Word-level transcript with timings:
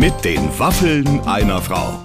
Mit 0.00 0.24
den 0.24 0.58
Waffeln 0.58 1.20
einer 1.26 1.60
Frau. 1.60 2.00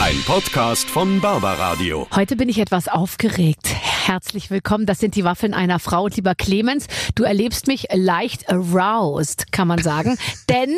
Ein 0.00 0.20
Podcast 0.26 0.90
von 0.90 1.20
Barbaradio. 1.20 2.08
Heute 2.12 2.34
bin 2.34 2.48
ich 2.48 2.58
etwas 2.58 2.88
aufgeregt. 2.88 3.68
Herzlich 3.68 4.50
willkommen. 4.50 4.84
Das 4.84 4.98
sind 4.98 5.14
die 5.14 5.22
Waffeln 5.22 5.54
einer 5.54 5.78
Frau. 5.78 6.02
Und 6.06 6.16
lieber 6.16 6.34
Clemens, 6.34 6.88
du 7.14 7.22
erlebst 7.22 7.68
mich 7.68 7.86
leicht 7.94 8.50
aroused, 8.50 9.52
kann 9.52 9.68
man 9.68 9.80
sagen. 9.80 10.18
Denn 10.48 10.74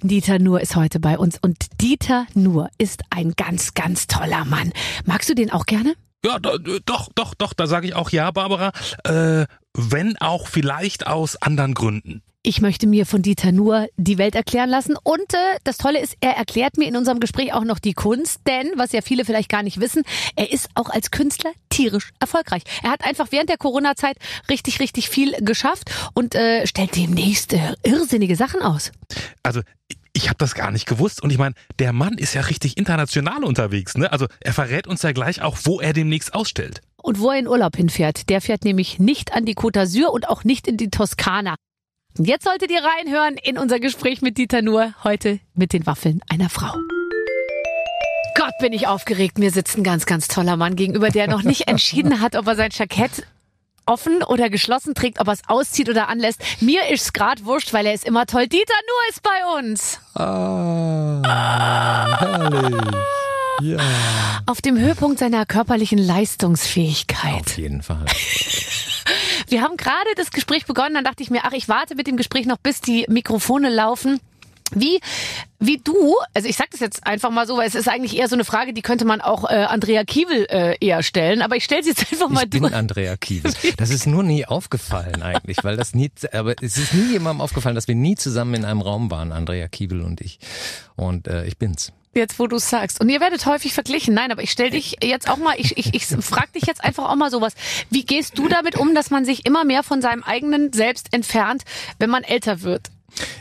Dieter 0.00 0.38
Nuhr 0.38 0.62
ist 0.62 0.74
heute 0.74 1.00
bei 1.00 1.18
uns. 1.18 1.38
Und 1.42 1.58
Dieter 1.82 2.24
Nuhr 2.32 2.70
ist 2.78 3.02
ein 3.10 3.34
ganz, 3.36 3.74
ganz 3.74 4.06
toller 4.06 4.46
Mann. 4.46 4.72
Magst 5.04 5.28
du 5.28 5.34
den 5.34 5.52
auch 5.52 5.66
gerne? 5.66 5.92
Ja, 6.24 6.38
do- 6.38 6.56
doch, 6.86 7.10
doch, 7.14 7.34
doch, 7.34 7.52
da 7.52 7.66
sage 7.66 7.88
ich 7.88 7.94
auch 7.94 8.08
ja, 8.08 8.30
Barbara. 8.30 8.72
Äh, 9.04 9.44
wenn 9.76 10.16
auch 10.16 10.48
vielleicht 10.48 11.06
aus 11.06 11.36
anderen 11.42 11.74
Gründen. 11.74 12.22
Ich 12.50 12.62
möchte 12.62 12.86
mir 12.86 13.04
von 13.04 13.20
Dieter 13.20 13.52
Nuhr 13.52 13.88
die 13.98 14.16
Welt 14.16 14.34
erklären 14.34 14.70
lassen. 14.70 14.96
Und 15.02 15.34
äh, 15.34 15.58
das 15.64 15.76
Tolle 15.76 16.00
ist, 16.00 16.16
er 16.20 16.30
erklärt 16.30 16.78
mir 16.78 16.88
in 16.88 16.96
unserem 16.96 17.20
Gespräch 17.20 17.52
auch 17.52 17.62
noch 17.64 17.78
die 17.78 17.92
Kunst. 17.92 18.40
Denn, 18.46 18.72
was 18.76 18.92
ja 18.92 19.02
viele 19.02 19.26
vielleicht 19.26 19.50
gar 19.50 19.62
nicht 19.62 19.80
wissen, 19.80 20.02
er 20.34 20.50
ist 20.50 20.70
auch 20.74 20.88
als 20.88 21.10
Künstler 21.10 21.50
tierisch 21.68 22.08
erfolgreich. 22.20 22.62
Er 22.82 22.88
hat 22.90 23.04
einfach 23.04 23.26
während 23.32 23.50
der 23.50 23.58
Corona-Zeit 23.58 24.16
richtig, 24.48 24.80
richtig 24.80 25.10
viel 25.10 25.32
geschafft 25.42 25.90
und 26.14 26.34
äh, 26.34 26.66
stellt 26.66 26.96
demnächst 26.96 27.52
äh, 27.52 27.74
irrsinnige 27.82 28.34
Sachen 28.34 28.62
aus. 28.62 28.92
Also 29.42 29.60
ich- 29.88 29.98
ich 30.14 30.28
habe 30.28 30.38
das 30.38 30.54
gar 30.54 30.70
nicht 30.72 30.86
gewusst 30.86 31.22
und 31.22 31.30
ich 31.30 31.38
meine, 31.38 31.54
der 31.78 31.92
Mann 31.92 32.14
ist 32.16 32.32
ja 32.34 32.40
richtig 32.40 32.76
international 32.78 33.44
unterwegs, 33.44 33.96
ne? 33.96 34.10
Also 34.10 34.26
er 34.40 34.52
verrät 34.54 34.86
uns 34.88 35.02
ja 35.02 35.12
gleich 35.12 35.42
auch, 35.42 35.58
wo 35.64 35.80
er 35.80 35.92
demnächst 35.92 36.34
ausstellt. 36.34 36.80
Und 37.00 37.20
wo 37.20 37.30
er 37.30 37.38
in 37.38 37.46
Urlaub 37.46 37.76
hinfährt, 37.76 38.28
der 38.30 38.40
fährt 38.40 38.64
nämlich 38.64 38.98
nicht 38.98 39.32
an 39.34 39.44
die 39.44 39.54
Côte 39.54 39.80
d'Azur 39.82 40.06
und 40.06 40.28
auch 40.28 40.42
nicht 40.42 40.66
in 40.66 40.76
die 40.78 40.90
Toskana. 40.90 41.54
Und 42.16 42.26
Jetzt 42.26 42.44
solltet 42.44 42.70
ihr 42.70 42.82
reinhören 42.82 43.36
in 43.36 43.58
unser 43.58 43.78
Gespräch 43.80 44.22
mit 44.22 44.38
Dieter 44.38 44.62
Nuhr, 44.62 44.94
heute 45.04 45.38
mit 45.54 45.72
den 45.72 45.86
Waffeln 45.86 46.20
einer 46.28 46.48
Frau. 46.48 46.74
Gott, 48.34 48.52
bin 48.60 48.72
ich 48.72 48.86
aufgeregt. 48.86 49.38
Mir 49.38 49.50
sitzt 49.50 49.76
ein 49.76 49.84
ganz, 49.84 50.06
ganz 50.06 50.26
toller 50.28 50.56
Mann 50.56 50.74
gegenüber, 50.76 51.10
der 51.10 51.28
noch 51.28 51.42
nicht 51.42 51.68
entschieden 51.68 52.20
hat, 52.20 52.34
ob 52.36 52.46
er 52.46 52.56
sein 52.56 52.70
Jackett 52.72 53.26
offen 53.86 54.22
oder 54.22 54.50
geschlossen 54.50 54.94
trägt, 54.94 55.20
ob 55.20 55.28
er 55.28 55.32
es 55.34 55.42
auszieht 55.48 55.88
oder 55.88 56.08
anlässt. 56.08 56.40
Mir 56.60 56.88
ist's 56.88 57.12
grad 57.12 57.44
wurscht, 57.44 57.72
weil 57.72 57.86
er 57.86 57.94
ist 57.94 58.04
immer 58.04 58.26
toll. 58.26 58.46
Dieter 58.46 58.74
Nuhr 58.86 59.00
ist 59.10 59.22
bei 59.22 59.58
uns. 59.58 60.00
Ah, 60.14 61.22
herrlich. 62.20 62.74
Ja. 63.60 63.78
Auf 64.46 64.60
dem 64.60 64.78
Höhepunkt 64.78 65.18
seiner 65.18 65.44
körperlichen 65.46 65.98
Leistungsfähigkeit. 65.98 67.40
Auf 67.46 67.58
jeden 67.58 67.82
Fall. 67.82 68.04
Wir 69.46 69.62
haben 69.62 69.76
gerade 69.76 70.08
das 70.16 70.30
Gespräch 70.30 70.66
begonnen, 70.66 70.94
dann 70.94 71.04
dachte 71.04 71.22
ich 71.22 71.30
mir, 71.30 71.42
ach, 71.44 71.52
ich 71.52 71.68
warte 71.68 71.94
mit 71.94 72.06
dem 72.06 72.16
Gespräch 72.16 72.46
noch, 72.46 72.58
bis 72.58 72.80
die 72.80 73.06
Mikrofone 73.08 73.68
laufen. 73.68 74.20
Wie, 74.74 75.00
wie 75.58 75.78
du, 75.78 76.16
also 76.34 76.48
ich 76.48 76.56
sag 76.56 76.70
das 76.70 76.80
jetzt 76.80 77.06
einfach 77.06 77.30
mal 77.30 77.46
so, 77.46 77.56
weil 77.56 77.66
es 77.66 77.74
ist 77.74 77.88
eigentlich 77.88 78.16
eher 78.16 78.28
so 78.28 78.36
eine 78.36 78.44
Frage, 78.44 78.72
die 78.72 78.82
könnte 78.82 79.04
man 79.04 79.20
auch 79.20 79.44
äh, 79.44 79.54
Andrea 79.54 80.04
Kiewel 80.04 80.46
äh, 80.50 80.76
eher 80.80 81.02
stellen, 81.02 81.42
aber 81.42 81.56
ich 81.56 81.64
stelle 81.64 81.82
sie 81.82 81.90
jetzt 81.90 82.12
einfach 82.12 82.28
mal 82.28 82.44
Ich 82.44 82.50
bin 82.50 82.62
durch. 82.62 82.74
Andrea 82.74 83.16
Kiewel. 83.16 83.52
Das 83.76 83.90
ist 83.90 84.06
nur 84.06 84.22
nie 84.22 84.44
aufgefallen 84.44 85.22
eigentlich, 85.22 85.58
weil 85.62 85.76
das 85.76 85.94
nie, 85.94 86.10
aber 86.32 86.54
es 86.60 86.76
ist 86.76 86.92
nie 86.92 87.12
jemandem 87.12 87.40
aufgefallen, 87.40 87.74
dass 87.74 87.88
wir 87.88 87.94
nie 87.94 88.16
zusammen 88.16 88.54
in 88.54 88.64
einem 88.64 88.80
Raum 88.80 89.10
waren, 89.10 89.32
Andrea 89.32 89.68
Kiewel 89.68 90.02
und 90.02 90.20
ich. 90.20 90.38
Und 90.96 91.28
äh, 91.28 91.44
ich 91.46 91.58
bin's. 91.58 91.92
Jetzt, 92.14 92.38
wo 92.38 92.46
du 92.46 92.56
es 92.56 92.68
sagst. 92.68 93.00
Und 93.00 93.08
ihr 93.10 93.20
werdet 93.20 93.46
häufig 93.46 93.72
verglichen. 93.72 94.14
Nein, 94.14 94.32
aber 94.32 94.42
ich 94.42 94.50
stelle 94.50 94.70
dich 94.70 94.96
jetzt 95.02 95.30
auch 95.30 95.36
mal, 95.36 95.54
ich, 95.58 95.76
ich, 95.76 95.94
ich 95.94 96.06
frage 96.06 96.48
dich 96.54 96.64
jetzt 96.66 96.82
einfach 96.82 97.08
auch 97.08 97.14
mal 97.14 97.30
sowas. 97.30 97.52
Wie 97.90 98.04
gehst 98.04 98.38
du 98.38 98.48
damit 98.48 98.76
um, 98.76 98.94
dass 98.94 99.10
man 99.10 99.24
sich 99.24 99.46
immer 99.46 99.64
mehr 99.64 99.82
von 99.82 100.02
seinem 100.02 100.22
eigenen 100.24 100.72
Selbst 100.72 101.08
entfernt, 101.12 101.62
wenn 101.98 102.10
man 102.10 102.24
älter 102.24 102.62
wird? 102.62 102.90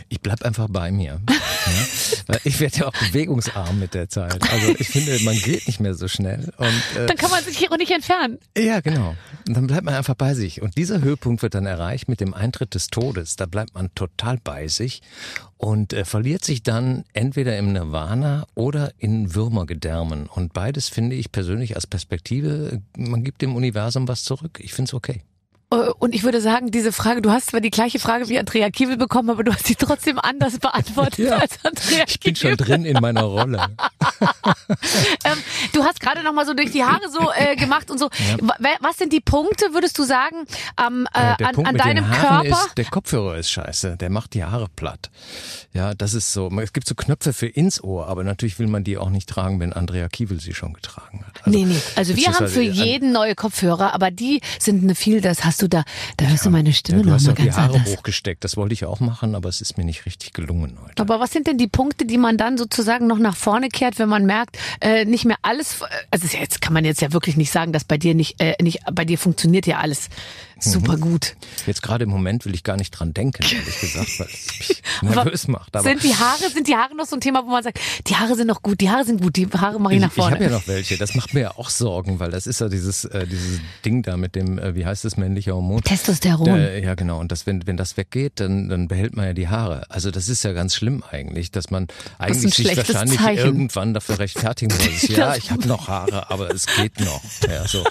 Ich 0.09 0.21
bleib 0.21 0.43
einfach 0.43 0.67
bei 0.69 0.91
mir. 0.91 1.19
Ja? 1.67 1.85
Weil 2.27 2.39
ich 2.45 2.61
werde 2.61 2.77
ja 2.77 2.87
auch 2.87 2.93
bewegungsarm 2.93 3.77
mit 3.77 3.93
der 3.93 4.07
Zeit. 4.07 4.41
Also 4.51 4.73
ich 4.79 4.87
finde, 4.87 5.19
man 5.25 5.37
geht 5.37 5.67
nicht 5.67 5.81
mehr 5.81 5.95
so 5.95 6.07
schnell. 6.07 6.49
Und 6.55 6.97
äh, 6.97 7.07
Dann 7.07 7.17
kann 7.17 7.29
man 7.29 7.43
sich 7.43 7.57
hier 7.57 7.69
auch 7.73 7.77
nicht 7.77 7.91
entfernen. 7.91 8.37
Ja, 8.57 8.79
genau. 8.79 9.15
Und 9.45 9.57
dann 9.57 9.67
bleibt 9.67 9.83
man 9.83 9.93
einfach 9.93 10.15
bei 10.15 10.33
sich. 10.33 10.61
Und 10.61 10.77
dieser 10.77 11.01
Höhepunkt 11.01 11.41
wird 11.41 11.55
dann 11.55 11.65
erreicht 11.65 12.07
mit 12.07 12.21
dem 12.21 12.33
Eintritt 12.33 12.73
des 12.73 12.87
Todes. 12.87 13.35
Da 13.35 13.47
bleibt 13.47 13.73
man 13.73 13.93
total 13.95 14.37
bei 14.41 14.69
sich 14.69 15.01
und 15.57 15.91
äh, 15.91 16.05
verliert 16.05 16.45
sich 16.45 16.63
dann 16.63 17.03
entweder 17.11 17.57
im 17.57 17.73
Nirvana 17.73 18.47
oder 18.55 18.93
in 18.97 19.35
Würmergedärmen. 19.35 20.27
Und 20.27 20.53
beides 20.53 20.87
finde 20.87 21.17
ich 21.17 21.33
persönlich 21.33 21.75
als 21.75 21.85
Perspektive, 21.85 22.81
man 22.95 23.25
gibt 23.25 23.41
dem 23.41 23.57
Universum 23.57 24.07
was 24.07 24.23
zurück. 24.23 24.59
Ich 24.61 24.73
finde 24.73 24.89
es 24.89 24.93
okay. 24.93 25.21
Äh, 25.71 25.75
Und 25.99 26.15
ich 26.15 26.23
würde 26.23 26.39
sagen, 26.41 26.71
diese 26.71 26.91
Frage, 26.91 27.21
du 27.21 27.31
hast 27.31 27.47
zwar 27.51 27.59
die 27.61 27.69
gleiche 27.71 27.99
Frage 27.99 28.29
wie 28.29 28.39
Andrea 28.39 28.69
Kiewel 28.69 28.97
bekommen, 28.97 29.29
aber 29.29 29.43
du 29.43 29.53
hast 29.53 29.67
sie 29.67 29.75
trotzdem 29.75 30.19
anders 30.19 30.59
beantwortet 30.59 31.19
Ja. 31.19 31.37
als 31.37 31.57
Andrea 31.63 32.03
Ich 32.07 32.19
bin 32.19 32.35
schon 32.35 32.55
drin 32.57 32.85
in 32.85 32.97
meiner 33.01 33.23
Rolle. 33.23 33.65
Ähm, 35.23 35.37
du 35.73 35.83
hast 35.83 35.99
gerade 35.99 36.23
noch 36.23 36.33
mal 36.33 36.45
so 36.45 36.53
durch 36.53 36.71
die 36.71 36.83
Haare 36.83 37.09
so 37.11 37.31
äh, 37.35 37.55
gemacht 37.55 37.91
und 37.91 37.97
so. 37.99 38.05
Wa- 38.41 38.55
Was 38.81 38.97
sind 38.97 39.11
die 39.13 39.19
Punkte, 39.19 39.73
würdest 39.73 39.97
du 39.97 40.03
sagen, 40.03 40.45
am, 40.75 41.05
äh, 41.13 41.35
der 41.37 41.47
an, 41.49 41.55
Punkt 41.55 41.67
an 41.69 41.73
mit 41.75 41.83
deinem 41.83 42.03
den 42.05 42.09
Haaren 42.09 42.47
Körper? 42.47 42.65
ist, 42.67 42.77
der 42.77 42.85
Kopfhörer 42.85 43.37
ist 43.37 43.49
scheiße. 43.51 43.97
Der 43.97 44.09
macht 44.09 44.33
die 44.33 44.43
Haare 44.43 44.67
platt. 44.75 45.09
Ja, 45.73 45.93
das 45.93 46.13
ist 46.13 46.33
so. 46.33 46.49
Es 46.61 46.73
gibt 46.73 46.87
so 46.87 46.95
Knöpfe 46.95 47.33
für 47.33 47.47
ins 47.47 47.83
Ohr, 47.83 48.07
aber 48.07 48.23
natürlich 48.23 48.57
will 48.59 48.67
man 48.67 48.83
die 48.83 48.97
auch 48.97 49.09
nicht 49.09 49.29
tragen, 49.29 49.59
wenn 49.59 49.73
Andrea 49.73 50.07
Kiewel 50.09 50.39
sie 50.39 50.53
schon 50.53 50.73
getragen 50.73 51.23
hat. 51.25 51.47
nee, 51.47 51.65
nee. 51.65 51.79
Also 51.95 52.15
wir 52.15 52.27
haben 52.33 52.47
für 52.47 52.61
jeden 52.61 53.11
neue 53.11 53.35
Kopfhörer, 53.35 53.93
aber 53.93 54.11
die 54.11 54.41
sind 54.59 54.83
eine 54.83 54.95
viel, 54.95 55.21
das 55.21 55.43
hast 55.43 55.56
du 55.61 55.67
da, 55.67 55.83
da 56.17 56.25
hörst 56.25 56.45
du 56.45 56.49
meine 56.49 56.73
Stimme 56.73 56.99
Ja, 56.99 57.03
du 57.03 57.09
noch 57.09 57.15
hast 57.15 57.25
mal 57.25 57.31
auch 57.33 57.35
die 57.35 57.43
ganz 57.45 57.57
Haare 57.57 57.73
anders. 57.75 57.95
hochgesteckt. 57.95 58.43
Das 58.43 58.57
wollte 58.57 58.73
ich 58.73 58.85
auch 58.85 58.99
machen, 58.99 59.35
aber 59.35 59.49
es 59.49 59.61
ist 59.61 59.77
mir 59.77 59.83
nicht 59.85 60.05
richtig 60.05 60.33
gelungen 60.33 60.77
heute. 60.83 61.01
Aber 61.01 61.19
was 61.19 61.31
sind 61.31 61.47
denn 61.47 61.57
die 61.57 61.67
Punkte, 61.67 62.05
die 62.05 62.17
man 62.17 62.37
dann 62.37 62.57
sozusagen 62.57 63.07
noch 63.07 63.19
nach 63.19 63.35
vorne 63.35 63.69
kehrt, 63.69 63.99
wenn 63.99 64.09
man 64.09 64.25
merkt, 64.25 64.57
äh, 64.81 65.05
nicht 65.05 65.25
mehr 65.25 65.37
alles, 65.41 65.81
also 66.11 66.27
ja 66.27 66.39
jetzt 66.39 66.61
kann 66.61 66.73
man 66.73 66.85
jetzt 66.85 67.01
ja 67.01 67.13
wirklich 67.13 67.37
nicht 67.37 67.51
sagen, 67.51 67.73
dass 67.73 67.83
bei 67.83 67.97
dir 67.97 68.13
nicht, 68.15 68.41
äh, 68.41 68.55
nicht, 68.61 68.79
bei 68.91 69.05
dir 69.05 69.17
funktioniert 69.17 69.67
ja 69.67 69.77
alles 69.79 70.09
super 70.59 70.97
gut. 70.97 71.35
Jetzt 71.65 71.81
gerade 71.83 72.03
im 72.03 72.09
Moment 72.09 72.45
will 72.45 72.53
ich 72.53 72.63
gar 72.63 72.77
nicht 72.77 72.91
dran 72.91 73.13
denken, 73.13 73.43
ehrlich 73.43 73.79
gesagt, 73.79 74.19
weil 74.19 74.27
es 74.27 74.47
mich 74.69 74.83
nervös 75.01 75.47
macht. 75.47 75.75
Aber 75.75 75.83
sind 75.87 76.03
die 76.03 76.15
Haare, 76.15 76.49
sind 76.53 76.67
die 76.67 76.75
Haare 76.75 76.95
noch 76.95 77.05
so 77.05 77.15
ein 77.15 77.21
Thema, 77.21 77.43
wo 77.45 77.49
man 77.51 77.63
sagt, 77.63 77.79
die 78.07 78.15
Haare 78.15 78.35
sind 78.35 78.47
noch 78.47 78.61
gut, 78.61 78.81
die 78.81 78.89
Haare 78.89 79.05
sind 79.05 79.21
gut, 79.21 79.35
die 79.35 79.47
Haare 79.47 79.79
mache 79.79 79.93
ich 79.93 79.97
ich, 79.97 80.01
nach 80.01 80.09
ich 80.09 80.15
vorne. 80.15 80.35
habe 80.35 80.43
ja 80.45 80.49
noch 80.51 80.67
welche. 80.67 80.97
Das 80.97 81.15
macht 81.15 81.33
mir 81.33 81.41
ja 81.41 81.51
auch 81.57 81.69
Sorgen, 81.69 82.19
weil 82.19 82.31
das 82.31 82.47
ist 82.47 82.61
ja 82.61 82.69
dieses, 82.69 83.05
äh, 83.05 83.27
dieses 83.27 83.59
Ding 83.85 84.03
da 84.03 84.17
mit 84.17 84.35
dem, 84.35 84.57
äh, 84.59 84.75
wie 84.75 84.85
heißt 84.85 85.05
das, 85.05 85.17
männliche 85.17 85.53
Hormon? 85.53 85.81
Testosteron. 85.83 86.47
Äh, 86.47 86.83
ja, 86.83 86.95
genau. 86.95 87.19
Und 87.19 87.31
das, 87.31 87.45
wenn, 87.45 87.65
wenn 87.67 87.77
das 87.77 87.97
weggeht, 87.97 88.33
dann, 88.39 88.69
dann 88.69 88.87
behält 88.87 89.15
man 89.15 89.25
ja 89.25 89.33
die 89.33 89.47
Haare. 89.47 89.85
Also 89.89 90.11
das 90.11 90.29
ist 90.29 90.43
ja 90.43 90.53
ganz 90.53 90.75
schlimm 90.75 91.03
eigentlich, 91.11 91.51
dass 91.51 91.69
man 91.69 91.87
eigentlich 92.17 92.53
sich 92.53 92.65
schlechtes 92.65 92.89
wahrscheinlich 92.93 93.19
Zeichen. 93.19 93.45
irgendwann 93.45 93.93
dafür 93.93 94.19
rechtfertigen 94.19 94.75
muss. 94.75 94.87
Ja, 95.09 95.27
Das- 95.29 95.37
ich 95.39 95.51
habe 95.51 95.67
noch 95.67 95.87
Haare, 95.87 96.29
aber 96.29 96.51
es 96.53 96.65
geht 96.65 96.99
noch. 96.99 97.21
Ja, 97.47 97.67
so. 97.67 97.83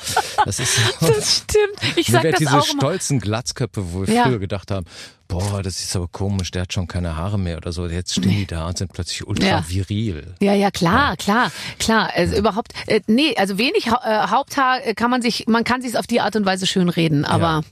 Das 0.44 0.58
ist 0.60 0.76
das 1.00 1.36
stimmt. 1.38 1.96
Ich 1.96 2.08
Mir 2.08 2.12
sag 2.12 2.22
wird 2.24 2.34
das 2.34 2.40
diese 2.62 2.76
stolzen 2.76 3.20
Glatzköpfe, 3.20 3.92
wo 3.92 4.06
wir 4.06 4.14
Ja. 4.14 4.24
früher 4.24 4.38
gedacht 4.38 4.70
haben, 4.70 4.86
boah, 5.28 5.62
das 5.62 5.80
ist 5.80 5.94
aber 5.96 6.08
komisch, 6.08 6.50
der 6.50 6.62
hat 6.62 6.72
schon 6.72 6.86
keine 6.86 7.16
Haare 7.16 7.38
mehr 7.38 7.56
oder 7.56 7.72
so. 7.72 7.86
Jetzt 7.86 8.12
stehen 8.12 8.30
die 8.30 8.46
da 8.46 8.66
und 8.68 8.78
sind 8.78 8.92
plötzlich 8.92 9.26
ultra 9.26 9.46
Ja. 9.46 9.64
viril. 9.68 10.34
Ja, 10.40 10.54
ja, 10.54 10.70
klar, 10.70 11.16
klar, 11.16 11.50
klar. 11.78 12.10
Also 12.14 12.36
überhaupt, 12.36 12.72
äh, 12.86 13.00
nee, 13.06 13.34
also 13.36 13.58
wenig 13.58 13.90
Hau- 13.90 14.00
äh, 14.04 14.28
Haupthaar 14.28 14.80
kann 14.94 15.10
man 15.10 15.22
sich, 15.22 15.46
man 15.48 15.64
kann 15.64 15.82
sich 15.82 15.96
auf 15.98 16.06
die 16.06 16.20
Art 16.20 16.36
und 16.36 16.46
Weise 16.46 16.66
schön 16.66 16.88
reden, 16.88 17.24
aber 17.24 17.62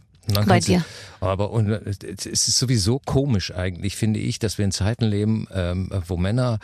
bei 0.47 0.61
dir. 0.61 0.85
Aber 1.21 1.51
und, 1.51 1.71
äh, 1.71 1.81
es 2.17 2.27
ist 2.27 2.59
sowieso 2.59 2.99
komisch 2.99 3.55
eigentlich, 3.55 3.97
finde 3.97 4.21
ich, 4.21 4.39
dass 4.39 4.59
wir 4.59 4.65
in 4.65 4.73
Zeiten 4.73 5.05
leben, 5.05 5.47
ähm, 5.53 5.91
wo 6.07 6.17
Männer 6.17 6.59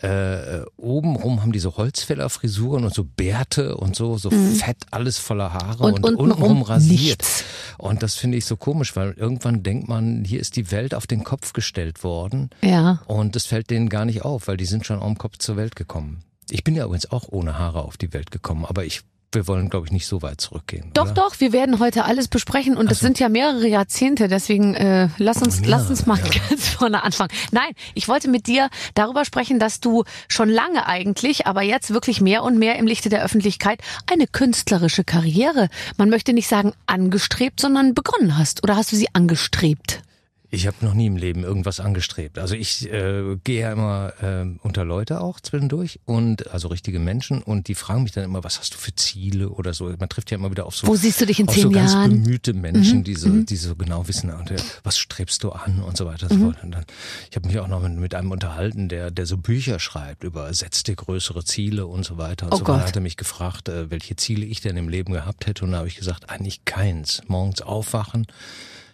äh, 0.00 0.60
obenrum 0.76 1.42
haben 1.42 1.52
diese 1.52 1.76
Holzfällerfrisuren 1.76 2.84
und 2.84 2.94
so 2.94 3.04
Bärte 3.04 3.76
und 3.76 3.96
so, 3.96 4.16
so 4.16 4.30
fett, 4.30 4.76
alles 4.90 5.18
voller 5.18 5.52
Haare 5.52 5.84
Und 5.84 5.94
und, 5.94 6.04
untenrum 6.04 6.30
untenrum 6.30 6.62
rasiert. 6.62 7.00
nichts. 7.00 7.44
Und 7.78 8.02
das 8.02 8.14
finde 8.14 8.38
ich 8.38 8.44
so 8.44 8.56
komisch, 8.56 8.94
weil 8.94 9.12
irgendwann 9.12 9.62
denkt 9.62 9.88
man, 9.88 10.24
hier 10.24 10.40
ist 10.40 10.56
die 10.56 10.70
Welt 10.70 10.94
auf 10.94 11.06
den 11.06 11.24
Kopf 11.24 11.52
gestellt 11.52 12.04
worden. 12.04 12.50
Ja. 12.62 13.02
Und 13.06 13.34
das 13.34 13.46
fällt 13.46 13.70
denen 13.70 13.88
gar 13.88 14.04
nicht 14.04 14.22
auf, 14.22 14.46
weil 14.46 14.56
die 14.56 14.66
sind 14.66 14.86
schon 14.86 15.02
am 15.02 15.18
Kopf 15.18 15.38
zur 15.38 15.56
Welt 15.56 15.74
gekommen. 15.74 16.22
Ich 16.50 16.64
bin 16.64 16.76
ja 16.76 16.84
übrigens 16.84 17.10
auch 17.10 17.24
ohne 17.28 17.58
Haare 17.58 17.82
auf 17.82 17.96
die 17.96 18.12
Welt 18.12 18.30
gekommen, 18.30 18.64
aber 18.64 18.84
ich, 18.84 19.02
wir 19.32 19.46
wollen, 19.46 19.68
glaube 19.68 19.86
ich, 19.86 19.92
nicht 19.92 20.06
so 20.06 20.22
weit 20.22 20.40
zurückgehen. 20.40 20.90
Doch, 20.94 21.04
oder? 21.04 21.14
doch, 21.14 21.40
wir 21.40 21.52
werden 21.52 21.80
heute 21.80 22.04
alles 22.04 22.28
besprechen 22.28 22.76
und 22.76 22.90
das 22.90 23.00
sind 23.00 23.18
ja 23.18 23.28
mehrere 23.28 23.66
Jahrzehnte, 23.66 24.26
deswegen 24.26 24.74
äh, 24.74 25.08
lass 25.18 25.42
uns 25.42 25.60
mehrere, 25.60 25.70
lass 25.70 25.90
uns 25.90 26.06
mal 26.06 26.18
ganz 26.48 26.68
vorne 26.68 27.02
anfangen. 27.02 27.30
Nein, 27.52 27.72
ich 27.94 28.08
wollte 28.08 28.28
mit 28.28 28.46
dir 28.46 28.70
darüber 28.94 29.26
sprechen, 29.26 29.58
dass 29.58 29.80
du 29.80 30.04
schon 30.28 30.48
lange 30.48 30.86
eigentlich, 30.86 31.46
aber 31.46 31.62
jetzt 31.62 31.92
wirklich 31.92 32.22
mehr 32.22 32.42
und 32.42 32.58
mehr 32.58 32.76
im 32.76 32.86
Lichte 32.86 33.10
der 33.10 33.22
Öffentlichkeit 33.22 33.80
eine 34.10 34.26
künstlerische 34.26 35.04
Karriere, 35.04 35.68
man 35.98 36.08
möchte 36.08 36.32
nicht 36.32 36.48
sagen 36.48 36.72
angestrebt, 36.86 37.60
sondern 37.60 37.92
begonnen 37.92 38.38
hast 38.38 38.62
oder 38.62 38.76
hast 38.76 38.92
du 38.92 38.96
sie 38.96 39.08
angestrebt? 39.12 40.02
Ich 40.50 40.66
habe 40.66 40.76
noch 40.80 40.94
nie 40.94 41.04
im 41.06 41.16
Leben 41.16 41.42
irgendwas 41.44 41.78
angestrebt. 41.78 42.38
Also 42.38 42.54
ich 42.54 42.90
äh, 42.90 43.36
gehe 43.44 43.60
ja 43.60 43.72
immer 43.72 44.14
äh, 44.22 44.46
unter 44.62 44.82
Leute 44.86 45.20
auch 45.20 45.40
zwischendurch 45.40 46.00
und 46.06 46.50
also 46.50 46.68
richtige 46.68 46.98
Menschen 46.98 47.42
und 47.42 47.68
die 47.68 47.74
fragen 47.74 48.02
mich 48.02 48.12
dann 48.12 48.24
immer, 48.24 48.42
was 48.44 48.58
hast 48.58 48.72
du 48.72 48.78
für 48.78 48.94
Ziele 48.94 49.50
oder 49.50 49.74
so. 49.74 49.92
Man 49.98 50.08
trifft 50.08 50.30
ja 50.30 50.38
immer 50.38 50.50
wieder 50.50 50.64
auf 50.64 50.74
so 50.74 50.86
Wo 50.86 50.94
siehst 50.96 51.20
du 51.20 51.26
dich 51.26 51.38
in 51.38 51.48
zehn 51.48 51.62
so 51.64 51.70
ganz 51.70 51.92
Jahren? 51.92 52.22
bemühte 52.22 52.54
Menschen, 52.54 53.00
Mhm, 53.00 53.04
die, 53.04 53.14
so, 53.14 53.28
die 53.42 53.56
so 53.56 53.76
genau 53.76 54.08
wissen, 54.08 54.30
und, 54.30 54.50
äh, 54.50 54.56
was 54.84 54.96
strebst 54.98 55.44
du 55.44 55.50
an 55.50 55.82
und 55.82 55.98
so 55.98 56.06
weiter 56.06 56.30
und 56.30 56.36
Mhm. 56.36 56.40
so 56.40 56.44
fort. 56.52 56.64
Und 56.64 56.70
dann, 56.70 56.84
ich 57.30 57.36
habe 57.36 57.46
mich 57.46 57.58
auch 57.58 57.68
noch 57.68 57.82
mit, 57.82 57.92
mit 57.98 58.14
einem 58.14 58.30
unterhalten, 58.30 58.88
der, 58.88 59.10
der 59.10 59.26
so 59.26 59.36
Bücher 59.36 59.78
schreibt 59.78 60.24
über 60.24 60.52
setz 60.54 60.82
dir 60.82 60.96
größere 60.96 61.44
Ziele 61.44 61.86
und 61.86 62.04
so 62.04 62.16
weiter 62.16 62.46
und 62.46 62.54
Oh 62.54 62.58
so 62.58 62.64
Gott. 62.64 62.80
Hat 62.80 62.96
er 62.96 63.02
mich 63.02 63.18
gefragt, 63.18 63.68
äh, 63.68 63.90
welche 63.90 64.16
Ziele 64.16 64.46
ich 64.46 64.62
denn 64.62 64.78
im 64.78 64.88
Leben 64.88 65.12
gehabt 65.12 65.46
hätte 65.46 65.66
und 65.66 65.72
da 65.72 65.78
habe 65.78 65.88
ich 65.88 65.96
gesagt, 65.96 66.30
eigentlich 66.30 66.64
keins. 66.64 67.20
Morgens 67.26 67.60
aufwachen 67.60 68.26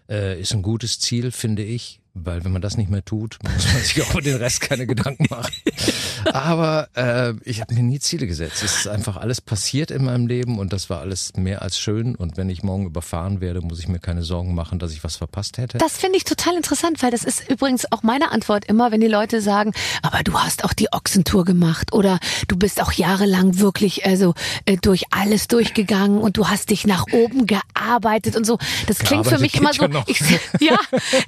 äh, 0.08 0.40
ist 0.40 0.52
ein 0.52 0.62
gutes 0.62 1.00
Ziel, 1.00 1.30
finde 1.30 1.62
ich. 1.62 2.00
Weil 2.16 2.44
wenn 2.44 2.52
man 2.52 2.62
das 2.62 2.76
nicht 2.76 2.90
mehr 2.90 3.04
tut, 3.04 3.38
muss 3.42 3.66
man 3.72 3.82
sich 3.82 4.00
auch 4.02 4.12
über 4.12 4.22
den 4.22 4.36
Rest 4.36 4.60
keine 4.60 4.86
Gedanken 4.86 5.26
machen. 5.30 5.52
Aber 6.32 6.88
äh, 6.94 7.34
ich 7.44 7.60
habe 7.60 7.74
mir 7.74 7.82
nie 7.82 8.00
Ziele 8.00 8.26
gesetzt. 8.26 8.62
Es 8.62 8.78
ist 8.78 8.88
einfach 8.88 9.16
alles 9.16 9.40
passiert 9.40 9.90
in 9.90 10.04
meinem 10.04 10.26
Leben 10.26 10.58
und 10.58 10.72
das 10.72 10.90
war 10.90 11.00
alles 11.00 11.32
mehr 11.36 11.62
als 11.62 11.78
schön. 11.78 12.14
Und 12.14 12.36
wenn 12.36 12.48
ich 12.48 12.62
morgen 12.62 12.86
überfahren 12.86 13.40
werde, 13.40 13.60
muss 13.60 13.78
ich 13.78 13.88
mir 13.88 13.98
keine 13.98 14.22
Sorgen 14.22 14.54
machen, 14.54 14.78
dass 14.78 14.92
ich 14.92 15.04
was 15.04 15.16
verpasst 15.16 15.58
hätte. 15.58 15.78
Das 15.78 15.96
finde 15.96 16.16
ich 16.16 16.24
total 16.24 16.56
interessant, 16.56 17.02
weil 17.02 17.10
das 17.10 17.24
ist 17.24 17.48
übrigens 17.48 17.90
auch 17.92 18.02
meine 18.02 18.30
Antwort 18.30 18.64
immer, 18.66 18.92
wenn 18.92 19.00
die 19.00 19.08
Leute 19.08 19.40
sagen, 19.40 19.72
aber 20.02 20.22
du 20.22 20.38
hast 20.38 20.64
auch 20.64 20.72
die 20.72 20.92
Ochsentour 20.92 21.44
gemacht 21.44 21.92
oder 21.92 22.18
du 22.48 22.56
bist 22.56 22.82
auch 22.82 22.92
jahrelang 22.92 23.58
wirklich 23.58 24.06
also 24.06 24.34
äh, 24.64 24.76
durch 24.76 25.04
alles 25.10 25.48
durchgegangen 25.48 26.18
und 26.18 26.36
du 26.36 26.48
hast 26.48 26.70
dich 26.70 26.86
nach 26.86 27.06
oben 27.12 27.46
gearbeitet 27.46 28.36
und 28.36 28.44
so. 28.44 28.58
Das 28.86 28.98
klingt 28.98 29.26
für 29.26 29.38
mich 29.38 29.54
immer 29.56 29.72
so, 29.72 29.86
ja 29.86 30.04
ich, 30.06 30.20
ja, 30.60 30.78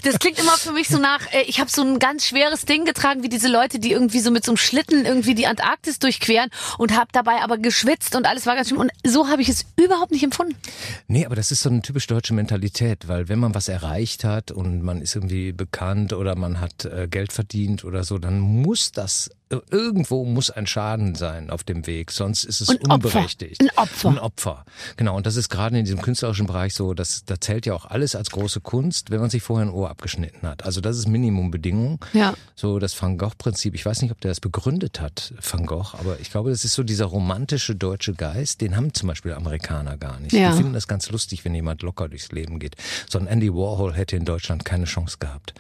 das 0.03 0.19
klingt 0.19 0.39
immer 0.39 0.57
für 0.57 0.73
mich 0.73 0.89
so 0.89 0.99
nach, 0.99 1.21
äh, 1.33 1.43
ich 1.43 1.61
habe 1.61 1.71
so 1.71 1.83
ein 1.83 1.99
ganz 1.99 2.27
schweres 2.27 2.65
Ding 2.65 2.85
getragen, 2.85 3.23
wie 3.23 3.29
diese 3.29 3.49
Leute, 3.49 3.79
die 3.79 3.93
irgendwie 3.93 4.21
so 4.21 4.31
mit 4.31 4.45
so 4.45 4.53
einem 4.53 4.57
Schlitten 4.57 4.86
irgendwie 4.91 5.35
die 5.35 5.47
Antarktis 5.47 5.99
durchqueren 5.99 6.51
und 6.79 6.97
habe 6.97 7.09
dabei 7.13 7.43
aber 7.43 7.59
geschwitzt 7.59 8.15
und 8.17 8.27
alles 8.27 8.47
war 8.47 8.55
ganz 8.55 8.69
schlimm 8.69 8.81
und 8.81 8.91
so 9.05 9.29
habe 9.29 9.43
ich 9.43 9.49
es 9.49 9.67
überhaupt 9.77 10.13
nicht 10.13 10.23
empfunden. 10.23 10.57
Nee, 11.09 11.27
aber 11.27 11.37
das 11.37 11.53
ist 11.53 11.63
so 11.63 11.71
eine 11.71 11.83
typisch 11.83 12.07
deutsche 12.07 12.35
Mentalität, 12.35 13.09
weil 13.09 13.29
wenn 13.29 13.39
man 13.39 13.55
was 13.55 13.69
erreicht 13.69 14.25
hat 14.25 14.51
und 14.51 14.83
man 14.83 15.01
ist 15.03 15.15
irgendwie 15.15 15.53
bekannt 15.53 16.13
oder 16.13 16.37
man 16.37 16.61
hat 16.61 16.85
äh, 16.85 17.09
Geld 17.09 17.33
verdient 17.33 17.85
oder 17.85 18.05
so, 18.05 18.19
dann 18.19 18.41
muss 18.41 18.93
das 18.93 19.31
irgendwo 19.49 20.25
muss 20.25 20.51
ein 20.51 20.67
Schaden 20.67 21.15
sein 21.15 21.51
auf 21.51 21.63
dem 21.63 21.87
Weg, 21.87 22.11
sonst 22.11 22.45
ist 22.45 22.61
es 22.61 22.69
Opfer. 22.69 22.95
unberechtigt. 22.95 23.61
Ein 23.61 23.71
Opfer. 23.77 24.09
Ein 24.09 24.19
Opfer. 24.19 24.65
Genau, 24.97 25.17
und 25.17 25.25
das 25.25 25.37
ist 25.37 25.49
gerade 25.49 25.79
in 25.79 25.85
diesem 25.85 26.03
künstlerischen 26.03 26.47
Bereich 26.47 26.75
so, 26.75 26.95
dass 26.95 27.25
da 27.25 27.41
zählt 27.41 27.65
ja 27.65 27.75
auch 27.75 27.87
alles 27.87 28.17
als 28.17 28.31
große 28.31 28.61
Kunst, 28.61 29.11
wenn 29.11 29.21
man 29.21 29.31
sich 29.31 29.43
vorher 29.43 29.67
ein 29.67 29.73
Ohr 29.73 29.89
abgeschnitten 29.89 30.49
hat. 30.49 30.65
Also 30.65 30.81
das 30.81 30.99
ist 30.99 31.07
Minimumbedingung. 31.07 32.05
Ja. 32.13 32.35
So 32.57 32.81
das 32.81 33.01
Van 33.01 33.19
Gogh-Prinzip. 33.19 33.75
Ich 33.75 33.87
weiß 33.87 34.03
nicht, 34.03 34.11
ob 34.11 34.21
der 34.21 34.33
das 34.33 34.41
begründet 34.41 35.01
hat, 35.01 35.33
Van 35.41 35.67
Gogh, 35.67 35.95
aber 35.99 36.19
ich 36.19 36.31
glaube, 36.31 36.51
das 36.51 36.65
ist 36.65 36.75
so 36.75 36.83
dieser 36.83 37.07
romantische 37.07 37.77
deutsche 37.77 38.15
Geist, 38.15 38.61
den 38.61 38.77
haben 38.77 38.95
zum 38.95 39.09
Beispiel 39.09 39.33
Amerikaner 39.33 39.97
gar 39.97 40.19
nicht. 40.19 40.33
Ja. 40.33 40.51
Die 40.51 40.57
finden 40.57 40.73
das 40.73 40.89
ganz 40.89 41.11
lustig, 41.11 41.45
wenn 41.45 41.55
jemand 41.55 41.83
locker 41.83 42.09
durchs 42.09 42.33
Leben 42.33 42.59
geht. 42.59 42.77
So 43.09 43.19
ein 43.19 43.29
Andy 43.29 43.53
Warhol 43.53 43.95
hätte 43.95 44.17
in 44.17 44.25
Deutschland 44.25 44.65
keine 44.65 44.87
Chance 44.87 45.19
gehabt. 45.21 45.55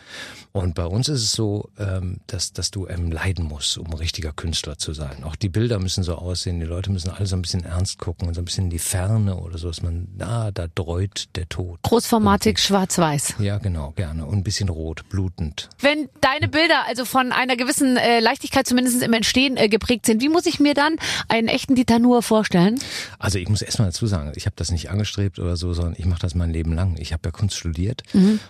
Und 0.56 0.75
bei 0.75 0.87
uns 0.87 1.11
ist 1.11 1.23
es 1.23 1.32
so, 1.32 1.69
ähm, 1.79 2.20
dass, 2.29 2.55
dass 2.55 2.70
du 2.70 2.87
ähm, 2.88 3.12
leiden 3.12 3.44
musst, 3.44 3.76
um 3.76 3.88
ein 3.88 3.99
richtiger 3.99 4.32
Künstler 4.32 4.79
zu 4.79 4.94
sein. 4.94 5.23
Auch 5.23 5.37
die 5.37 5.50
Bilder 5.50 5.79
müssen 5.79 6.03
so 6.03 6.14
aussehen, 6.14 6.61
die 6.61 6.67
Leute 6.67 6.91
müssen 6.91 7.11
alle 7.11 7.26
so 7.26 7.37
ein 7.37 7.43
bisschen 7.43 7.62
ernst 7.62 7.99
gucken 7.99 8.26
und 8.26 8.32
so 8.32 8.41
ein 8.41 8.47
bisschen 8.47 8.64
in 8.64 8.70
die 8.70 8.79
Ferne 8.79 9.37
oder 9.37 9.58
so, 9.58 9.69
dass 9.69 9.82
man, 9.82 10.08
ah, 10.19 10.50
da 10.53 10.67
dreut 10.75 11.26
der 11.35 11.47
Tod. 11.50 11.79
Großformatik, 11.82 12.58
schwarz-weiß. 12.58 13.35
Ja, 13.38 13.58
genau, 13.58 13.91
gerne. 13.91 14.25
Und 14.25 14.38
ein 14.38 14.44
bisschen 14.44 14.70
rot, 14.70 15.06
blutend. 15.11 15.69
Wenn 15.79 16.08
deine 16.23 16.49
Bilder 16.49 16.87
also 16.87 17.05
von 17.05 17.32
einer 17.32 17.56
gewissen 17.56 17.99
äh, 17.99 18.20
Leichtigkeit 18.20 18.67
zumindest 18.67 19.03
im 19.03 19.12
Entstehen 19.12 19.58
äh, 19.58 19.69
geprägt 19.69 20.06
sind, 20.06 20.23
wie 20.23 20.31
muss 20.31 20.47
ich 20.47 20.58
mir 20.58 20.73
dann 20.73 20.97
einen 21.29 21.49
echten 21.49 21.75
Dieter 21.75 21.99
Nuhr 21.99 22.23
vorstellen? 22.23 22.81
Also 23.19 23.38
ich 23.38 23.50
muss 23.50 23.61
erst 23.61 23.79
mal 23.79 23.85
dazu 23.85 24.06
sagen, 24.06 24.32
ich 24.37 24.47
habe 24.47 24.56
das 24.56 24.70
nicht 24.70 24.88
angestrebt 24.88 25.38
oder 25.38 25.58
so, 25.58 25.75
sondern 25.75 25.97
ich 25.99 26.06
mache 26.06 26.20
das 26.20 26.35
mein 26.35 26.50
Leben 26.50 26.73
lang. 26.73 26.97
Ich 26.99 27.12
habe 27.12 27.25
ja 27.26 27.31
Kunst 27.31 27.58
studiert 27.58 28.05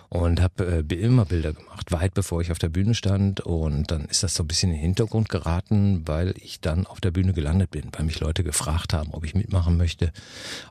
und 0.07 0.41
habe 0.41 0.85
äh, 0.89 0.95
immer 0.95 1.25
Bilder 1.25 1.51
gemacht, 1.51 1.91
weit 1.99 2.13
bevor 2.13 2.41
ich 2.41 2.51
auf 2.51 2.59
der 2.59 2.69
Bühne 2.69 2.93
stand. 2.93 3.41
Und 3.41 3.91
dann 3.91 4.05
ist 4.05 4.23
das 4.23 4.35
so 4.35 4.43
ein 4.43 4.47
bisschen 4.47 4.69
in 4.69 4.77
den 4.77 4.81
Hintergrund 4.81 5.29
geraten, 5.29 6.07
weil 6.07 6.33
ich 6.37 6.61
dann 6.61 6.85
auf 6.85 7.01
der 7.01 7.11
Bühne 7.11 7.33
gelandet 7.33 7.71
bin, 7.71 7.85
weil 7.91 8.05
mich 8.05 8.19
Leute 8.19 8.43
gefragt 8.43 8.93
haben, 8.93 9.11
ob 9.11 9.23
ich 9.25 9.35
mitmachen 9.35 9.77
möchte. 9.77 10.11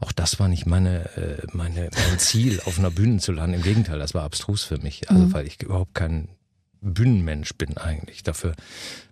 Auch 0.01 0.13
das 0.13 0.39
war 0.39 0.49
nicht 0.49 0.67
meine, 0.67 1.05
äh, 1.17 1.47
meine 1.53 1.91
mein 2.09 2.19
Ziel, 2.19 2.61
auf 2.65 2.79
einer 2.79 2.91
Bühne 2.91 3.19
zu 3.19 3.33
landen. 3.33 3.57
Im 3.57 3.63
Gegenteil, 3.63 3.99
das 3.99 4.15
war 4.15 4.25
abstrus 4.25 4.65
für 4.65 4.79
mich, 4.79 5.11
also 5.11 5.33
weil 5.33 5.47
ich 5.47 5.63
überhaupt 5.63 5.95
kein 5.95 6.29
Bühnenmensch 6.81 7.55
bin 7.55 7.77
eigentlich. 7.77 8.23
Dafür 8.23 8.55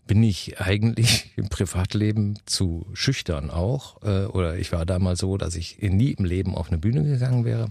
bin 0.07 0.23
ich 0.23 0.61
eigentlich 0.61 1.33
im 1.37 1.49
Privatleben 1.49 2.39
zu 2.47 2.87
schüchtern 2.93 3.51
auch. 3.51 4.03
Äh, 4.03 4.27
oder 4.27 4.59
ich 4.59 4.73
war 4.73 4.87
damals 4.87 5.21
so, 5.21 5.37
dass 5.37 5.57
ich 5.57 5.79
nie 5.81 6.13
im 6.13 6.25
Leben 6.25 6.55
auf 6.55 6.69
eine 6.69 6.79
Bühne 6.79 7.03
gegangen 7.03 7.45
wäre. 7.45 7.71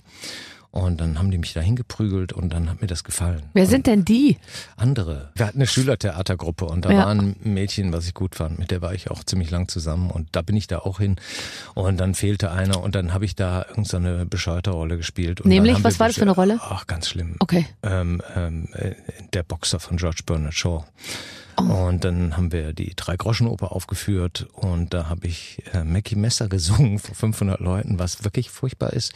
Und 0.73 0.99
dann 1.01 1.19
haben 1.19 1.29
die 1.29 1.37
mich 1.37 1.53
da 1.53 1.61
hingeprügelt 1.61 2.33
und 2.33 2.51
dann 2.51 2.67
hat 2.67 2.81
mir 2.81 2.87
das 2.87 3.03
gefallen. 3.03 3.43
Wer 3.53 3.67
sind 3.67 3.85
denn 3.85 4.05
die? 4.05 4.37
Andere. 4.75 5.29
Wir 5.35 5.45
hatten 5.45 5.59
eine 5.59 5.67
Schülertheatergruppe 5.67 6.65
und 6.65 6.85
da 6.85 6.89
Ja. 6.91 6.97
war 6.97 7.07
ein 7.09 7.35
Mädchen, 7.43 7.93
was 7.93 8.07
ich 8.07 8.15
gut 8.15 8.33
fand. 8.33 8.57
Mit 8.57 8.71
der 8.71 8.81
war 8.81 8.91
ich 8.91 9.11
auch 9.11 9.23
ziemlich 9.23 9.51
lang 9.51 9.67
zusammen 9.67 10.09
und 10.09 10.29
da 10.31 10.41
bin 10.41 10.55
ich 10.57 10.65
da 10.65 10.79
auch 10.79 10.97
hin. 10.97 11.17
Und 11.75 11.97
dann 11.97 12.15
fehlte 12.15 12.49
einer 12.49 12.81
und 12.81 12.95
dann 12.95 13.13
habe 13.13 13.23
ich 13.23 13.35
da 13.35 13.63
irgendeine 13.69 14.21
so 14.21 14.25
bescheuerte 14.25 14.71
Rolle 14.71 14.97
gespielt. 14.97 15.41
Und 15.41 15.49
Nämlich, 15.49 15.83
was 15.83 15.99
war 15.99 16.07
das 16.07 16.15
für 16.15 16.23
eine 16.23 16.31
Rolle? 16.31 16.57
Ach, 16.59 16.87
ganz 16.87 17.07
schlimm. 17.07 17.35
Okay. 17.37 17.67
Ähm, 17.83 18.23
ähm, 18.35 18.67
äh, 18.73 18.95
der 19.33 19.43
Boxer 19.43 19.79
von 19.79 19.97
George 19.97 20.21
Bernard 20.25 20.55
Shaw. 20.55 20.85
Oh. 21.57 21.61
Und 21.87 22.03
dann 22.03 22.35
haben 22.35 22.51
wir 22.51 22.73
die 22.73 22.93
Drei-Groschen-Oper 22.95 23.71
aufgeführt 23.71 24.47
und 24.53 24.93
da 24.93 25.07
habe 25.09 25.27
ich 25.27 25.61
äh, 25.73 25.83
Mackie 25.83 26.15
Messer 26.15 26.47
gesungen 26.49 26.99
vor 26.99 27.15
500 27.15 27.59
Leuten, 27.59 27.99
was 27.99 28.23
wirklich 28.23 28.49
furchtbar 28.49 28.93
ist, 28.93 29.13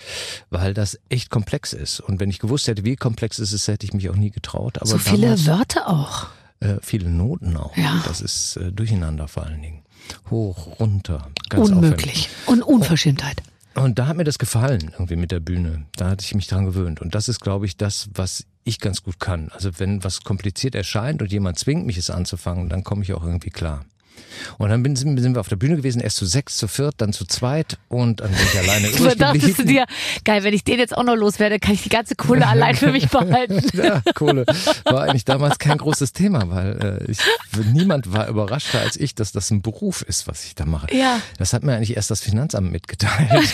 weil 0.50 0.74
das 0.74 1.00
echt 1.10 1.30
komplex 1.30 1.74
ist. 1.74 2.00
Und 2.00 2.19
wenn 2.19 2.30
ich 2.30 2.39
gewusst 2.39 2.68
hätte, 2.68 2.84
wie 2.86 2.95
komplex 2.95 3.39
es 3.39 3.54
ist, 3.54 3.68
hätte 3.68 3.86
ich 3.86 3.94
mich 3.94 4.10
auch 4.10 4.16
nie 4.16 4.31
getraut. 4.31 4.78
Aber 4.78 4.88
so 4.88 4.98
viele 4.98 5.22
damals, 5.24 5.48
Wörter 5.48 5.88
auch. 5.89 6.28
äh, 6.60 6.75
viele 6.81 7.10
Noten 7.10 7.57
auch. 7.57 7.75
Ja. 7.75 8.01
Das 8.07 8.22
ist 8.22 8.57
äh, 8.57 8.72
durcheinander 8.72 9.28
vor 9.28 9.44
allen 9.45 9.62
Dingen. 9.62 9.84
Hoch, 10.30 10.80
runter, 10.80 11.28
ganz 11.50 11.69
Unmöglich. 11.69 12.30
Und 12.45 12.62
Unverschämtheit. 12.62 13.42
und 13.75 14.00
da 14.00 14.07
hat 14.07 14.16
mir 14.16 14.24
das 14.24 14.39
gefallen, 14.39 14.92
irgendwie 14.94 15.18
mit 15.18 15.31
der 15.31 15.39
Bühne. 15.42 15.86
Da 15.98 16.10
hatte 16.12 16.24
ich 16.24 16.34
mich 16.34 16.48
dran 16.48 16.66
gewöhnt. 16.66 17.01
Und 17.01 17.13
das 17.16 17.28
ist, 17.28 17.42
glaube 17.42 17.66
ich, 17.66 17.75
das, 17.78 18.10
was 18.13 18.45
ich 18.68 18.80
ganz 18.80 19.04
gut 19.04 19.19
kann. 19.19 19.50
Also 19.50 19.80
wenn 19.80 20.04
was 20.04 20.22
kompliziert 20.22 20.75
erscheint 20.75 21.22
und 21.22 21.31
jemand 21.31 21.58
zwingt 21.58 21.86
mich 21.86 21.98
es 21.98 22.10
anzufangen, 22.10 22.69
dann 22.69 22.84
komme 22.84 23.04
ich 23.04 23.14
auch 23.14 23.24
irgendwie 23.24 23.50
klar. 23.50 23.86
Und 24.58 24.69
dann 24.69 24.84
bin, 24.84 24.96
sind 24.96 25.18
sind 25.19 25.36
wir 25.36 25.40
auf 25.40 25.50
der 25.50 25.56
Bühne 25.56 25.75
gewesen, 25.75 26.00
erst 26.02 26.18
zu 26.18 26.25
sechs, 26.25 26.58
zu 26.58 26.68
viert, 26.68 26.96
dann 26.98 27.14
zu 27.14 27.25
zweit 27.25 27.78
und 27.90 28.19
dann 28.19 28.30
bin 28.30 28.40
ich 28.54 28.60
alleine 28.60 28.88
Du 28.98 29.16
dachtest 29.16 29.60
du 29.60 29.64
dir, 29.64 29.86
geil, 30.24 30.44
wenn 30.44 30.54
ich 30.54 30.64
den 30.64 30.80
jetzt 30.80 30.96
auch 30.96 31.04
noch 31.04 31.16
loswerde, 31.16 31.60
kann 31.60 31.74
ich 31.74 31.84
die 31.84 31.90
ganze 31.90 32.16
Kohle 32.16 32.48
allein 32.48 32.75
für 32.75 32.92
mich 32.92 33.10
behalten. 33.10 33.62
Ja, 33.78 34.02
Kohle 34.16 34.46
war 34.86 35.03
eigentlich 35.03 35.25
damals 35.25 35.60
kein 35.60 35.77
großes 35.77 36.12
Thema, 36.12 36.50
weil 36.50 37.00
äh, 37.08 37.12
ich, 37.12 37.20
niemand 37.74 38.12
war 38.12 38.27
überraschter 38.27 38.82
als 38.82 38.98
ich, 38.98 39.13
dass 39.13 39.32
das 39.32 39.51
ein 39.51 39.62
Beruf 39.62 40.01
ist, 40.01 40.27
was 40.27 40.46
ich 40.46 40.56
da 40.56 40.65
mache. 40.65 40.88
Ja. 40.96 41.22
Das 41.38 41.53
hat 41.53 41.63
mir 41.63 41.75
eigentlich 41.75 41.96
erst 41.96 42.10
das 42.10 42.22
Finanzamt 42.22 42.72
mitgeteilt. 42.72 43.53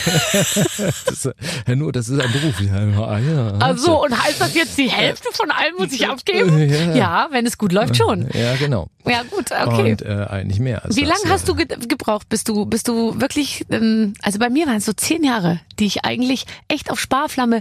das, 1.06 1.26
äh, 1.26 1.34
Herr 1.66 1.76
Nur, 1.76 1.92
das 1.92 2.08
ist 2.08 2.22
ein 2.22 2.32
Beruf. 2.32 2.62
Ja, 2.62 3.04
ah, 3.04 3.20
ja, 3.20 3.48
Also, 3.60 4.04
und 4.04 4.24
heißt 4.24 4.40
das 4.40 4.54
jetzt, 4.56 4.78
die 4.78 4.90
Hälfte 4.90 5.30
von 5.34 5.52
allem 5.52 5.76
muss 5.78 5.92
ich 5.92 6.08
abgeben? 6.08 6.70
Ja. 6.70 6.96
Ja, 6.96 7.28
wenn 7.32 7.46
es 7.46 7.58
gut 7.58 7.74
läuft 7.74 7.98
schon. 7.98 8.30
Ja, 8.34 8.56
genau. 8.56 8.88
Ja, 9.06 9.24
gut, 9.24 9.52
okay. 9.52 9.92
Und 9.92 10.02
äh, 10.04 10.26
eigentlich 10.54 10.60
mehr. 10.60 10.82
Wie 10.90 11.04
lange 11.04 11.30
hast 11.30 11.48
du 11.48 11.56
ge 11.56 11.68
gebraucht, 11.88 12.30
bis 12.30 12.44
du, 12.44 12.66
bis 12.66 12.84
du 12.84 13.20
wirklich, 13.20 13.66
ähm, 13.70 14.14
also 14.22 14.40
bei 14.40 14.50
mir 14.50 14.68
waren 14.68 14.78
es 14.78 14.86
so 14.86 14.94
zehn 14.94 15.24
Jahre, 15.24 15.60
die 15.84 15.88
ich 15.88 16.06
eigentlich 16.06 16.46
echt 16.70 16.90
auf 16.90 16.98
Sparflamme 16.98 17.60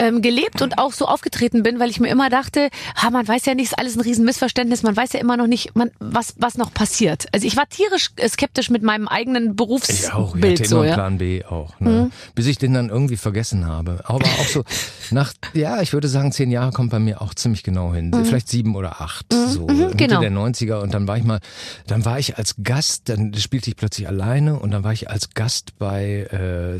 ähm, 0.00 0.22
gelebt 0.22 0.60
und 0.60 0.78
auch 0.78 0.92
so 0.92 1.06
aufgetreten 1.06 1.62
bin, 1.62 1.78
weil 1.78 1.88
ich 1.88 2.00
mir 2.00 2.08
immer 2.08 2.28
dachte, 2.28 2.68
ha, 2.96 3.10
man 3.10 3.28
weiß 3.28 3.46
ja 3.46 3.54
nicht, 3.54 3.66
ist 3.66 3.78
alles 3.78 3.94
ein 3.94 4.00
Riesenmissverständnis, 4.00 4.82
man 4.82 4.96
weiß 4.96 5.12
ja 5.12 5.20
immer 5.20 5.36
noch 5.36 5.46
nicht, 5.46 5.76
man, 5.76 5.92
was, 6.00 6.34
was 6.36 6.58
noch 6.58 6.74
passiert. 6.74 7.26
Also 7.30 7.46
ich 7.46 7.56
war 7.56 7.68
tierisch 7.68 8.10
äh, 8.16 8.28
skeptisch 8.28 8.70
mit 8.70 8.82
meinem 8.82 9.06
eigenen 9.06 9.44
Ich 9.44 9.50
auch. 9.52 10.34
Ich 10.34 10.40
Berufsbild 10.40 10.58
hatte 10.58 10.68
so, 10.68 10.76
immer 10.78 10.86
ja. 10.86 10.94
Plan 10.94 11.18
B 11.18 11.44
auch. 11.44 11.78
Ne? 11.78 11.90
Mhm. 11.90 12.12
Bis 12.34 12.46
ich 12.46 12.58
den 12.58 12.74
dann 12.74 12.88
irgendwie 12.88 13.16
vergessen 13.16 13.68
habe. 13.68 14.00
Aber 14.02 14.24
auch 14.24 14.48
so 14.48 14.64
nach, 15.12 15.32
ja, 15.54 15.80
ich 15.80 15.92
würde 15.92 16.08
sagen, 16.08 16.32
zehn 16.32 16.50
Jahre 16.50 16.72
kommt 16.72 16.90
bei 16.90 16.98
mir 16.98 17.22
auch 17.22 17.34
ziemlich 17.34 17.62
genau 17.62 17.94
hin. 17.94 18.12
Vielleicht 18.24 18.48
sieben 18.48 18.74
oder 18.74 19.00
acht. 19.00 19.26
So 19.32 19.66
Mitte 19.66 19.96
genau. 19.96 20.20
der 20.20 20.32
90er. 20.32 20.80
Und 20.80 20.92
dann 20.92 21.06
war 21.06 21.18
ich 21.18 21.22
mal, 21.22 21.38
dann 21.86 22.04
war 22.04 22.18
ich 22.18 22.36
als 22.36 22.56
Gast, 22.64 23.08
dann 23.08 23.32
spielte 23.34 23.70
ich 23.70 23.76
plötzlich 23.76 24.08
alleine 24.08 24.58
und 24.58 24.72
dann 24.72 24.82
war 24.82 24.92
ich 24.92 25.08
als 25.08 25.30
Gast 25.34 25.78
bei 25.78 26.26
äh, 26.32 26.78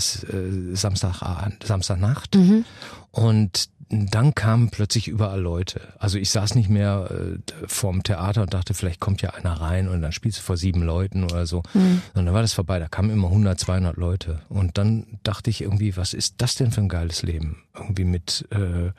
S- 0.85 0.85
äh, 0.85 0.97
Samstag, 0.97 1.53
Samstagnacht. 1.65 2.37
Und 3.13 3.69
dann 3.93 4.37
kamen 4.37 4.71
plötzlich 4.71 5.09
überall 5.09 5.41
Leute. 5.41 5.81
Also 5.99 6.17
ich 6.17 6.31
saß 6.31 6.55
nicht 6.55 6.69
mehr 6.69 7.11
äh, 7.11 7.39
vorm 7.67 8.05
Theater 8.05 8.43
und 8.43 8.55
dachte, 8.55 8.73
vielleicht 8.73 9.01
kommt 9.01 9.21
ja 9.21 9.31
einer 9.31 9.55
rein 9.61 9.89
und 9.89 10.01
dann 10.01 10.13
spielst 10.13 10.39
du 10.39 10.43
vor 10.43 10.57
sieben 10.57 10.83
Leuten 10.85 11.25
oder 11.25 11.45
so. 11.45 11.65
Mhm. 11.75 12.01
Und 12.15 12.25
dann 12.27 12.33
war 12.33 12.43
das 12.43 12.53
vorbei. 12.53 12.79
Da 12.79 12.87
kamen 12.87 13.11
immer 13.11 13.27
100, 13.27 13.59
200 13.59 13.97
Leute. 13.97 14.43
Und 14.49 14.79
dann 14.79 15.19
dachte 15.25 15.51
ich 15.51 15.61
irgendwie, 15.63 15.97
was 15.97 16.15
ist 16.15 16.37
das 16.39 16.55
denn 16.55 16.71
für 16.71 16.83
ein 16.83 16.89
geiles 16.89 17.23
Leben? 17.23 17.65
Irgendwie 17.75 18.05
mit, 18.05 18.47
äh, 18.51 18.93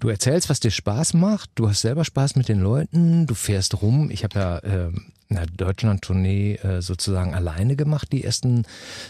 du 0.00 0.08
erzählst, 0.08 0.50
was 0.50 0.58
dir 0.58 0.72
Spaß 0.72 1.14
macht, 1.14 1.50
du 1.54 1.68
hast 1.68 1.82
selber 1.82 2.04
Spaß 2.04 2.34
mit 2.34 2.48
den 2.48 2.58
Leuten, 2.60 3.28
du 3.28 3.34
fährst 3.34 3.82
rum. 3.82 4.10
Ich 4.10 4.24
habe 4.24 4.36
ja 4.40 4.58
äh, 4.58 4.90
Deutschland-Tournee 5.28 6.56
äh, 6.56 6.82
sozusagen 6.82 7.34
alleine 7.34 7.76
gemacht. 7.76 8.08
Die 8.12 8.24
ersten 8.24 8.64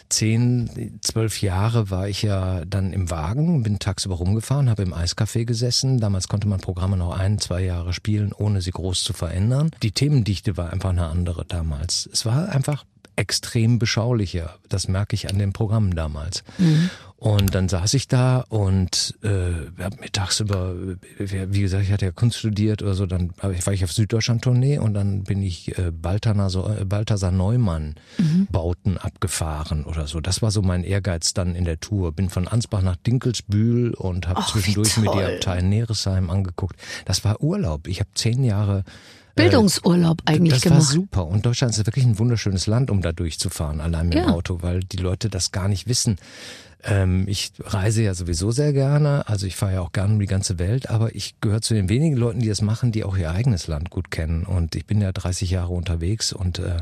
zehn, 0.09 0.99
zwölf 1.03 1.43
Jahre 1.43 1.91
war 1.91 2.09
ich 2.09 2.23
ja 2.23 2.65
dann 2.65 2.93
im 2.93 3.11
Wagen, 3.11 3.63
bin 3.63 3.79
tagsüber 3.79 4.17
rumgefahren, 4.17 4.71
habe 4.71 4.83
im 4.83 4.95
Eiscafé 4.95 5.45
gesessen. 5.45 6.01
Damals 6.01 6.29
konnte 6.29 6.49
man 6.49 6.61
Programme 6.61 6.97
noch 6.97 7.19
ein, 7.19 7.39
zwei 7.39 7.63
Jahre 7.63 7.93
spielen, 7.93 8.33
ohne 8.33 8.61
sie 8.61 8.71
groß 8.71 9.05
zu 9.05 9.13
verändern. 9.13 9.71
Die 9.83 9.93
Themendichte 9.93 10.57
war 10.57 10.73
einfach 10.73 10.91
eine 10.91 11.07
andere 11.07 11.45
damals. 11.45 12.09
Es 12.13 12.25
war 12.25 12.49
einfach 12.49 12.85
extrem 13.17 13.79
beschaulicher. 13.79 14.59
Das 14.69 14.89
merke 14.89 15.15
ich 15.15 15.29
an 15.29 15.39
den 15.39 15.53
Programmen 15.53 15.95
damals. 15.95 16.43
Mhm. 16.59 16.91
Und 17.25 17.55
dann 17.55 17.71
saß 17.71 17.95
ich 17.95 18.07
da 18.07 18.41
und 18.51 19.15
äh, 19.23 19.83
hab 19.83 19.99
mir 19.99 20.13
tagsüber, 20.13 20.75
wie 21.17 21.61
gesagt, 21.63 21.85
ich 21.85 21.91
hatte 21.91 22.05
ja 22.05 22.13
Kunst 22.13 22.37
studiert 22.37 22.83
oder 22.83 22.93
so, 22.93 23.07
dann 23.07 23.33
war 23.41 23.73
ich 23.73 23.83
auf 23.83 23.93
Süddeutschland-Tournee 23.93 24.77
und 24.77 24.93
dann 24.93 25.25
bin 25.25 25.43
ich 25.43 25.79
äh, 25.79 25.91
Balthasar, 25.91 26.81
äh, 26.81 26.85
Balthasar 26.85 27.31
Neumann 27.31 27.95
mhm. 28.19 28.47
Bauten 28.51 28.99
abgefahren 28.99 29.85
oder 29.87 30.07
so. 30.07 30.21
Das 30.21 30.43
war 30.43 30.51
so 30.51 30.61
mein 30.61 30.85
Ehrgeiz 30.85 31.33
dann 31.33 31.55
in 31.55 31.65
der 31.65 31.81
Tour. 31.81 32.13
Bin 32.13 32.29
von 32.29 32.47
Ansbach 32.47 32.83
nach 32.83 32.97
Dinkelsbühl 32.97 33.95
und 33.95 34.29
habe 34.29 34.43
zwischendurch 34.47 34.99
mir 34.99 35.11
die 35.11 35.23
Abtei 35.23 35.63
Neresheim 35.63 36.29
angeguckt. 36.29 36.77
Das 37.07 37.25
war 37.25 37.41
Urlaub. 37.41 37.89
Ich 37.89 38.01
habe 38.01 38.11
zehn 38.13 38.45
Jahre 38.45 38.85
Bildungsurlaub 39.35 40.21
eigentlich 40.27 40.53
das 40.53 40.63
gemacht. 40.63 40.81
Das 40.81 40.89
war 40.89 40.95
super. 40.95 41.27
Und 41.27 41.47
Deutschland 41.47 41.73
ist 41.73 41.87
wirklich 41.87 42.05
ein 42.05 42.19
wunderschönes 42.19 42.67
Land, 42.67 42.91
um 42.91 43.01
da 43.01 43.13
durchzufahren, 43.13 43.81
allein 43.81 44.11
mit 44.11 44.19
ja. 44.19 44.27
dem 44.27 44.35
Auto, 44.35 44.61
weil 44.61 44.81
die 44.81 44.99
Leute 44.99 45.31
das 45.31 45.53
gar 45.53 45.69
nicht 45.69 45.89
wissen. 45.89 46.19
Ähm, 46.87 47.27
ich 47.29 47.53
reise 47.61 48.03
ja 48.03 48.15
sowieso 48.15 48.51
sehr 48.51 48.73
gerne, 48.73 49.27
also 49.29 49.47
ich 49.47 49.57
fahre 49.57 49.75
ja 49.75 49.81
auch 49.81 49.93
gerne 49.93 50.15
um 50.15 50.21
die 50.21 50.27
ganze 50.27 50.59
Welt, 50.59 50.91
aber 50.91 51.15
ich 51.15 51.41
gehöre 51.41 51.63
zu 51.63 51.75
den 51.75 51.89
wenigen 51.89 52.17
Leuten, 52.17 52.41
die 52.41 52.49
das 52.49 52.63
machen, 52.63 52.93
die 52.93 53.05
auch 53.05 53.17
ihr 53.17 53.31
eigenes 53.31 53.67
Land 53.67 53.91
gut 53.91 54.11
kennen. 54.11 54.45
Und 54.45 54.75
ich 54.75 54.87
bin 54.87 55.01
ja 55.01 55.13
30 55.13 55.51
Jahre 55.51 55.73
unterwegs. 55.73 56.33
Und 56.33 56.59
äh, 56.59 56.79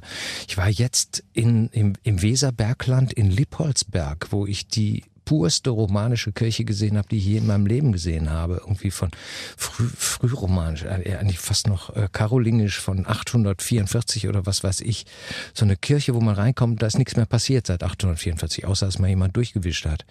ich 0.48 0.56
war 0.56 0.68
jetzt 0.68 1.22
in, 1.32 1.68
im, 1.68 1.94
im 2.02 2.22
Weserbergland 2.22 3.12
in 3.12 3.30
Lippolsberg, 3.30 4.28
wo 4.30 4.46
ich 4.46 4.66
die 4.66 5.04
purste 5.32 5.70
romanische 5.70 6.30
Kirche 6.30 6.66
gesehen 6.66 6.98
habe, 6.98 7.08
die 7.08 7.16
ich 7.16 7.24
je 7.24 7.38
in 7.38 7.46
meinem 7.46 7.64
Leben 7.64 7.90
gesehen 7.90 8.28
habe. 8.28 8.56
Irgendwie 8.60 8.90
von 8.90 9.08
früh, 9.56 9.88
frühromanisch, 9.88 10.82
äh, 10.82 11.16
eigentlich 11.16 11.38
fast 11.38 11.68
noch 11.68 11.96
äh, 11.96 12.06
karolingisch 12.12 12.78
von 12.78 13.06
844 13.06 14.28
oder 14.28 14.44
was 14.44 14.62
weiß 14.62 14.82
ich. 14.82 15.06
So 15.54 15.64
eine 15.64 15.76
Kirche, 15.76 16.14
wo 16.14 16.20
man 16.20 16.34
reinkommt, 16.34 16.82
da 16.82 16.86
ist 16.86 16.98
nichts 16.98 17.16
mehr 17.16 17.24
passiert 17.24 17.66
seit 17.66 17.82
844, 17.82 18.66
außer 18.66 18.84
dass 18.84 18.98
mal 18.98 19.08
jemand 19.08 19.34
durchgewischt 19.34 19.86
hat. 19.86 20.04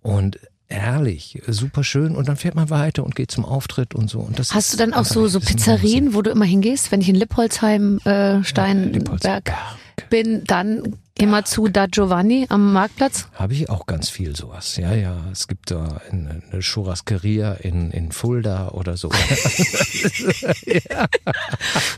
Und 0.00 0.38
herrlich, 0.68 1.42
super 1.48 1.84
schön 1.84 2.16
und 2.16 2.28
dann 2.28 2.38
fährt 2.38 2.54
man 2.54 2.70
weiter 2.70 3.04
und 3.04 3.14
geht 3.14 3.30
zum 3.30 3.44
Auftritt 3.44 3.94
und 3.94 4.08
so. 4.08 4.20
Und 4.20 4.38
das 4.38 4.54
Hast 4.54 4.72
du 4.72 4.78
dann 4.78 4.94
auch 4.94 5.04
so, 5.04 5.26
so 5.26 5.38
Pizzerien, 5.38 6.14
wo 6.14 6.22
du 6.22 6.30
immer 6.30 6.46
hingehst, 6.46 6.92
wenn 6.92 7.02
ich 7.02 7.10
in 7.10 7.14
Lippolzheim, 7.14 7.98
äh, 8.06 8.42
Steinberg 8.42 8.86
ja, 8.86 8.98
Lippolzberg. 8.98 9.52
bin, 10.08 10.44
dann 10.44 10.96
Immer 11.22 11.44
zu 11.44 11.68
Da 11.68 11.86
Giovanni 11.86 12.46
am 12.48 12.72
Marktplatz? 12.72 13.28
Habe 13.36 13.52
ich 13.52 13.70
auch 13.70 13.86
ganz 13.86 14.10
viel 14.10 14.34
sowas. 14.34 14.76
Ja, 14.76 14.92
ja. 14.92 15.18
Es 15.30 15.46
gibt 15.46 15.70
da 15.70 16.00
eine, 16.10 16.42
eine 16.50 16.60
Churrasqueria 16.62 17.52
in, 17.52 17.92
in 17.92 18.10
Fulda 18.10 18.70
oder 18.70 18.96
so. 18.96 19.08
ja. 20.66 21.06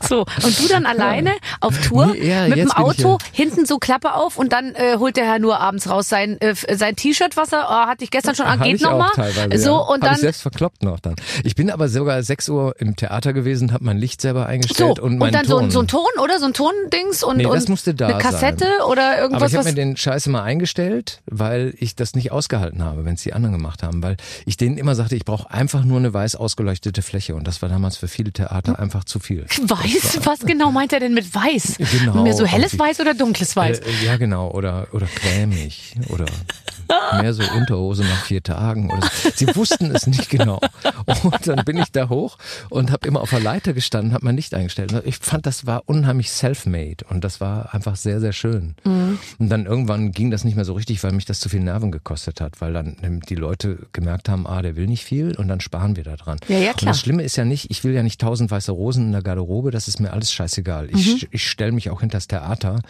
So, 0.07 0.19
und 0.19 0.59
du 0.59 0.67
dann 0.67 0.85
alleine 0.85 1.31
auf 1.59 1.79
Tour 1.81 2.15
ja, 2.15 2.47
mit 2.47 2.57
dem 2.57 2.71
Auto, 2.71 3.17
hinten 3.31 3.65
so 3.65 3.79
Klappe 3.79 4.13
auf 4.13 4.37
und 4.37 4.53
dann 4.53 4.75
äh, 4.75 4.97
holt 4.99 5.17
der 5.17 5.25
Herr 5.25 5.39
nur 5.39 5.59
abends 5.59 5.89
raus 5.89 6.07
sein, 6.07 6.39
äh, 6.41 6.53
sein 6.53 6.95
T-Shirt, 6.95 7.35
was 7.35 7.51
er, 7.51 7.65
oh, 7.67 7.87
hatte 7.87 8.03
ich 8.03 8.11
gestern 8.11 8.35
schon 8.35 8.45
an, 8.45 8.61
geht 8.61 8.81
nochmal. 8.81 9.09
So, 9.55 9.71
ja. 9.71 9.77
und 9.77 10.01
Hab 10.01 10.09
dann. 10.09 10.13
Ich 10.13 10.21
selbst 10.21 10.41
verkloppt 10.43 10.83
noch 10.83 10.99
dann. 10.99 11.15
Ich 11.43 11.55
bin 11.55 11.71
aber 11.71 11.89
sogar 11.89 12.21
6 12.21 12.49
Uhr 12.49 12.75
im 12.77 12.95
Theater 12.95 13.33
gewesen, 13.33 13.73
habe 13.73 13.83
mein 13.83 13.97
Licht 13.97 14.21
selber 14.21 14.45
eingestellt 14.45 14.97
so, 14.97 15.03
und 15.03 15.17
meinen 15.17 15.29
Und 15.29 15.33
dann 15.33 15.45
Ton. 15.45 15.71
So, 15.71 15.79
so 15.79 15.79
ein 15.79 15.87
Ton, 15.87 16.21
oder? 16.21 16.39
So 16.39 16.45
ein 16.45 16.53
Tondings 16.53 17.23
und, 17.23 17.37
nee, 17.37 17.45
und 17.47 17.55
das 17.55 17.67
musste 17.67 17.95
da 17.95 18.09
eine 18.09 18.17
Kassette 18.19 18.65
sein. 18.65 18.87
oder 18.87 19.14
irgendwas. 19.19 19.41
Aber 19.41 19.51
ich 19.51 19.55
habe 19.55 19.69
mir 19.69 19.75
den 19.75 19.97
Scheiß 19.97 20.27
immer 20.27 20.43
eingestellt, 20.43 21.21
weil 21.25 21.73
ich 21.77 21.95
das 21.95 22.15
nicht 22.15 22.31
ausgehalten 22.31 22.83
habe, 22.83 23.05
wenn 23.05 23.15
es 23.15 23.23
die 23.23 23.33
anderen 23.33 23.55
gemacht 23.55 23.83
haben, 23.83 24.03
weil 24.03 24.17
ich 24.45 24.57
denen 24.57 24.77
immer 24.77 24.95
sagte, 24.95 25.15
ich 25.15 25.25
brauche 25.25 25.49
einfach 25.51 25.83
nur 25.83 25.97
eine 25.97 26.13
weiß 26.13 26.35
ausgeleuchtete 26.35 27.01
Fläche 27.01 27.35
und 27.35 27.47
das 27.47 27.61
war 27.61 27.69
damals 27.69 27.97
für 27.97 28.07
viele 28.07 28.31
Theater 28.31 28.73
hm. 28.73 28.79
einfach 28.79 29.03
zu 29.03 29.19
viel. 29.19 29.45
Weiß? 29.45 30.19
Was 30.23 30.39
genau 30.39 30.71
meint 30.71 30.93
er 30.93 30.99
denn 30.99 31.13
mit 31.13 31.33
weiß? 31.33 31.77
Genau. 31.99 32.23
Mehr 32.23 32.33
so 32.33 32.45
helles 32.45 32.77
Weiß 32.77 32.99
oder 32.99 33.13
dunkles 33.13 33.55
Weiß? 33.55 33.79
Äh, 33.79 34.05
ja, 34.05 34.17
genau. 34.17 34.51
Oder, 34.51 34.87
oder 34.91 35.07
cremig. 35.07 35.95
Oder 36.09 36.25
mehr 37.21 37.33
so 37.33 37.43
Unterhose 37.55 38.03
nach 38.03 38.23
vier 38.25 38.43
Tagen. 38.43 38.91
Oder 38.91 39.01
so. 39.01 39.29
Sie 39.35 39.55
wussten 39.55 39.91
es 39.93 40.07
nicht 40.07 40.29
genau. 40.29 40.59
Und 41.05 41.47
dann 41.47 41.65
bin 41.65 41.77
ich 41.77 41.91
da 41.91 42.09
hoch 42.09 42.37
und 42.69 42.91
habe 42.91 43.07
immer 43.07 43.21
auf 43.21 43.29
der 43.29 43.39
Leiter 43.39 43.73
gestanden, 43.73 44.13
habe 44.13 44.25
mein 44.25 44.35
Licht 44.35 44.53
eingestellt. 44.53 44.93
Ich 45.05 45.17
fand, 45.17 45.45
das 45.45 45.65
war 45.65 45.83
unheimlich 45.85 46.31
self-made 46.31 47.05
und 47.09 47.23
das 47.23 47.41
war 47.41 47.73
einfach 47.73 47.95
sehr, 47.95 48.19
sehr 48.19 48.33
schön. 48.33 48.75
Mhm. 48.83 49.19
Und 49.39 49.49
dann 49.49 49.65
irgendwann 49.65 50.11
ging 50.11 50.31
das 50.31 50.43
nicht 50.43 50.55
mehr 50.55 50.65
so 50.65 50.73
richtig, 50.73 51.03
weil 51.03 51.11
mich 51.11 51.25
das 51.25 51.39
zu 51.39 51.49
viel 51.49 51.61
Nerven 51.61 51.91
gekostet 51.91 52.41
hat, 52.41 52.61
weil 52.61 52.73
dann 52.73 53.21
die 53.29 53.35
Leute 53.35 53.87
gemerkt 53.93 54.29
haben, 54.29 54.47
ah, 54.47 54.61
der 54.61 54.75
will 54.75 54.87
nicht 54.87 55.03
viel 55.03 55.35
und 55.35 55.47
dann 55.47 55.59
sparen 55.59 55.95
wir 55.95 56.03
da 56.03 56.15
dran. 56.15 56.39
Ja, 56.47 56.57
ja, 56.57 56.73
klar. 56.73 56.81
Und 56.81 56.85
das 56.87 56.99
Schlimme 56.99 57.23
ist 57.23 57.35
ja 57.35 57.45
nicht, 57.45 57.71
ich 57.71 57.83
will 57.83 57.93
ja 57.93 58.03
nicht 58.03 58.21
tausend 58.21 58.51
weiße 58.51 58.71
Rosen 58.71 59.07
in 59.07 59.11
der 59.11 59.21
Garderobe, 59.21 59.71
das 59.71 59.87
ist 59.87 59.99
mir 59.99 60.11
alles 60.11 60.31
scheißegal. 60.31 60.87
Mhm. 60.87 60.97
Ich, 60.97 61.27
ich 61.31 61.49
stelle 61.49 61.71
mich 61.71 61.89
auch 61.89 62.01
hinter 62.01 62.17
das 62.17 62.27
Theater 62.27 62.81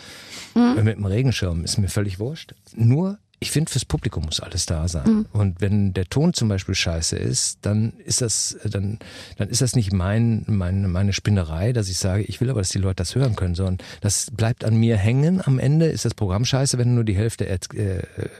mhm. 0.54 0.84
mit 0.84 0.98
dem 0.98 1.06
Regenschirm, 1.06 1.64
ist 1.64 1.78
mir 1.78 1.90
völlig 1.90 2.20
wurscht. 2.20 2.54
Nur 2.75 3.18
ich 3.39 3.51
finde, 3.51 3.72
fürs 3.72 3.86
Publikum 3.86 4.25
muss 4.25 4.39
alles 4.39 4.65
da 4.65 4.88
sein. 4.88 5.08
Mhm. 5.08 5.25
Und 5.34 5.62
wenn 5.62 5.94
der 5.94 6.06
Ton 6.06 6.34
zum 6.34 6.48
Beispiel 6.48 6.75
scheiße 6.75 7.18
ist, 7.18 7.60
dann 7.62 7.94
ist 8.06 8.22
das, 8.22 8.58
dann, 8.63 9.00
dann 9.38 9.50
ist 9.50 9.62
das 9.62 9.75
nicht 9.75 9.92
mein, 9.92 10.44
mein, 10.48 10.89
meine 10.89 11.13
Spinnerei, 11.13 11.74
dass 11.74 11.89
ich 11.89 11.98
sage, 11.98 12.24
ich 12.24 12.39
will 12.39 12.50
aber, 12.50 12.62
dass 12.62 12.70
die 12.70 12.80
Leute 12.80 12.96
das 12.98 13.15
hören 13.15 13.36
können, 13.36 13.56
sondern 13.56 13.80
das 14.01 14.32
bleibt 14.32 14.63
an 14.63 14.75
mir 14.77 14.98
hängen. 14.98 15.42
Am 15.46 15.60
Ende 15.60 15.88
ist 15.88 16.06
das 16.06 16.13
Programm 16.13 16.46
scheiße, 16.46 16.77
wenn 16.77 16.89
du 16.89 16.96
nur 16.96 17.04
die 17.04 17.15
Hälfte, 17.15 17.48
äh, 17.48 17.58
äh 17.74 18.00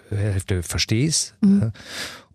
Hälfte 0.10 0.64
verstehst. 0.64 1.36
Mhm. 1.42 1.72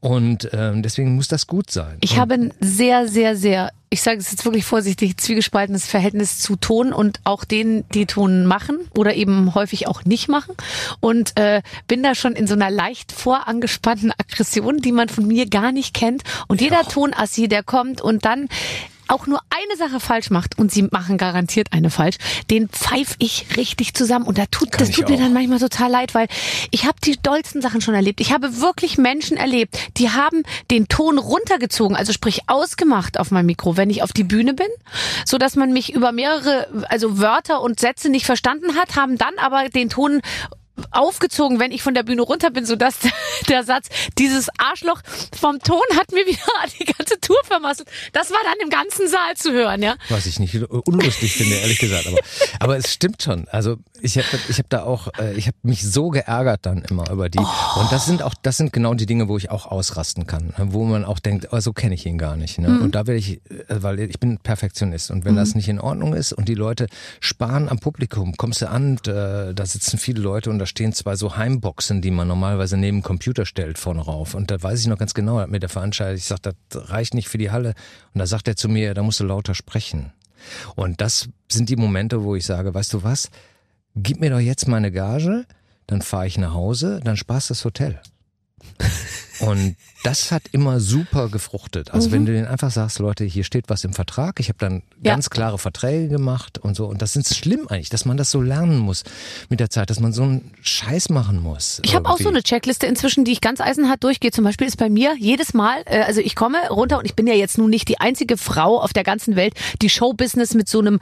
Und 0.01 0.49
ähm, 0.55 0.83
deswegen 0.83 1.15
muss 1.15 1.29
das 1.29 1.47
gut 1.47 1.71
sein. 1.71 1.99
Ich 2.01 2.19
habe 2.19 2.35
ein 2.35 2.55
sehr, 2.59 3.07
sehr, 3.07 3.37
sehr, 3.37 3.71
ich 3.91 4.01
sage 4.01 4.19
es 4.19 4.31
jetzt 4.31 4.47
wirklich 4.47 4.65
vorsichtig, 4.65 5.19
zwiegespaltenes 5.19 5.87
Verhältnis 5.87 6.39
zu 6.39 6.57
Ton 6.57 6.95
und 6.95 7.21
auch 7.25 7.45
denen, 7.45 7.85
die 7.91 8.07
Ton 8.07 8.47
machen 8.47 8.79
oder 8.97 9.15
eben 9.15 9.55
häufig 9.55 9.89
auch 9.89 10.07
nicht 10.07 10.29
machen. 10.29 10.55
Und 11.01 11.39
äh, 11.39 11.61
bin 11.87 12.03
da 12.03 12.15
schon 12.15 12.33
in 12.33 12.47
so 12.47 12.55
einer 12.55 12.71
leicht 12.71 13.13
vorangespannten 13.13 14.13
Aggression, 14.13 14.79
die 14.79 14.93
man 14.93 15.11
von 15.11 15.27
mir 15.27 15.47
gar 15.47 15.71
nicht 15.71 15.93
kennt. 15.93 16.23
Und 16.49 16.63
jeder 16.63 16.83
ja. 16.83 16.89
Tonassi, 16.89 17.49
der 17.49 17.63
kommt 17.63 18.01
und 18.01 18.25
dann 18.25 18.49
auch 19.11 19.27
nur 19.27 19.41
eine 19.51 19.77
Sache 19.77 20.01
falsch 20.01 20.31
macht 20.31 20.59
und 20.59 20.71
sie 20.71 20.89
machen 20.91 21.19
garantiert 21.19 21.73
eine 21.73 21.91
falsch, 21.91 22.17
den 22.51 22.69
pfeif 22.69 23.17
ich 23.19 23.47
richtig 23.57 23.95
zusammen 23.95 24.27
und 24.27 24.39
da 24.39 24.47
tut 24.47 24.73
Kann 24.73 24.87
das 24.87 24.91
tut 24.91 25.09
mir 25.09 25.17
dann 25.17 25.33
manchmal 25.33 25.59
total 25.59 25.91
leid, 25.91 26.15
weil 26.15 26.29
ich 26.71 26.85
habe 26.85 26.97
die 27.05 27.21
dollsten 27.21 27.63
Sachen 27.63 27.81
schon 27.81 27.95
erlebt. 27.95 28.21
Ich 28.21 28.33
habe 28.33 28.61
wirklich 28.61 28.99
Menschen 28.99 29.37
erlebt, 29.37 29.77
die 29.97 30.11
haben 30.11 30.43
den 30.71 30.89
Ton 30.89 31.19
runtergezogen, 31.19 31.97
also 31.97 32.13
sprich 32.13 32.43
ausgemacht 32.49 33.19
auf 33.19 33.31
meinem 33.31 33.47
Mikro, 33.47 33.77
wenn 33.77 33.91
ich 33.91 34.03
auf 34.03 34.13
die 34.13 34.25
Bühne 34.25 34.55
bin, 34.55 34.69
so 35.25 35.39
dass 35.39 35.57
man 35.57 35.73
mich 35.73 35.93
über 35.93 36.13
mehrere 36.13 36.69
also 36.89 37.19
Wörter 37.19 37.63
und 37.63 37.81
Sätze 37.81 38.09
nicht 38.09 38.27
verstanden 38.27 38.77
hat, 38.77 38.97
haben 38.97 39.19
dann 39.19 39.35
aber 39.39 39.69
den 39.69 39.89
Ton 39.89 40.21
aufgezogen, 40.91 41.59
wenn 41.59 41.73
ich 41.73 41.83
von 41.83 41.95
der 41.95 42.03
Bühne 42.03 42.23
runter 42.23 42.51
bin, 42.51 42.67
sodass 42.67 42.99
der 43.49 43.65
Satz, 43.65 43.89
dieses 44.19 44.49
Arschloch 44.59 45.01
vom 45.39 45.59
Ton 45.61 45.83
hat 45.97 46.13
mir 46.13 46.27
wieder 46.27 46.39
die 46.79 46.85
ganze 46.85 47.21
Tour 47.21 47.39
vermasselt. 47.45 47.89
Das 48.13 48.31
war 48.31 48.41
dann 48.45 48.57
im 48.63 48.71
ganzen 48.71 49.09
Saal 49.09 49.37
zu 49.37 49.53
hören, 49.53 49.83
ja. 49.83 49.97
Was 50.09 50.27
ich 50.27 50.39
nicht 50.39 50.55
unlustig 50.71 51.35
finde, 51.35 51.57
ehrlich 51.57 51.79
gesagt. 51.79 52.07
Aber, 52.07 52.19
aber 52.59 52.77
es 52.77 52.93
stimmt 52.93 53.23
schon. 53.23 53.49
Also 53.49 53.77
ich 54.01 54.17
habe 54.19 54.27
ich 54.49 54.59
hab 54.59 54.69
da 54.69 54.83
auch, 54.85 55.09
äh, 55.19 55.35
ich 55.35 55.47
habe 55.47 55.57
mich 55.63 55.89
so 55.89 56.09
geärgert 56.09 56.61
dann 56.63 56.83
immer 56.83 57.11
über 57.11 57.29
die. 57.29 57.39
Oh. 57.39 57.81
Und 57.81 57.93
das 57.93 58.07
sind 58.07 58.23
auch, 58.23 58.35
das 58.43 58.57
sind 58.57 58.73
genau 58.73 58.95
die 58.95 59.07
Dinge, 59.07 59.29
wo 59.29 59.37
ich 59.37 59.51
auch 59.51 59.67
ausrasten 59.67 60.27
kann, 60.27 60.55
ne? 60.59 60.69
wo 60.73 60.85
man 60.85 61.05
auch 61.05 61.19
denkt, 61.19 61.49
oh, 61.53 61.61
so 61.61 61.73
kenne 61.73 61.95
ich 61.95 62.07
ihn 62.07 62.19
gar 62.19 62.37
nicht. 62.37 62.59
Ne? 62.59 62.69
Mhm. 62.69 62.83
Und 62.83 62.95
da 62.95 63.07
werde 63.07 63.19
ich, 63.19 63.41
äh, 63.49 63.65
weil 63.69 64.01
ich 64.01 64.19
bin 64.19 64.39
Perfektionist 64.39 65.11
und 65.11 65.25
wenn 65.25 65.35
mhm. 65.35 65.39
das 65.39 65.55
nicht 65.55 65.69
in 65.69 65.81
Ordnung 65.81 66.15
ist 66.15 66.33
und 66.33 66.49
die 66.49 66.55
Leute 66.55 66.87
sparen 67.21 67.69
am 67.69 67.79
Publikum, 67.79 68.37
kommst 68.37 68.63
du 68.63 68.69
an, 68.69 68.99
da, 69.03 69.53
da 69.53 69.67
sitzen 69.67 69.99
viele 69.99 70.21
Leute 70.21 70.51
und 70.51 70.59
da 70.59 70.67
stehen 70.71 70.93
zwei 70.93 71.17
so 71.17 71.37
Heimboxen, 71.37 72.01
die 72.01 72.11
man 72.11 72.29
normalerweise 72.29 72.77
neben 72.77 73.03
Computer 73.03 73.45
stellt 73.45 73.79
vorne 73.79 74.01
rauf. 74.01 74.35
Und 74.35 74.51
da 74.51 74.63
weiß 74.63 74.81
ich 74.81 74.87
noch 74.87 74.99
ganz 74.99 75.13
genau, 75.13 75.39
hat 75.39 75.51
mir 75.51 75.61
der 75.61 75.69
Veranstalter, 75.69 76.15
ich 76.15 76.25
sag, 76.25 76.43
das 76.43 76.55
reicht 76.73 77.15
nicht 77.15 77.29
für 77.29 77.39
die 77.39 77.51
Halle. 77.51 77.75
Und 78.15 78.21
da 78.21 78.27
sagt 78.27 78.49
er 78.49 78.57
zu 78.57 78.69
mir, 78.69 78.95
da 78.95 79.03
musst 79.03 79.21
du 79.21 79.25
lauter 79.25 79.55
sprechen. 79.55 80.13
Und 80.75 81.01
das 81.01 81.29
sind 81.51 81.69
die 81.69 81.77
Momente, 81.77 82.25
wo 82.25 82.35
ich 82.35 82.47
sage, 82.47 82.73
weißt 82.73 82.95
du 82.95 83.03
was, 83.03 83.31
gib 83.95 84.21
mir 84.21 84.31
doch 84.31 84.41
jetzt 84.41 84.69
meine 84.69 84.91
Gage, 84.91 85.45
dann 85.87 86.03
fahre 86.03 86.27
ich 86.27 86.39
nach 86.39 86.55
Hause, 86.55 87.01
dann 87.05 87.17
sparst 87.17 87.51
das 87.51 87.65
Hotel. 87.65 88.01
Und 89.41 89.77
das 90.03 90.33
hat 90.33 90.43
immer 90.53 90.81
super 90.81 91.29
gefruchtet. 91.29 91.91
Also 91.93 92.11
wenn 92.13 92.25
du 92.27 92.33
denen 92.33 92.47
einfach 92.47 92.71
sagst, 92.71 92.99
Leute, 92.99 93.25
hier 93.25 93.45
steht 93.45 93.69
was 93.69 93.85
im 93.85 93.93
Vertrag, 93.93 94.41
ich 94.41 94.49
habe 94.49 94.59
dann 94.59 94.83
Ja. 95.03 95.13
ganz 95.13 95.31
klare 95.31 95.59
Verträge 95.59 96.09
gemacht 96.09 96.59
und 96.59 96.75
so. 96.75 96.87
Und 96.87 97.03
das 97.03 97.17
ist 97.17 97.37
schlimm 97.37 97.69
eigentlich, 97.69 97.91
dass 97.91 98.05
man 98.05 98.17
das 98.17 98.31
so 98.31 98.41
lernen 98.41 98.79
muss 98.79 99.05
mit 99.49 99.61
der 99.61 99.69
Zeit, 99.71 99.91
dass 99.91 100.01
man 100.01 100.13
so 100.13 100.23
einen 100.23 100.51
Scheiß 100.63 101.11
machen 101.11 101.41
muss. 101.43 101.81
Ich 101.85 101.95
habe 101.95 102.09
auch 102.09 102.19
so 102.19 102.29
eine 102.29 102.43
Checkliste 102.43 102.87
inzwischen, 102.87 103.25
die 103.25 103.33
ich 103.33 103.41
ganz 103.41 103.61
eisenhart 103.61 104.03
durchgehe. 104.03 104.31
Zum 104.31 104.45
Beispiel 104.45 104.67
ist 104.67 104.77
bei 104.79 104.89
mir 104.89 105.15
jedes 105.19 105.55
Mal, 105.55 105.83
äh, 105.87 106.01
also 106.03 106.21
ich 106.21 106.35
komme 106.35 106.59
runter 106.71 106.99
und 106.99 107.05
ich 107.05 107.15
bin 107.15 107.27
ja 107.27 107.35
jetzt 107.35 107.59
nun 107.59 107.71
nicht 107.71 107.89
die 107.89 108.01
einzige 108.01 108.37
Frau 108.37 108.81
auf 108.81 108.93
der 108.93 109.05
ganzen 109.05 109.37
Welt, 109.37 109.55
die 109.83 109.91
Showbusiness 109.91 110.55
mit 110.55 110.69
so 110.69 110.79
einem 110.81 110.99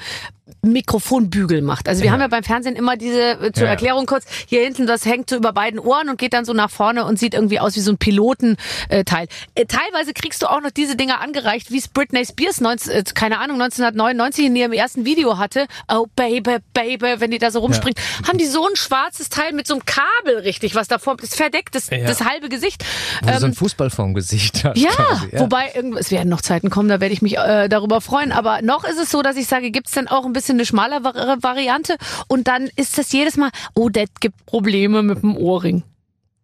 Mikrofonbügel 0.62 1.62
macht. 1.62 1.88
Also 1.88 2.02
wir 2.02 2.10
haben 2.12 2.20
ja 2.20 2.28
beim 2.28 2.42
Fernsehen 2.42 2.74
immer 2.76 2.96
diese, 2.96 3.32
äh, 3.40 3.52
zur 3.52 3.64
Ja. 3.64 3.70
Erklärung 3.70 4.06
kurz, 4.06 4.24
hier 4.46 4.62
hinten, 4.62 4.86
das 4.86 5.04
hängt 5.04 5.30
so 5.30 5.36
über 5.36 5.52
beiden 5.52 5.78
Ohren 5.78 6.08
und 6.08 6.18
geht 6.18 6.32
dann 6.32 6.44
so 6.44 6.52
nach 6.52 6.70
vorne 6.70 7.04
und 7.04 7.18
sieht 7.18 7.34
irgendwie 7.34 7.60
aus 7.60 7.76
wie 7.76 7.80
so 7.80 7.92
ein 7.92 7.98
Pilotenteil. 7.98 8.56
Äh, 8.88 9.04
teilweise 9.04 10.12
kriegst 10.14 10.42
du 10.42 10.47
auch 10.47 10.61
noch 10.61 10.71
diese 10.71 10.97
Dinger 10.97 11.21
angereicht, 11.21 11.71
wie 11.71 11.78
es 11.78 11.88
Britney 11.88 12.25
Spears, 12.25 12.61
19, 12.61 12.92
äh, 12.92 13.02
keine 13.14 13.38
Ahnung, 13.38 13.61
1999 13.61 14.47
in 14.47 14.57
ihrem 14.57 14.73
ersten 14.73 15.04
Video 15.04 15.38
hatte. 15.38 15.66
Oh 15.92 16.07
Baby, 16.16 16.57
Baby, 16.75 17.14
wenn 17.21 17.30
die 17.30 17.38
da 17.38 17.50
so 17.50 17.61
rumspringt. 17.61 17.99
Haben 18.26 18.38
die 18.38 18.47
so 18.47 18.66
ein 18.66 18.76
schwarzes 18.76 19.28
Teil 19.28 19.52
mit 19.52 19.66
so 19.66 19.75
einem 19.75 19.85
Kabel 19.85 20.38
richtig, 20.38 20.75
was 20.75 20.88
davor, 20.88 21.16
das 21.16 21.35
verdeckt 21.35 21.75
das, 21.75 21.90
Ja. 21.90 22.07
das 22.07 22.25
halbe 22.25 22.49
Gesicht. 22.49 22.85
Wo 23.23 23.28
du 23.30 23.38
so 23.38 23.47
Ähm, 23.47 23.52
ein 23.52 23.54
Fußball 23.54 23.90
vorm 23.90 24.14
Gesicht 24.14 24.64
hast. 24.64 24.76
ja, 24.78 24.90
quasi, 24.90 25.28
wobei 25.38 25.73
es 25.99 26.11
werden 26.11 26.28
noch 26.28 26.40
Zeiten 26.40 26.71
kommen, 26.71 26.88
da 26.88 27.00
werde 27.00 27.12
ich 27.12 27.23
mich 27.23 27.37
äh, 27.37 27.68
darüber 27.68 28.00
freuen. 28.00 28.33
Aber 28.33 28.62
noch 28.62 28.85
ist 28.85 28.99
es 28.99 29.11
so, 29.11 29.23
dass 29.23 29.37
ich 29.37 29.47
sage, 29.47 29.71
gibt's 29.71 29.92
denn 29.92 30.09
auch 30.09 30.25
ein 30.25 30.33
bisschen 30.33 30.57
eine 30.57 30.66
schmalere 30.66 31.37
Variante? 31.42 31.97
Und 32.28 32.49
dann 32.49 32.68
ist 32.76 32.99
das 32.99 33.12
jedes 33.12 33.37
Mal, 33.37 33.50
oh, 33.75 33.88
das 33.88 34.09
gibt 34.21 34.47
Probleme 34.47 35.02
mit 35.02 35.23
dem 35.23 35.37
Ohrring. 35.37 35.83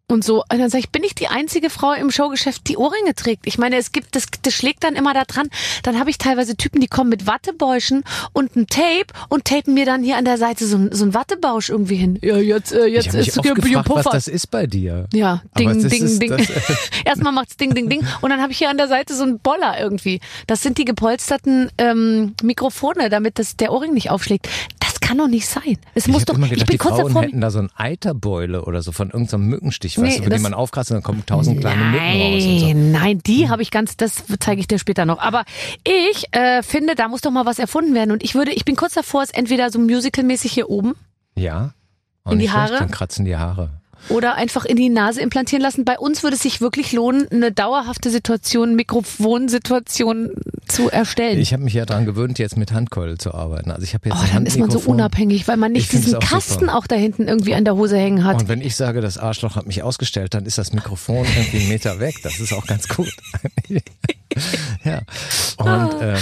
Und 0.06 0.23
so, 0.23 0.42
und 0.52 0.58
dann 0.58 0.68
sage 0.68 0.80
ich, 0.80 0.90
bin 0.90 1.02
ich 1.02 1.14
die 1.14 1.28
einzige 1.28 1.70
Frau 1.70 1.94
im 1.94 2.11
Showgeschäft, 2.11 2.68
die 2.68 2.76
Ohrringe 2.76 3.14
trägt? 3.14 3.46
Ich 3.46 3.56
meine, 3.56 3.76
es 3.78 3.90
gibt, 3.90 4.14
das, 4.14 4.26
das 4.42 4.52
schlägt 4.52 4.84
dann 4.84 4.96
immer 4.96 5.14
da 5.14 5.25
dran. 5.25 5.49
Dann 5.82 5.99
habe 5.99 6.11
ich 6.11 6.18
teilweise 6.18 6.56
Typen, 6.58 6.82
die 6.82 6.88
kommen 6.88 7.08
mit 7.08 7.26
Wattebäuschen 7.26 8.04
und 8.34 8.54
einem 8.54 8.66
Tape 8.66 9.06
und 9.30 9.46
tapen 9.46 9.73
mir 9.73 9.87
dann 9.87 10.02
hier 10.02 10.18
an 10.18 10.26
der 10.26 10.37
Seite 10.37 10.66
so, 10.66 10.76
ein- 10.76 10.92
so 10.92 11.06
ein 11.06 11.14
Wattebausch 11.14 11.70
irgendwie 11.70 11.94
hin. 11.96 12.18
Ja, 12.20 12.37
jetzt, 12.37 12.73
äh, 12.73 12.84
jetzt 12.84 13.14
ist 13.14 13.38
oft 13.38 13.54
gefragt, 13.54 13.88
was 13.88 14.04
Puffer. 14.04 14.11
das 14.12 14.28
ist 14.28 14.50
bei 14.50 14.66
dir. 14.66 15.06
Ja, 15.14 15.42
Aber 15.52 15.58
ding, 15.73 15.82
das 15.82 15.90
ding, 15.90 16.04
ist- 16.04 16.20
ding. 16.20 16.37
Erstmal 17.06 17.32
macht's 17.32 17.56
ding, 17.56 17.75
ding, 17.75 17.88
ding. 17.88 18.06
Und 18.20 18.28
dann 18.28 18.42
habe 18.42 18.52
ich 18.52 18.58
hier 18.58 18.68
an 18.68 18.76
der 18.76 18.88
Seite 18.88 19.14
so 19.14 19.23
einen 19.23 19.38
Boller 19.38 19.80
irgendwie. 19.80 20.20
Das 20.46 20.61
sind 20.61 20.76
die 20.76 20.84
gepolsterten 20.84 21.70
ähm, 21.78 22.34
Mikrofone, 22.42 23.08
damit 23.08 23.38
das, 23.38 23.56
der 23.56 23.73
Ohrring 23.73 23.94
nicht 23.94 24.11
aufschlägt. 24.11 24.50
Das 25.04 25.08
kann 25.11 25.18
doch 25.18 25.28
nicht 25.28 25.46
sein. 25.46 25.76
Es 25.94 26.06
Ich 26.06 26.12
muss 26.12 26.25
doch, 26.25 26.34
immer 26.34 26.46
ich 26.46 26.52
gedacht, 26.52 26.66
bin 26.68 26.75
die 26.75 26.78
kurz 26.78 26.94
Frauen 26.96 27.06
davor. 27.08 27.23
hätten 27.23 27.40
da 27.40 27.50
so 27.50 27.58
ein 27.58 27.68
Eiterbeule 27.76 28.64
oder 28.64 28.80
so 28.82 28.90
von 28.92 29.11
irgendeinem 29.11 29.46
Mückenstich, 29.49 29.99
weißt 29.99 30.02
Nee, 30.06 30.16
du, 30.16 30.20
wo 30.20 30.25
die 30.25 30.30
das- 30.30 30.42
man 30.42 30.54
aufkratzt 30.54 30.90
und 30.90 30.94
dann 30.96 31.02
kommen 31.02 31.25
tausend 31.26 31.61
kleine 31.61 31.84
Mücken 31.84 32.04
raus 32.23 32.44
und 32.44 32.58
so. 32.61 32.73
Nein, 32.75 33.20
die 33.26 33.49
habe 33.49 33.62
ich 33.62 33.70
ganz, 33.70 33.96
das 33.96 34.25
zeige 34.40 34.61
ich 34.61 34.66
dir 34.66 34.78
später 34.78 35.04
noch. 35.04 35.18
Aber 35.18 35.44
ich 35.87 36.25
äh, 36.32 36.62
finde, 36.62 36.94
da 36.94 37.08
muss 37.08 37.20
doch 37.20 37.30
mal 37.30 37.44
was 37.46 37.58
erfunden 37.58 37.94
werden. 37.94 38.11
Und 38.12 38.23
ich 38.25 38.34
würde, 38.34 38.52
ich 38.52 38.64
bin 38.64 38.76
kurz 38.76 38.94
davor, 38.94 39.23
es 39.23 39.30
entweder 39.30 39.70
so 39.70 39.78
musicalmäßig 39.78 40.52
hier 40.52 40.70
oben 40.70 40.94
Ja. 41.37 41.75
Auch 42.26 42.32
In 42.32 42.38
die 42.38 42.49
schlecht, 42.49 42.56
Haare? 42.56 42.78
Dann 42.78 42.90
kratzen 42.90 43.26
die 43.26 43.37
Haare. 43.37 43.68
Oder 44.08 44.34
einfach 44.37 44.64
in 44.64 44.76
die 44.76 44.88
Nase 44.88 45.20
implantieren 45.20 45.62
lassen. 45.62 45.84
Bei 45.84 45.99
uns 45.99 46.23
würde 46.23 46.37
es 46.37 46.42
sich 46.42 46.61
wirklich 46.61 46.92
lohnen, 46.92 47.26
eine 47.30 47.52
dauerhafte 47.52 48.11
Situation, 48.11 48.75
Mikrofonsituation 48.76 50.30
zu 50.66 50.90
erstellen. 50.90 51.38
Ich 51.38 51.52
habe 51.52 51.62
mich 51.62 51.75
ja 51.75 51.84
daran 51.87 52.04
gewöhnt, 52.06 52.38
jetzt 52.38 52.56
mit 52.56 52.73
Handkeule 52.73 53.18
zu 53.18 53.34
arbeiten. 53.34 53.70
Also 53.70 53.82
ich 53.84 53.94
habe 53.94 54.08
jetzt 54.08 54.18
Oh, 54.18 54.26
dann 54.32 54.46
ist 54.46 54.58
man 54.58 54.70
so 54.70 54.78
unabhängig, 54.80 55.46
weil 55.49 55.56
man 55.56 55.73
Ich 55.75 55.82
nicht 55.82 55.90
find's 55.90 56.06
diesen 56.06 56.18
auch 56.18 56.23
Kasten 56.28 56.61
super. 56.66 56.76
auch 56.78 56.87
da 56.87 56.96
hinten 56.96 57.28
irgendwie 57.28 57.54
an 57.54 57.64
der 57.64 57.76
Hose 57.76 57.96
hängen 57.96 58.25
hat. 58.25 58.40
Und 58.42 58.49
wenn 58.49 58.61
ich 58.62 58.76
sage, 58.76 59.00
das 59.00 59.18
Arschloch 59.18 59.56
hat 59.56 59.66
mich 59.66 59.82
ausgestellt, 59.82 60.34
dann 60.34 60.46
ist 60.46 60.58
das 60.58 60.73
Mikrofon 60.73 61.26
irgendwie 61.37 61.58
einen 61.58 61.68
Meter 61.68 62.00
weg. 62.00 62.16
Das 62.23 62.40
ist 62.40 62.52
auch 62.52 62.66
ganz 62.66 62.88
gut. 62.88 63.12
ja. 64.84 65.00
Und 65.58 65.94
ähm, 66.00 66.18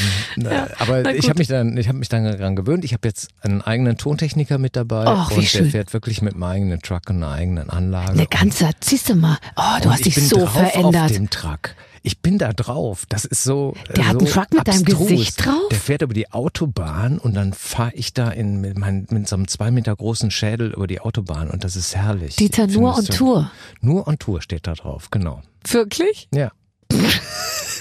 aber 0.78 0.96
Ah. 0.96 1.00
na 1.04 1.14
ich 1.14 1.28
habe 1.28 1.38
mich 1.38 1.48
dann, 1.48 1.76
ich 1.76 1.88
habe 1.88 1.98
mich 1.98 2.08
dann 2.08 2.24
daran 2.24 2.56
gewöhnt. 2.56 2.84
Ich 2.84 2.92
habe 2.92 3.08
jetzt 3.08 3.28
einen 3.40 3.62
eigenen 3.62 3.96
Tontechniker 3.96 4.58
mit 4.58 4.76
dabei 4.76 5.04
wie 5.30 5.34
und 5.36 5.44
schön. 5.44 5.62
der 5.64 5.70
fährt 5.70 5.92
wirklich 5.92 6.20
mit 6.20 6.34
einem 6.34 6.42
eigenen 6.42 6.80
Truck 6.82 7.02
und 7.08 7.16
einer 7.22 7.30
eigenen 7.32 7.70
Anlage. 7.72 8.12
Eine 8.12 8.26
ganze, 8.26 8.70
siehst 8.82 9.08
du 9.08 9.14
mal, 9.14 9.38
oh, 9.56 9.62
du 9.82 9.90
hast 9.90 10.00
ich 10.00 10.04
dich 10.06 10.14
bin 10.16 10.24
so 10.26 10.36
drauf 10.36 10.56
Auf 10.56 10.72
verändert. 10.72 11.10
dem 11.14 11.30
Truck. 11.30 11.74
Ich 12.04 12.18
bin 12.20 12.36
da 12.36 12.52
drauf. 12.52 13.04
Das 13.08 13.24
ist 13.24 13.44
so. 13.44 13.74
Der 13.94 13.98
äh, 14.04 14.08
hat 14.08 14.12
so 14.14 14.18
einen 14.18 14.26
Truck 14.28 14.52
mit 14.52 14.66
deinem 14.66 14.80
abstrus. 14.82 15.08
Gesicht 15.08 15.44
drauf? 15.46 15.68
Der 15.70 15.78
fährt 15.78 16.02
über 16.02 16.14
die 16.14 16.32
Autobahn 16.32 17.18
und 17.18 17.34
dann 17.34 17.52
fahre 17.52 17.92
ich 17.94 18.12
da 18.12 18.28
in, 18.28 18.60
mit, 18.60 18.76
mein, 18.76 19.06
mit 19.10 19.28
so 19.28 19.36
einem 19.36 19.46
zwei 19.46 19.70
Meter 19.70 19.94
großen 19.94 20.32
Schädel 20.32 20.72
über 20.72 20.88
die 20.88 21.00
Autobahn 21.00 21.48
und 21.48 21.62
das 21.62 21.76
ist 21.76 21.94
herrlich. 21.94 22.34
Dieter, 22.34 22.66
nur 22.66 22.96
on 22.96 23.02
so- 23.04 23.12
Tour. 23.12 23.50
Nur 23.80 24.08
on 24.08 24.18
Tour 24.18 24.42
steht 24.42 24.66
da 24.66 24.74
drauf, 24.74 25.10
genau. 25.12 25.42
Wirklich? 25.64 26.28
Ja, 26.34 26.50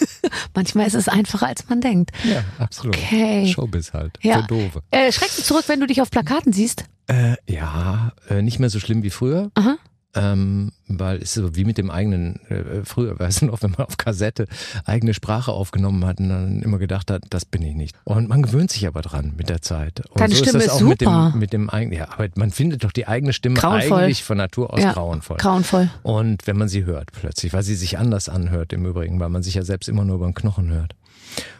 Manchmal 0.55 0.87
ist 0.87 0.95
es 0.95 1.07
einfacher, 1.07 1.47
als 1.47 1.67
man 1.69 1.81
denkt. 1.81 2.11
ja, 2.23 2.43
absolut. 2.59 2.95
Okay. 2.97 3.47
Showbiz 3.47 3.93
halt. 3.93 4.17
Ja. 4.21 4.41
Für 4.41 4.47
Doofe. 4.47 4.81
Äh, 4.91 5.11
schreckst 5.11 5.39
du 5.39 5.43
zurück, 5.43 5.65
wenn 5.67 5.79
du 5.79 5.87
dich 5.87 6.01
auf 6.01 6.11
Plakaten 6.11 6.53
siehst? 6.53 6.85
Äh, 7.07 7.35
ja, 7.47 8.13
äh, 8.29 8.41
nicht 8.41 8.59
mehr 8.59 8.69
so 8.69 8.79
schlimm 8.79 9.03
wie 9.03 9.09
früher. 9.09 9.51
Aha. 9.55 9.77
Ähm, 10.13 10.73
weil 10.87 11.17
es 11.17 11.23
ist 11.23 11.33
so 11.35 11.55
wie 11.55 11.63
mit 11.63 11.77
dem 11.77 11.89
eigenen, 11.89 12.35
äh, 12.49 12.83
früher, 12.83 13.17
weißt 13.19 13.41
du 13.43 13.45
noch, 13.45 13.61
wenn 13.61 13.71
man 13.71 13.87
auf 13.87 13.97
Kassette 13.97 14.47
eigene 14.85 15.13
Sprache 15.13 15.51
aufgenommen 15.51 16.05
hat 16.05 16.19
und 16.19 16.29
dann 16.29 16.61
immer 16.61 16.79
gedacht 16.79 17.09
hat, 17.09 17.23
das 17.29 17.45
bin 17.45 17.61
ich 17.63 17.75
nicht. 17.75 17.95
Und 18.03 18.27
man 18.27 18.41
gewöhnt 18.41 18.71
sich 18.71 18.85
aber 18.87 19.01
dran 19.01 19.33
mit 19.37 19.47
der 19.49 19.61
Zeit. 19.61 20.01
Und 20.09 20.19
Deine 20.19 20.35
so 20.35 20.43
Stimme 20.43 20.59
ist 20.59 20.65
ist 20.65 20.73
das 20.73 20.81
auch 20.81 20.87
mit 20.87 20.99
super. 20.99 21.31
dem, 21.31 21.39
mit 21.39 21.53
dem 21.53 21.69
eigenen, 21.69 21.97
ja, 21.97 22.09
aber 22.11 22.27
man 22.35 22.51
findet 22.51 22.83
doch 22.83 22.91
die 22.91 23.07
eigene 23.07 23.31
Stimme 23.31 23.55
Grauenvoll. 23.55 23.99
eigentlich 24.03 24.23
von 24.23 24.37
Natur 24.37 24.73
aus 24.73 24.81
Ja, 24.81 24.91
grauenvoll. 24.93 25.37
Grauenvoll. 25.37 25.89
Und 26.03 26.45
wenn 26.45 26.57
man 26.57 26.67
sie 26.67 26.83
hört 26.83 27.11
plötzlich, 27.13 27.53
weil 27.53 27.63
sie 27.63 27.75
sich 27.75 27.97
anders 27.97 28.27
anhört 28.27 28.73
im 28.73 28.85
Übrigen, 28.85 29.19
weil 29.19 29.29
man 29.29 29.43
sich 29.43 29.53
ja 29.55 29.63
selbst 29.63 29.87
immer 29.87 30.03
nur 30.03 30.15
über 30.17 30.25
den 30.25 30.33
Knochen 30.33 30.69
hört. 30.71 30.95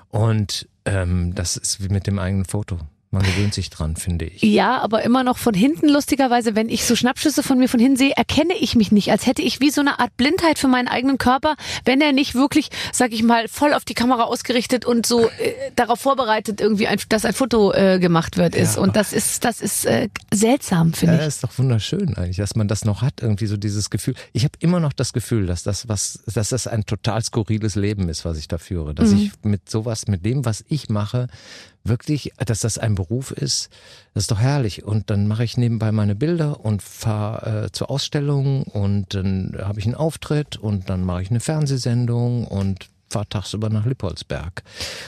Und 0.10 0.68
ähm, 0.84 1.34
das 1.36 1.56
ist 1.56 1.82
wie 1.82 1.90
mit 1.90 2.06
dem 2.06 2.20
eigenen 2.20 2.46
Foto. 2.46 2.80
Man 3.14 3.24
gewöhnt 3.24 3.54
sich 3.54 3.70
dran, 3.70 3.98
finde 3.98 4.24
ich. 4.26 4.42
Ja, 4.42 4.80
aber 4.80 5.04
immer 5.04 5.24
noch 5.26 5.38
von 5.38 5.54
hinten, 5.54 5.90
lustigerweise, 5.90 6.56
wenn 6.56 6.70
ich 6.70 6.86
so 6.86 6.96
Schnappschüsse 6.96 7.44
von 7.44 7.58
mir 7.60 7.68
von 7.68 7.80
hinten 7.80 7.98
sehe, 7.98 8.14
erkenne 8.16 8.54
ich 8.58 8.76
mich 8.76 8.94
nicht, 8.94 9.12
als 9.12 9.28
hätte 9.28 9.42
ich 9.42 9.60
wie 9.60 9.70
so 9.70 9.82
eine 9.82 10.00
Art 10.00 10.16
Blindheit 10.16 10.58
für 10.58 10.70
meinen 10.70 10.88
eigenen 10.88 11.18
Körper, 11.18 11.56
wenn 11.84 12.00
er 12.00 12.14
nicht 12.14 12.36
wirklich, 12.36 12.70
sag 12.94 13.12
ich 13.12 13.22
mal, 13.22 13.50
voll 13.50 13.74
auf 13.74 13.84
die 13.84 13.96
Kamera 13.96 14.24
ausgerichtet 14.24 14.86
und 14.86 15.06
so 15.06 15.28
äh, 15.28 15.54
darauf 15.76 16.00
vorbereitet, 16.00 16.62
irgendwie, 16.62 16.88
ein, 16.88 17.00
dass 17.10 17.26
ein 17.26 17.34
Foto 17.34 17.74
äh, 17.74 18.00
gemacht 18.00 18.38
wird 18.38 18.56
ist. 18.56 18.78
Ja. 18.78 18.82
Und 18.82 18.96
das 18.96 19.12
ist, 19.12 19.44
das 19.44 19.60
ist 19.60 19.86
äh, 19.86 20.08
seltsam, 20.34 20.94
finde 20.94 21.16
Ja, 21.16 21.22
ich. 21.22 21.28
ist 21.28 21.44
doch 21.44 21.58
wunderschön 21.58 22.16
eigentlich, 22.16 22.38
dass 22.38 22.56
man 22.56 22.70
das 22.70 22.86
noch 22.86 23.02
hat, 23.02 23.16
irgendwie 23.22 23.48
so 23.48 23.58
dieses 23.58 23.90
Gefühl. 23.90 24.16
Ich 24.32 24.44
habe 24.46 24.54
immer 24.60 24.80
noch 24.80 24.94
das 24.94 25.12
Gefühl, 25.12 25.48
dass 25.48 25.64
das 25.64 25.90
was, 25.90 26.24
dass 26.34 26.48
das 26.50 26.66
ein 26.66 26.86
total 26.86 27.22
skurriles 27.22 27.76
Leben 27.76 28.08
ist, 28.08 28.24
was 28.24 28.38
ich 28.38 28.48
da 28.48 28.58
führe. 28.58 28.96
Dass 28.96 29.10
Mhm. 29.12 29.18
ich 29.18 29.32
mit 29.44 29.70
sowas, 29.70 30.08
mit 30.08 30.26
dem, 30.26 30.46
was 30.46 30.64
ich 30.70 30.88
mache, 30.90 31.28
wirklich, 31.84 32.34
dass 32.46 32.62
das 32.62 32.78
ein 32.78 32.96
Beruf 32.96 33.32
ist, 33.32 33.70
das 34.14 34.24
ist 34.24 34.32
doch 34.32 34.40
herrlich. 34.40 34.84
Und 34.84 35.10
dann 35.10 35.28
mache 35.28 35.44
ich 35.44 35.58
nebenbei 35.58 35.92
meine 35.92 36.16
Bilder 36.16 36.64
und 36.64 36.82
fahre 36.82 37.66
äh, 37.66 37.72
zur 37.72 37.90
Ausstellung 37.90 38.64
und 38.64 39.14
dann 39.14 39.58
habe 39.60 39.80
ich 39.80 39.86
einen 39.86 39.96
Auftritt 39.96 40.58
und 40.58 40.90
dann 40.90 41.04
mache 41.04 41.22
ich 41.22 41.30
eine 41.30 41.40
Fernsehsendung 41.40 42.46
und 42.46 42.90
fahre 43.12 43.28
tagsüber 43.28 43.70
nach 43.70 43.86
Lippolsberg. 43.86 44.64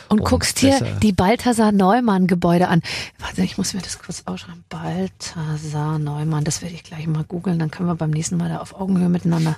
Und, 0.10 0.20
und 0.20 0.26
guckst 0.28 0.62
dir 0.62 0.98
die 1.02 1.14
Balthasar 1.14 1.72
Neumann 1.72 2.28
Gebäude 2.28 2.68
an. 2.68 2.82
Warte, 3.20 3.44
ich 3.44 3.58
muss 3.58 3.74
mir 3.74 3.82
das 3.82 3.98
kurz 4.00 4.24
ausschreiben. 4.26 4.64
Balthasar 4.70 6.00
Neumann, 6.00 6.44
das 6.44 6.62
werde 6.62 6.76
ich 6.76 6.84
gleich 6.84 7.08
mal 7.08 7.24
googeln, 7.24 7.60
dann 7.60 7.72
können 7.72 7.88
wir 7.88 7.96
beim 7.96 8.12
nächsten 8.12 8.38
Mal 8.38 8.50
da 8.50 8.60
auf 8.60 8.76
Augenhöhe 8.76 9.10
miteinander 9.10 9.58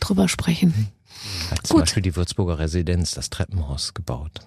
drüber 0.00 0.28
sprechen. 0.28 0.88
Hat 1.50 1.66
zum 1.66 1.76
Gut. 1.76 1.84
Beispiel 1.84 2.02
die 2.02 2.14
Würzburger 2.14 2.58
Residenz, 2.58 3.12
das 3.12 3.30
Treppenhaus 3.30 3.94
gebaut. 3.94 4.42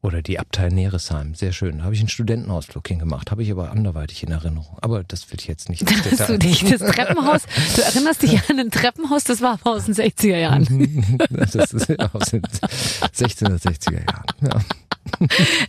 Oder 0.00 0.22
die 0.22 0.38
Abtei 0.38 0.68
Neresheim, 0.68 1.34
sehr 1.34 1.52
schön. 1.52 1.78
Da 1.78 1.84
habe 1.84 1.94
ich 1.94 2.00
einen 2.00 2.08
Studentenausflug 2.08 2.86
hingemacht, 2.86 3.32
habe 3.32 3.42
ich 3.42 3.50
aber 3.50 3.72
anderweitig 3.72 4.22
in 4.22 4.30
Erinnerung. 4.30 4.78
Aber 4.80 5.02
das 5.02 5.28
will 5.30 5.38
ich 5.40 5.48
jetzt 5.48 5.68
nicht. 5.68 5.82
Dass 6.18 6.28
du 6.28 6.38
dich 6.38 6.64
das 6.64 6.80
Treppenhaus, 6.80 7.42
du 7.74 7.82
erinnerst 7.82 8.22
dich 8.22 8.48
an 8.48 8.60
ein 8.60 8.70
Treppenhaus, 8.70 9.24
das 9.24 9.40
war 9.40 9.58
aus 9.64 9.86
den 9.86 9.94
60er 9.94 10.36
Jahren. 10.36 11.18
das 11.30 11.56
ist 11.56 11.74
aus 12.14 12.30
den 12.30 12.42
1660er 12.42 13.94
Jahren. 13.94 14.24
Ja. 14.40 14.60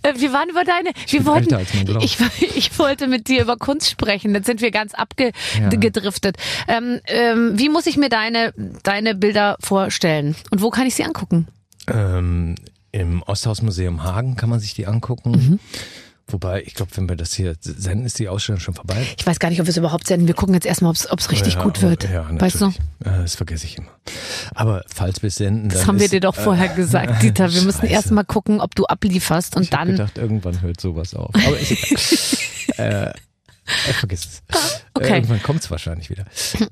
Äh, 0.03 0.19
Wir 0.19 0.31
waren 0.31 0.49
über 0.49 0.63
deine, 0.63 0.91
wir 1.07 1.19
bin 1.19 1.25
wollten, 1.25 2.01
ich, 2.01 2.17
ich 2.55 2.77
wollte 2.77 3.07
mit 3.07 3.27
dir 3.29 3.41
über 3.41 3.57
Kunst 3.57 3.89
sprechen. 3.89 4.35
Jetzt 4.35 4.45
sind 4.45 4.61
wir 4.61 4.69
ganz 4.69 4.93
abgedriftet. 4.93 6.37
Ähm, 6.67 6.99
ähm, 7.05 7.53
wie 7.57 7.69
muss 7.69 7.87
ich 7.87 7.97
mir 7.97 8.09
deine, 8.09 8.53
deine 8.83 9.15
Bilder 9.15 9.57
vorstellen? 9.59 10.35
Und 10.51 10.61
wo 10.61 10.69
kann 10.69 10.85
ich 10.85 10.95
sie 10.95 11.03
angucken? 11.03 11.47
Ähm, 11.87 12.55
Im 12.91 13.21
Osthausmuseum 13.23 14.03
Hagen 14.03 14.35
kann 14.35 14.49
man 14.49 14.59
sich 14.59 14.73
die 14.73 14.87
angucken. 14.87 15.31
Mhm. 15.31 15.59
Wobei, 16.31 16.61
ich 16.61 16.75
glaube, 16.75 16.91
wenn 16.95 17.09
wir 17.09 17.15
das 17.15 17.33
hier 17.33 17.55
senden, 17.59 18.05
ist 18.05 18.19
die 18.19 18.29
Ausstellung 18.29 18.59
schon 18.59 18.75
vorbei. 18.75 19.03
Ich 19.17 19.25
weiß 19.25 19.39
gar 19.39 19.49
nicht, 19.49 19.59
ob 19.61 19.65
wir 19.65 19.71
es 19.71 19.77
überhaupt 19.77 20.05
senden. 20.05 20.27
Wir 20.27 20.35
gucken 20.35 20.53
jetzt 20.53 20.67
erstmal, 20.67 20.91
ob 21.09 21.19
es 21.19 21.31
richtig 21.31 21.55
Ja, 21.55 21.63
gut 21.63 21.79
aber- 21.79 21.89
wird. 21.89 22.03
Ja, 22.07 22.27
weißt 22.39 22.61
du? 22.61 22.67
Äh, 22.67 22.71
Das 22.99 23.33
vergesse 23.35 23.65
ich 23.65 23.79
immer. 23.79 23.87
Aber 24.53 24.83
falls 24.93 25.23
wir 25.23 25.27
es 25.29 25.35
senden, 25.37 25.69
Das 25.69 25.87
haben 25.87 25.97
wir 25.97 26.05
ist, 26.05 26.13
dir 26.13 26.19
doch 26.19 26.35
vorher 26.35 26.67
gesagt, 26.69 27.23
Dieter. 27.23 27.51
Wir 27.51 27.61
müssen 27.63 27.81
Scheiße. 27.81 27.93
erst 27.93 28.11
mal 28.11 28.23
gucken, 28.25 28.61
ob 28.61 28.75
du 28.75 28.85
ablieferst 28.85 29.55
und 29.55 29.63
Ich 29.63 29.69
dann. 29.71 29.87
gedacht, 29.87 30.19
irgendwann 30.19 30.61
hört 30.61 30.79
sowas 30.79 31.15
auf. 31.15 31.33
Aber 31.33 31.59
egal. 31.59 31.97
äh, 32.77 33.09
äh, 33.09 33.93
vergiss 33.93 34.25
es. 34.25 34.43
Okay. 34.93 35.07
Äh, 35.13 35.15
irgendwann 35.15 35.41
kommt 35.41 35.61
es 35.63 35.71
wahrscheinlich 35.71 36.09
wieder. 36.11 36.25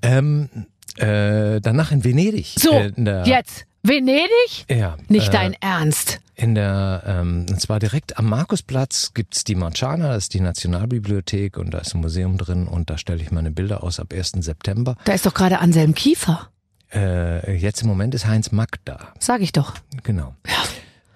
Ähm, 0.03 0.49
Äh, 0.97 1.61
danach 1.61 1.91
in 1.91 2.03
Venedig. 2.03 2.55
So, 2.57 2.71
äh, 2.71 2.87
in 2.95 3.05
der, 3.05 3.23
jetzt. 3.27 3.66
Venedig? 3.87 4.65
Ja. 4.69 4.97
Nicht 5.07 5.29
äh, 5.29 5.31
dein 5.31 5.53
Ernst. 5.53 6.19
In 6.35 6.53
der, 6.53 7.03
ähm, 7.07 7.45
und 7.49 7.59
zwar 7.59 7.79
direkt 7.79 8.17
am 8.19 8.29
Markusplatz 8.29 9.13
gibt's 9.13 9.43
die 9.43 9.55
Marciana, 9.55 10.09
das 10.09 10.25
ist 10.25 10.33
die 10.35 10.39
Nationalbibliothek 10.39 11.57
und 11.57 11.71
da 11.71 11.79
ist 11.79 11.95
ein 11.95 12.01
Museum 12.01 12.37
drin 12.37 12.67
und 12.67 12.89
da 12.89 12.97
stelle 12.97 13.21
ich 13.23 13.31
meine 13.31 13.49
Bilder 13.49 13.83
aus 13.83 13.99
ab 13.99 14.13
1. 14.13 14.33
September. 14.41 14.97
Da 15.05 15.13
ist 15.13 15.25
doch 15.25 15.33
gerade 15.33 15.59
Anselm 15.59 15.95
Kiefer. 15.95 16.49
Äh, 16.93 17.55
jetzt 17.57 17.81
im 17.81 17.87
Moment 17.87 18.13
ist 18.13 18.27
Heinz 18.27 18.51
Mack 18.51 18.77
da. 18.85 19.13
Sag 19.19 19.41
ich 19.41 19.51
doch. 19.51 19.73
Genau. 20.03 20.35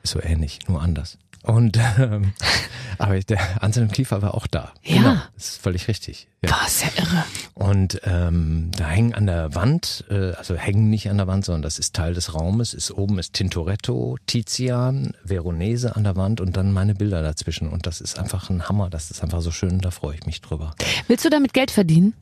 Ist 0.04 0.12
so 0.12 0.22
ähnlich, 0.22 0.60
nur 0.68 0.82
anders. 0.82 1.18
Und 1.44 1.80
ähm, 1.98 2.34
aber 2.98 3.20
der 3.20 3.64
Anselm 3.64 3.92
Kiefer 3.92 4.22
war 4.22 4.36
auch 4.36 4.48
da. 4.48 4.74
Ja. 4.84 4.96
Genau, 4.96 5.16
das 5.36 5.50
ist 5.50 5.62
völlig 5.62 5.88
richtig. 5.88 6.28
Ja. 6.44 6.52
War 6.52 6.68
ist 6.68 6.84
ja 6.84 6.90
irre. 6.98 7.24
Und 7.54 8.02
ähm, 8.04 8.72
da 8.78 8.88
hängen 8.88 9.14
an 9.14 9.26
der 9.26 9.56
Wand, 9.56 10.06
äh, 10.10 10.32
also 10.34 10.56
hängen 10.56 10.90
nicht 10.90 11.10
an 11.10 11.18
der 11.18 11.28
Wand, 11.28 11.46
sondern 11.46 11.62
das 11.64 11.80
ist 11.80 11.96
Teil 11.96 12.14
des 12.14 12.34
Raumes, 12.34 12.74
ist 12.74 12.92
oben 12.92 13.20
ist 13.20 13.34
Tintoretto, 13.34 14.18
Tizian, 14.28 15.14
Veronese 15.24 15.96
an 15.96 16.04
der 16.04 16.16
Wand 16.16 16.42
und 16.42 16.58
dann 16.58 16.72
meine 16.72 16.96
Bilder 16.96 17.22
dazwischen. 17.22 17.70
Und 17.70 17.88
das 17.88 18.02
ist 18.02 18.20
einfach 18.20 18.50
ein 18.50 18.68
Hammer, 18.68 18.90
das 18.90 19.12
ist 19.12 19.24
einfach 19.24 19.42
so 19.42 19.52
schön, 19.52 19.80
da 19.80 19.92
freue 19.92 20.16
ich 20.16 20.26
mich 20.26 20.42
drüber. 20.42 20.76
Willst 21.08 21.26
du 21.26 21.30
damit 21.30 21.54
Geld 21.54 21.72
verdienen? 21.72 22.14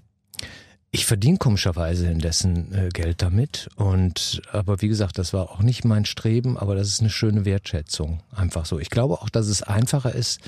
Ich 0.92 1.06
verdiene 1.06 1.38
komischerweise 1.38 2.08
indessen 2.08 2.74
äh, 2.74 2.90
Geld 2.90 3.22
damit 3.22 3.70
und 3.76 4.42
aber 4.52 4.82
wie 4.82 4.88
gesagt, 4.88 5.20
das 5.20 5.34
war 5.34 5.52
auch 5.52 5.62
nicht 5.62 5.86
mein 5.86 6.04
Streben, 6.06 6.58
aber 6.58 6.74
das 6.74 6.88
ist 6.88 7.00
eine 7.00 7.12
schöne 7.12 7.46
Wertschätzung, 7.46 8.22
einfach 8.36 8.66
so. 8.66 8.80
Ich 8.80 8.90
glaube 8.90 9.22
auch, 9.22 9.30
dass 9.30 9.48
es 9.48 9.62
einfacher 9.62 10.16
ist, 10.16 10.40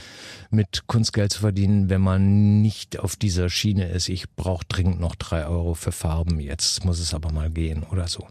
mit 0.49 0.87
Kunst 0.87 1.13
Geld 1.13 1.31
zu 1.31 1.41
verdienen, 1.41 1.89
wenn 1.89 2.01
man 2.01 2.61
nicht 2.61 2.97
auf 2.97 3.15
dieser 3.15 3.49
Schiene 3.49 3.89
ist. 3.89 4.09
Ich 4.09 4.31
brauche 4.35 4.65
dringend 4.67 4.99
noch 4.99 5.13
drei 5.13 5.45
Euro 5.45 5.75
für 5.75 5.91
Farben, 5.91 6.39
jetzt 6.39 6.85
muss 6.85 6.99
es 6.99 7.13
aber 7.13 7.31
mal 7.31 7.51
gehen 7.51 7.83
oder 7.91 8.07
so. 8.07 8.27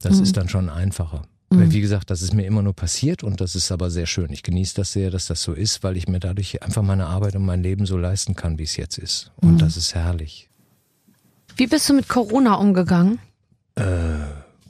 Das 0.00 0.20
ist 0.20 0.36
dann 0.36 0.48
schon 0.48 0.68
einfacher. 0.68 1.22
Weil, 1.50 1.72
wie 1.72 1.80
gesagt, 1.80 2.10
das 2.10 2.22
ist 2.22 2.34
mir 2.34 2.46
immer 2.46 2.62
nur 2.62 2.74
passiert 2.74 3.22
und 3.22 3.40
das 3.40 3.54
ist 3.54 3.70
aber 3.70 3.90
sehr 3.90 4.06
schön. 4.06 4.32
Ich 4.32 4.42
genieße 4.42 4.74
das 4.74 4.92
sehr, 4.92 5.10
dass 5.10 5.26
das 5.26 5.42
so 5.42 5.52
ist, 5.52 5.82
weil 5.82 5.96
ich 5.96 6.08
mir 6.08 6.18
dadurch 6.20 6.62
einfach 6.62 6.82
meine 6.82 7.06
Arbeit 7.06 7.36
und 7.36 7.44
mein 7.44 7.62
Leben 7.62 7.86
so 7.86 7.96
leisten 7.96 8.34
kann, 8.34 8.58
wie 8.58 8.64
es 8.64 8.76
jetzt 8.76 8.98
ist. 8.98 9.30
Und 9.36 9.62
das 9.62 9.76
ist 9.76 9.94
herrlich. 9.94 10.48
Wie 11.56 11.66
bist 11.66 11.88
du 11.88 11.94
mit 11.94 12.08
Corona 12.08 12.54
umgegangen? 12.54 13.18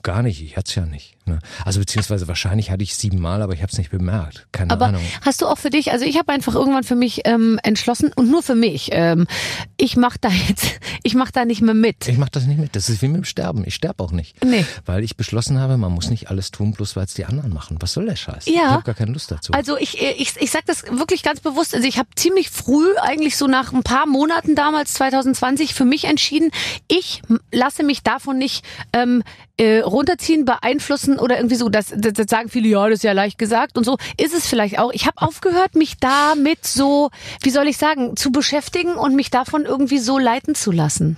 Gar 0.03 0.21
nicht, 0.21 0.41
ich 0.41 0.55
hatte 0.55 0.69
es 0.69 0.75
ja 0.75 0.85
nicht. 0.85 1.14
Ne? 1.25 1.39
Also 1.63 1.79
beziehungsweise 1.79 2.27
wahrscheinlich 2.27 2.69
hatte 2.69 2.83
ich 2.83 2.95
siebenmal, 2.95 3.41
aber 3.41 3.53
ich 3.53 3.61
habe 3.61 3.71
es 3.71 3.77
nicht 3.77 3.89
bemerkt. 3.89 4.47
Keine 4.51 4.71
Aber 4.71 4.87
Ahnung. 4.87 5.01
hast 5.21 5.41
du 5.41 5.47
auch 5.47 5.57
für 5.57 5.71
dich, 5.71 5.91
also 5.91 6.05
ich 6.05 6.17
habe 6.19 6.31
einfach 6.31 6.53
irgendwann 6.53 6.83
für 6.83 6.95
mich 6.95 7.21
ähm, 7.25 7.59
entschlossen 7.63 8.11
und 8.15 8.29
nur 8.29 8.43
für 8.43 8.53
mich, 8.53 8.89
ähm, 8.91 9.25
ich 9.77 9.97
mache 9.97 10.19
da 10.21 10.29
jetzt, 10.29 10.79
ich 11.03 11.15
mache 11.15 11.31
da 11.31 11.45
nicht 11.45 11.61
mehr 11.61 11.73
mit. 11.73 12.07
Ich 12.07 12.17
mache 12.19 12.29
das 12.31 12.45
nicht 12.45 12.59
mit. 12.59 12.75
Das 12.75 12.89
ist 12.89 13.01
wie 13.01 13.07
mit 13.07 13.17
dem 13.17 13.23
Sterben. 13.23 13.63
Ich 13.65 13.73
sterbe 13.73 14.03
auch 14.03 14.11
nicht. 14.11 14.43
Nee. 14.45 14.65
Weil 14.85 15.03
ich 15.03 15.17
beschlossen 15.17 15.59
habe, 15.59 15.77
man 15.77 15.91
muss 15.91 16.09
nicht 16.09 16.29
alles 16.29 16.51
tun, 16.51 16.73
bloß 16.73 16.95
weil 16.95 17.05
es 17.05 17.15
die 17.15 17.25
anderen 17.25 17.53
machen. 17.53 17.77
Was 17.79 17.93
soll 17.93 18.05
der 18.05 18.15
Scheiß? 18.15 18.45
Ja. 18.45 18.53
Ich 18.53 18.61
habe 18.61 18.83
gar 18.83 18.95
keine 18.95 19.11
Lust 19.11 19.31
dazu. 19.31 19.51
Also 19.53 19.77
ich, 19.77 19.99
ich, 20.01 20.35
ich 20.39 20.51
sage 20.51 20.65
das 20.67 20.83
wirklich 20.83 21.23
ganz 21.23 21.39
bewusst. 21.39 21.73
Also 21.73 21.87
ich 21.87 21.97
habe 21.97 22.09
ziemlich 22.15 22.51
früh, 22.51 22.95
eigentlich 23.01 23.35
so 23.35 23.47
nach 23.47 23.73
ein 23.73 23.83
paar 23.83 24.05
Monaten 24.05 24.55
damals, 24.55 24.93
2020, 24.93 25.73
für 25.73 25.85
mich 25.85 26.05
entschieden, 26.05 26.51
ich 26.87 27.23
lasse 27.51 27.83
mich 27.83 28.03
davon 28.03 28.37
nicht 28.37 28.63
ähm, 28.93 29.23
äh, 29.57 29.79
runterziehen, 29.79 30.45
beeinflussen 30.45 31.14
oder 31.19 31.37
irgendwie 31.37 31.55
so. 31.55 31.69
Das, 31.69 31.93
das, 31.95 32.13
das 32.13 32.27
sagen 32.29 32.49
viele, 32.49 32.67
ja, 32.67 32.87
das 32.89 32.99
ist 32.99 33.03
ja 33.03 33.13
leicht 33.13 33.37
gesagt 33.37 33.77
und 33.77 33.83
so. 33.83 33.97
Ist 34.17 34.33
es 34.33 34.47
vielleicht 34.47 34.79
auch. 34.79 34.91
Ich 34.93 35.05
habe 35.05 35.21
aufgehört, 35.21 35.75
mich 35.75 35.97
damit 35.97 36.65
so, 36.65 37.09
wie 37.41 37.49
soll 37.49 37.67
ich 37.67 37.77
sagen, 37.77 38.15
zu 38.15 38.31
beschäftigen 38.31 38.95
und 38.95 39.15
mich 39.15 39.31
davon 39.31 39.65
irgendwie 39.65 39.99
so 39.99 40.17
leiten 40.17 40.55
zu 40.55 40.71
lassen. 40.71 41.17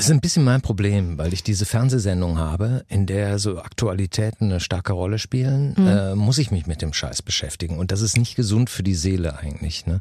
Es 0.00 0.04
ist 0.04 0.12
ein 0.12 0.20
bisschen 0.20 0.44
mein 0.44 0.60
Problem, 0.60 1.18
weil 1.18 1.32
ich 1.32 1.42
diese 1.42 1.66
Fernsehsendung 1.66 2.38
habe, 2.38 2.84
in 2.86 3.06
der 3.06 3.40
so 3.40 3.60
Aktualitäten 3.60 4.44
eine 4.44 4.60
starke 4.60 4.92
Rolle 4.92 5.18
spielen, 5.18 5.74
äh, 5.76 6.14
muss 6.14 6.38
ich 6.38 6.52
mich 6.52 6.68
mit 6.68 6.82
dem 6.82 6.92
Scheiß 6.92 7.22
beschäftigen. 7.22 7.78
Und 7.78 7.90
das 7.90 8.00
ist 8.00 8.16
nicht 8.16 8.36
gesund 8.36 8.70
für 8.70 8.84
die 8.84 8.94
Seele 8.94 9.36
eigentlich. 9.40 9.86
Ne? 9.86 10.00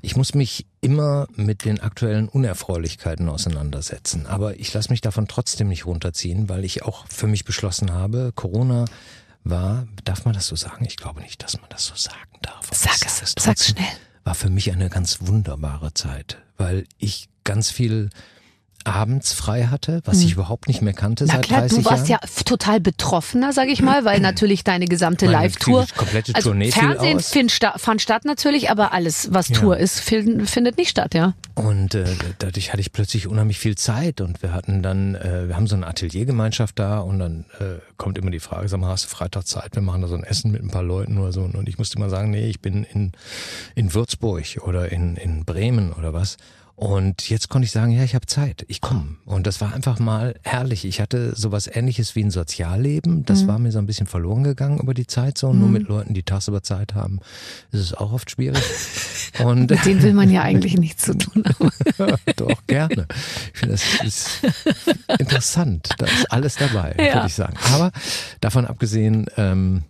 Ich 0.00 0.14
muss 0.14 0.34
mich 0.34 0.66
immer 0.80 1.26
mit 1.34 1.64
den 1.64 1.80
aktuellen 1.80 2.28
Unerfreulichkeiten 2.28 3.28
auseinandersetzen. 3.28 4.26
Aber 4.26 4.60
ich 4.60 4.72
lasse 4.74 4.90
mich 4.90 5.00
davon 5.00 5.26
trotzdem 5.26 5.66
nicht 5.66 5.86
runterziehen, 5.86 6.48
weil 6.48 6.64
ich 6.64 6.84
auch 6.84 7.04
für 7.08 7.26
mich 7.26 7.44
beschlossen 7.44 7.92
habe, 7.92 8.30
Corona 8.36 8.84
war, 9.42 9.88
darf 10.04 10.24
man 10.24 10.34
das 10.34 10.46
so 10.46 10.54
sagen? 10.54 10.84
Ich 10.84 10.96
glaube 10.96 11.20
nicht, 11.20 11.42
dass 11.42 11.60
man 11.60 11.68
das 11.68 11.86
so 11.86 11.96
sagen 11.96 12.38
darf. 12.42 12.70
Sag 12.72 13.04
es, 13.04 13.18
sag 13.18 13.40
sag's 13.40 13.66
schnell. 13.70 13.86
war 14.22 14.36
für 14.36 14.50
mich 14.50 14.70
eine 14.70 14.88
ganz 14.88 15.18
wunderbare 15.22 15.92
Zeit, 15.94 16.38
weil 16.58 16.84
ich 16.98 17.28
ganz 17.42 17.72
viel 17.72 18.10
abends 18.84 19.32
frei 19.32 19.64
hatte, 19.64 20.00
was 20.04 20.22
ich 20.22 20.32
überhaupt 20.32 20.68
nicht 20.68 20.82
mehr 20.82 20.92
kannte 20.92 21.24
Hm. 21.24 21.28
Na 21.28 21.34
seit 21.34 21.44
klar, 21.44 21.60
30 21.60 21.78
du 21.78 21.84
warst 21.90 22.08
Jahren. 22.08 22.20
ja 22.36 22.42
total 22.44 22.80
betroffener, 22.80 23.52
sag 23.52 23.68
ich 23.68 23.82
mal, 23.82 24.04
weil 24.04 24.20
natürlich 24.20 24.64
deine 24.64 24.86
gesamte 24.86 25.26
Live-Tour, 25.26 25.86
komplette 25.96 26.34
also 26.34 26.50
Tournee 26.50 26.70
Fernsehen 26.70 27.20
find, 27.20 27.52
fand 27.76 28.02
statt 28.02 28.24
natürlich, 28.24 28.70
aber 28.70 28.92
alles, 28.92 29.28
was 29.32 29.48
Tour 29.48 29.76
ist, 29.76 30.00
fin- 30.00 30.46
findet 30.46 30.76
nicht 30.78 30.90
statt, 30.90 31.14
ja. 31.14 31.34
Und 31.54 31.94
äh, 31.94 32.04
dadurch 32.38 32.72
hatte 32.72 32.80
ich 32.80 32.92
plötzlich 32.92 33.26
unheimlich 33.26 33.58
viel 33.58 33.76
Zeit 33.76 34.20
und 34.20 34.42
wir 34.42 34.52
hatten 34.52 34.82
dann, 34.82 35.14
äh, 35.14 35.48
wir 35.48 35.56
haben 35.56 35.66
so 35.66 35.76
eine 35.76 35.86
Ateliergemeinschaft 35.86 36.78
da 36.78 36.98
und 37.00 37.18
dann 37.18 37.44
äh, 37.60 37.78
kommt 37.96 38.18
immer 38.18 38.30
die 38.30 38.40
Frage, 38.40 38.68
sag 38.68 38.80
mal, 38.80 38.88
hast 38.88 39.04
du 39.04 39.08
Freitag 39.08 39.46
Zeit? 39.46 39.74
Wir 39.74 39.82
machen 39.82 40.02
da 40.02 40.08
so 40.08 40.14
ein 40.16 40.24
Essen 40.24 40.50
mit 40.50 40.62
ein 40.62 40.68
paar 40.70 40.82
Leuten 40.82 41.18
oder 41.18 41.32
so. 41.32 41.42
Und 41.42 41.68
ich 41.68 41.78
musste 41.78 41.96
immer 41.98 42.08
sagen, 42.10 42.30
nee, 42.30 42.46
ich 42.48 42.60
bin 42.60 42.84
in, 42.84 43.12
in 43.74 43.94
Würzburg 43.94 44.44
oder 44.64 44.90
in, 44.90 45.16
in 45.16 45.44
Bremen 45.44 45.92
oder 45.92 46.12
was. 46.12 46.36
Und 46.82 47.28
jetzt 47.28 47.48
konnte 47.48 47.64
ich 47.66 47.70
sagen, 47.70 47.92
ja, 47.92 48.02
ich 48.02 48.16
habe 48.16 48.26
Zeit, 48.26 48.64
ich 48.66 48.80
komme. 48.80 49.14
Und 49.24 49.46
das 49.46 49.60
war 49.60 49.72
einfach 49.72 50.00
mal 50.00 50.34
herrlich. 50.42 50.84
Ich 50.84 51.00
hatte 51.00 51.32
sowas 51.36 51.70
ähnliches 51.72 52.16
wie 52.16 52.24
ein 52.24 52.32
Sozialleben. 52.32 53.24
Das 53.24 53.46
war 53.46 53.60
mir 53.60 53.70
so 53.70 53.78
ein 53.78 53.86
bisschen 53.86 54.08
verloren 54.08 54.42
gegangen 54.42 54.80
über 54.80 54.92
die 54.92 55.06
Zeit 55.06 55.38
so. 55.38 55.52
Nur 55.52 55.68
mit 55.68 55.86
Leuten, 55.86 56.12
die 56.12 56.24
tagsüber 56.24 56.64
Zeit 56.64 56.96
haben, 56.96 57.20
ist 57.70 57.78
es 57.82 57.94
auch 57.94 58.12
oft 58.12 58.32
schwierig. 58.32 58.60
Und 59.44 59.70
Mit 59.70 59.84
denen 59.84 60.02
will 60.02 60.12
man 60.12 60.28
ja 60.28 60.42
eigentlich 60.42 60.76
nichts 60.76 61.04
zu 61.04 61.16
tun 61.16 61.44
haben. 61.46 62.16
Doch, 62.36 62.66
gerne. 62.66 63.06
Ich 63.54 63.60
finde, 63.60 63.74
das 63.76 63.84
ist 64.02 64.40
interessant. 65.20 65.88
Da 65.98 66.06
ist 66.06 66.32
alles 66.32 66.56
dabei, 66.56 66.96
Ja. 66.98 67.14
würde 67.14 67.26
ich 67.28 67.34
sagen. 67.34 67.54
Aber 67.72 67.92
davon 68.40 68.66
abgesehen, 68.66 69.26
ähm, 69.36 69.84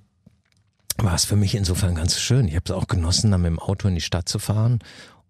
war 0.99 1.15
es 1.15 1.25
für 1.25 1.37
mich 1.37 1.55
insofern 1.55 1.95
ganz 1.95 2.21
schön. 2.21 2.47
Ich 2.49 2.55
habe 2.55 2.65
es 2.67 2.71
auch 2.71 2.87
genossen, 2.87 3.31
dann 3.31 3.41
mit 3.41 3.51
dem 3.51 3.59
Auto 3.59 3.89
in 3.89 3.95
die 3.95 4.03
Stadt 4.03 4.29
zu 4.29 4.39
fahren. 4.39 4.81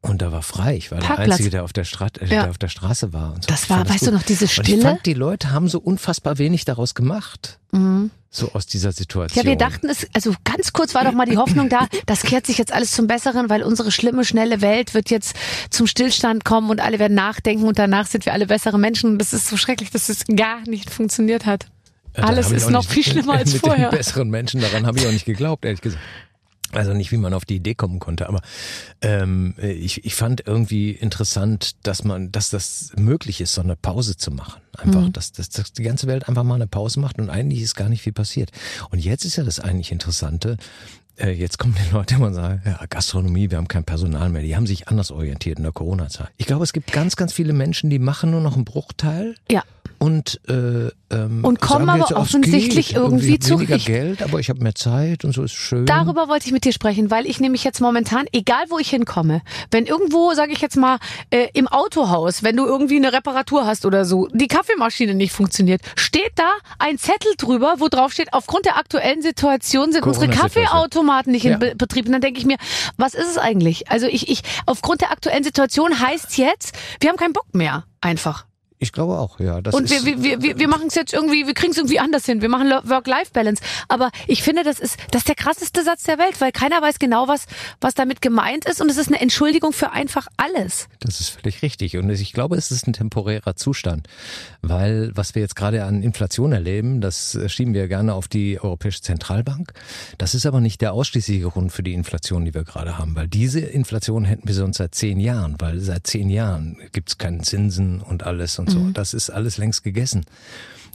Und 0.05 0.21
da 0.21 0.33
war 0.33 0.43
frei. 0.43 0.77
Ich 0.77 0.91
war 0.91 0.99
der 0.99 1.07
Parkplatz. 1.07 1.31
Einzige, 1.31 1.51
der 1.51 1.63
auf 1.65 1.73
der, 1.73 1.85
Strat 1.85 2.19
äh, 2.19 2.25
Ja. 2.27 2.43
der 2.43 2.51
auf 2.51 2.59
der 2.59 2.69
Straße 2.69 3.13
war. 3.13 3.35
So. 3.37 3.47
Das 3.47 3.71
war, 3.71 3.89
weißt 3.89 4.01
gut. 4.01 4.09
du 4.09 4.13
noch, 4.13 4.23
diese 4.25 4.45
Und 4.45 4.51
ich 4.51 4.53
Stille? 4.55 4.83
fand, 4.83 5.07
die 5.07 5.15
Leute 5.15 5.53
haben 5.53 5.69
so 5.69 5.79
unfassbar 5.79 6.39
wenig 6.39 6.65
daraus 6.65 6.95
gemacht. 6.95 7.61
So 8.31 8.53
aus 8.53 8.67
dieser 8.67 8.93
Situation. 8.93 9.43
Ja, 9.45 9.49
wir 9.49 9.57
dachten 9.57 9.89
es, 9.89 10.07
also 10.13 10.35
ganz 10.45 10.73
kurz 10.73 10.95
war 10.95 11.05
doch 11.05 11.13
mal 11.13 11.25
die 11.27 11.37
Hoffnung 11.39 11.69
da, 11.69 11.87
das 12.07 12.23
kehrt 12.23 12.47
sich 12.47 12.59
jetzt 12.59 12.73
alles 12.73 12.91
zum 12.91 13.07
Besseren, 13.07 13.49
weil 13.49 13.63
unsere 13.63 13.91
schlimme, 13.93 14.25
schnelle 14.25 14.61
Welt 14.61 14.93
wird 14.93 15.11
jetzt 15.11 15.37
zum 15.71 15.87
Stillstand 15.87 16.45
kommen 16.45 16.69
und 16.69 16.81
alle 16.81 16.99
werden 16.99 17.15
nachdenken 17.15 17.65
und 17.65 17.79
danach 17.79 18.07
sind 18.07 18.27
wir 18.27 18.33
alle 18.33 18.47
bessere 18.47 18.79
Menschen. 18.79 19.11
Und 19.13 19.19
das 19.21 19.33
ist 19.33 19.49
so 19.49 19.57
schrecklich, 19.57 19.91
dass 19.91 20.09
es 20.09 20.25
gar 20.27 20.61
nicht 20.69 20.91
funktioniert 20.91 21.47
hat. 21.47 21.67
Ja, 22.17 22.25
Alles 22.25 22.51
ist 22.51 22.69
noch 22.69 22.85
viel 22.85 23.05
schlimmer 23.05 23.35
als 23.35 23.53
mit 23.55 23.63
vorher. 23.63 23.89
Den 23.89 23.97
besseren 23.97 24.29
Menschen, 24.29 24.61
daran 24.61 24.85
habe 24.85 24.99
ich 24.99 25.07
auch 25.07 25.13
nicht 25.13 25.25
geglaubt, 25.25 25.65
ehrlich 25.65 25.81
gesagt. 25.81 26.03
Also 26.73 26.93
nicht, 26.95 27.13
wie 27.13 27.17
man 27.19 27.35
auf 27.35 27.45
die 27.45 27.57
Idee 27.57 27.75
kommen 27.75 27.99
konnte, 27.99 28.29
aber 28.29 28.41
ähm, 29.03 29.55
ich, 29.59 30.05
ich 30.05 30.15
fand 30.15 30.47
irgendwie 30.47 30.91
interessant, 30.91 31.77
dass 31.87 32.03
man, 32.05 32.33
dass 32.33 32.51
das 32.51 32.93
möglich 32.97 33.41
ist, 33.41 33.53
so 33.55 33.61
eine 33.61 33.77
Pause 33.77 34.17
zu 34.17 34.31
machen. 34.31 34.61
Einfach, 34.79 35.03
Mhm. 35.03 35.13
dass, 35.13 35.33
dass, 35.33 35.51
dass 35.51 35.73
die 35.73 35.83
ganze 35.83 36.07
Welt 36.07 36.29
einfach 36.29 36.45
mal 36.45 36.55
eine 36.55 36.67
Pause 36.67 36.99
macht 37.01 37.19
und 37.19 37.29
eigentlich 37.31 37.61
ist 37.63 37.75
gar 37.75 37.89
nicht 37.91 38.03
viel 38.03 38.13
passiert. 38.15 38.51
Und 38.91 38.99
jetzt 39.05 39.25
ist 39.25 39.37
ja 39.37 39.45
das 39.45 39.61
eigentlich 39.61 39.93
Interessante. 39.93 40.57
Äh, 41.19 41.33
jetzt 41.33 41.59
kommen 41.59 41.77
die 41.87 41.93
Leute 41.95 42.15
immer 42.15 42.29
und 42.29 42.35
sagen, 42.35 42.63
ja, 42.65 42.81
Gastronomie, 42.89 43.51
wir 43.51 43.59
haben 43.59 43.69
kein 43.69 43.85
Personal 43.85 44.31
mehr. 44.31 44.41
Die 44.41 44.57
haben 44.57 44.67
sich 44.67 44.89
anders 44.89 45.11
orientiert 45.11 45.59
in 45.59 45.65
der 45.65 45.73
Corona-Zeit. 45.73 46.29
Ich 46.39 46.47
glaube, 46.47 46.65
es 46.65 46.73
gibt 46.73 46.91
ganz, 46.91 47.17
ganz 47.17 47.35
viele 47.35 47.53
Menschen, 47.53 47.91
die 47.91 47.99
machen 47.99 48.31
nur 48.31 48.41
noch 48.41 48.55
einen 48.55 48.65
Bruchteil 48.65 49.35
Ja. 49.51 49.63
Und 50.03 50.41
äh, 50.49 50.89
ähm, 51.15 51.45
Und 51.45 51.61
kommen 51.61 51.87
jetzt, 51.97 52.11
aber 52.11 52.23
es 52.23 52.35
offensichtlich 52.35 52.97
irgendwie 52.97 53.37
ich 53.37 53.51
hab 53.51 53.61
weniger 53.61 53.79
zurecht. 53.79 53.87
Geld, 53.87 54.23
aber 54.23 54.41
ich 54.41 54.49
habe 54.49 54.61
mehr 54.61 54.75
Zeit 54.75 55.25
und 55.25 55.33
so 55.33 55.45
ist 55.45 55.53
schön. 55.53 55.87
Darüber 55.87 56.27
wollte 56.29 56.47
ich 56.47 56.53
mit 56.53 56.65
dir 56.65 56.73
sprechen, 56.73 57.13
weil 57.13 57.25
ich 57.25 57.39
nämlich 57.39 57.63
jetzt 57.63 57.81
momentan, 57.81 58.27
egal 58.33 58.65
wo 58.69 58.81
ich 58.81 58.91
hinkomme, 58.91 59.43
wenn 59.71 59.87
irgendwo, 59.87 60.33
sage 60.35 60.51
ich 60.55 60.61
jetzt 60.61 60.77
mal, 60.77 60.99
äh, 61.31 61.47
im 61.55 61.69
Autohaus, 61.69 62.43
wenn 62.43 62.57
du 62.57 62.65
irgendwie 62.67 62.97
eine 62.97 63.13
Reparatur 63.13 63.65
hast 63.65 63.87
oder 63.87 64.05
so, 64.05 64.27
die 64.33 64.49
Kaffeemaschine 64.49 65.15
nicht 65.15 65.33
funktioniert, 65.33 65.83
steht 65.95 66.33
da 66.35 66.51
ein 66.81 66.99
Zettel 66.99 67.35
drüber, 67.39 67.77
wo 67.79 67.87
drauf 67.87 68.13
steht, 68.13 68.33
aufgrund 68.33 68.67
der 68.67 68.79
aktuellen 68.79 69.23
Situation 69.23 69.93
sind 69.93 70.05
unsere 70.05 70.27
Corona-Situation. 70.27 70.65
Kaffeeautomaten 70.65 71.31
nicht 71.31 71.45
Ja. 71.45 71.53
in 71.55 71.59
Be 71.61 71.75
Betrieb. 71.77 72.07
Und 72.07 72.13
dann 72.13 72.21
denke 72.23 72.41
ich 72.41 72.47
mir, 72.47 72.57
was 72.97 73.15
ist 73.15 73.31
es 73.31 73.39
eigentlich? 73.39 73.89
Also 73.89 74.07
ich, 74.09 74.29
ich, 74.29 74.43
aufgrund 74.67 75.01
der 75.01 75.13
aktuellen 75.13 75.45
Situation 75.45 76.01
heißt 76.01 76.39
jetzt, 76.39 76.77
wir 76.99 77.09
haben 77.09 77.17
keinen 77.17 77.35
Bock 77.35 77.55
mehr, 77.55 77.85
einfach. 78.01 78.47
Ich 78.83 78.91
glaube 78.91 79.17
auch, 79.17 79.39
ja. 79.39 79.61
Das 79.61 79.77
Und 79.77 79.85
ist, 79.85 80.05
wir, 80.05 80.21
wir, 80.25 80.43
wir, 80.43 80.59
wir 80.59 80.67
machen 80.67 80.89
es 80.89 80.97
jetzt 80.97 81.13
irgendwie, 81.13 81.47
wir 81.47 81.55
kriegen 81.55 81.71
es 81.71 81.79
irgendwie 81.79 82.01
anders 82.01 82.27
hin. 82.27 82.43
Wir 82.43 82.49
machen 82.49 82.69
Work-Life-Balance. 82.69 83.63
Aber 83.87 84.11
ich 84.27 84.43
finde, 84.43 84.65
das 84.65 84.81
ist, 84.81 84.97
das 85.13 85.21
ist 85.21 85.29
der 85.29 85.37
krasseste 85.37 85.85
Satz 85.85 86.03
der 86.03 86.19
Welt, 86.19 86.41
weil 86.41 86.51
keiner 86.51 86.83
weiß 86.83 86.99
genau, 86.99 87.29
was, 87.29 87.47
was 87.81 87.95
damit 87.95 88.21
gemeint 88.21 88.65
ist. 88.65 88.81
Und 88.81 88.91
es 88.91 88.97
ist 88.97 89.07
eine 89.07 89.21
Entschuldigung 89.21 89.73
für 89.73 89.93
einfach 89.93 90.27
alles. 90.37 90.89
Das 90.99 91.21
ist 91.21 91.29
völlig 91.29 91.63
richtig. 91.63 91.97
Und 91.97 92.11
ich 92.11 92.33
glaube, 92.33 92.57
es 92.57 92.73
ist 92.73 92.89
ein 92.89 92.93
temporärer 92.93 93.55
Zustand. 93.55 94.09
Weil 94.63 95.13
was 95.15 95.37
wir 95.37 95.43
jetzt 95.43 95.55
gerade 95.55 95.85
an 95.85 96.03
Inflation 96.03 96.51
erleben, 96.51 97.01
das 97.01 97.39
schieben 97.47 97.75
wir 97.75 97.87
gerne 97.87 98.15
auf 98.15 98.27
die 98.27 98.59
Europäische 98.61 99.01
Zentralbank. 99.01 99.75
Das 100.19 100.35
ist 100.35 100.45
aber 100.45 100.61
nicht 100.61 100.81
der 100.81 100.93
ausschließliche 100.93 101.49
Grund 101.51 101.71
für 101.71 101.85
die 101.85 101.95
Inflation, 101.95 102.45
die 102.45 102.53
wir 102.53 102.65
gerade 102.65 102.99
haben. 102.99 103.15
Weil 103.15 103.29
diese 103.29 103.61
Inflation 103.61 104.25
hätten 104.25 104.49
wir 104.49 104.57
sonst 104.57 104.79
seit 104.79 104.97
zehn 104.97 105.21
Jahren. 105.21 105.55
Weil 105.61 105.79
seit 105.79 106.09
zehn 106.09 106.29
Jahren 106.31 106.79
gibt 106.91 107.11
es 107.11 107.19
keinen 107.19 107.45
Zinsen 107.45 108.01
und 108.01 108.25
alles 108.25 108.59
und 108.59 108.72
so. 108.73 108.91
Das 108.93 109.15
ist 109.15 109.31
alles 109.31 109.59
längst 109.59 109.85
gegessen. 109.85 110.25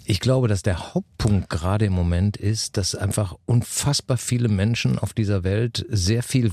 Ich 0.10 0.22
glaube, 0.22 0.48
dass 0.48 0.62
der 0.62 0.93
Hauptpunkt 0.93 1.50
gerade 1.50 1.84
im 1.84 1.91
Moment 1.91 2.38
ist, 2.38 2.78
dass 2.78 2.96
einfach 2.96 3.36
unfassbar 3.46 4.15
viele 4.15 4.48
Menschen 4.48 4.98
auf 4.98 5.12
dieser 5.12 5.43
Welt 5.43 5.86
sehr 5.89 6.24
viel, 6.24 6.50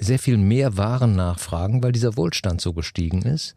sehr 0.00 0.18
viel 0.18 0.36
mehr 0.36 0.76
Waren 0.76 1.14
nachfragen, 1.14 1.84
weil 1.84 1.92
dieser 1.92 2.16
Wohlstand 2.16 2.60
so 2.60 2.72
gestiegen 2.72 3.22
ist. 3.22 3.54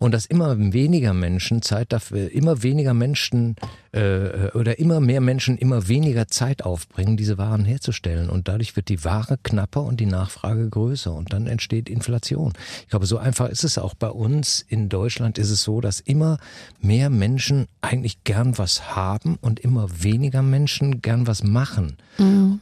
Und 0.00 0.10
dass 0.10 0.26
immer 0.26 0.58
weniger 0.58 1.14
Menschen 1.14 1.62
Zeit 1.62 1.92
dafür, 1.92 2.32
immer 2.32 2.64
weniger 2.64 2.92
Menschen 2.92 3.54
äh, 3.92 4.50
oder 4.54 4.80
immer 4.80 4.98
mehr 4.98 5.20
Menschen 5.20 5.58
immer 5.58 5.86
weniger 5.86 6.26
Zeit 6.26 6.64
aufbringen, 6.64 7.16
diese 7.16 7.38
Waren 7.38 7.64
herzustellen. 7.64 8.28
Und 8.28 8.48
dadurch 8.48 8.74
wird 8.74 8.88
die 8.88 9.04
Ware 9.04 9.38
knapper 9.40 9.84
und 9.84 10.00
die 10.00 10.06
Nachfrage 10.06 10.68
größer. 10.68 11.14
Und 11.14 11.32
dann 11.32 11.46
entsteht 11.46 11.88
Inflation. 11.88 12.52
Ich 12.82 12.88
glaube, 12.88 13.06
so 13.06 13.18
einfach 13.18 13.48
ist 13.48 13.62
es 13.62 13.78
auch 13.78 13.94
bei 13.94 14.10
uns. 14.10 14.64
In 14.66 14.88
Deutschland 14.88 15.38
ist 15.38 15.50
es 15.50 15.62
so, 15.62 15.80
dass 15.80 16.00
immer 16.00 16.38
mehr 16.80 17.10
Menschen 17.10 17.68
eigentlich 17.80 18.24
gern 18.24 18.58
was 18.58 18.87
haben 18.96 19.38
und 19.40 19.60
immer 19.60 19.88
weniger 20.02 20.42
Menschen 20.42 21.02
gern 21.02 21.26
was 21.26 21.42
machen. 21.42 21.96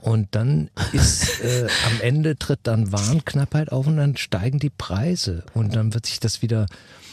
Und 0.03 0.29
dann 0.35 0.71
ist 0.93 1.41
äh, 1.43 1.67
am 1.87 2.01
Ende 2.01 2.37
tritt 2.37 2.61
dann 2.65 2.93
Warenknappheit 2.93 3.73
auf 3.73 3.87
und 3.87 3.97
dann 3.97 4.17
steigen 4.17 4.59
die 4.59 4.71
Preise 4.71 5.45
und 5.55 5.75
dann 5.75 5.95
wird 5.95 6.07
sich 6.07 6.21
das 6.21 6.43
wieder 6.43 6.67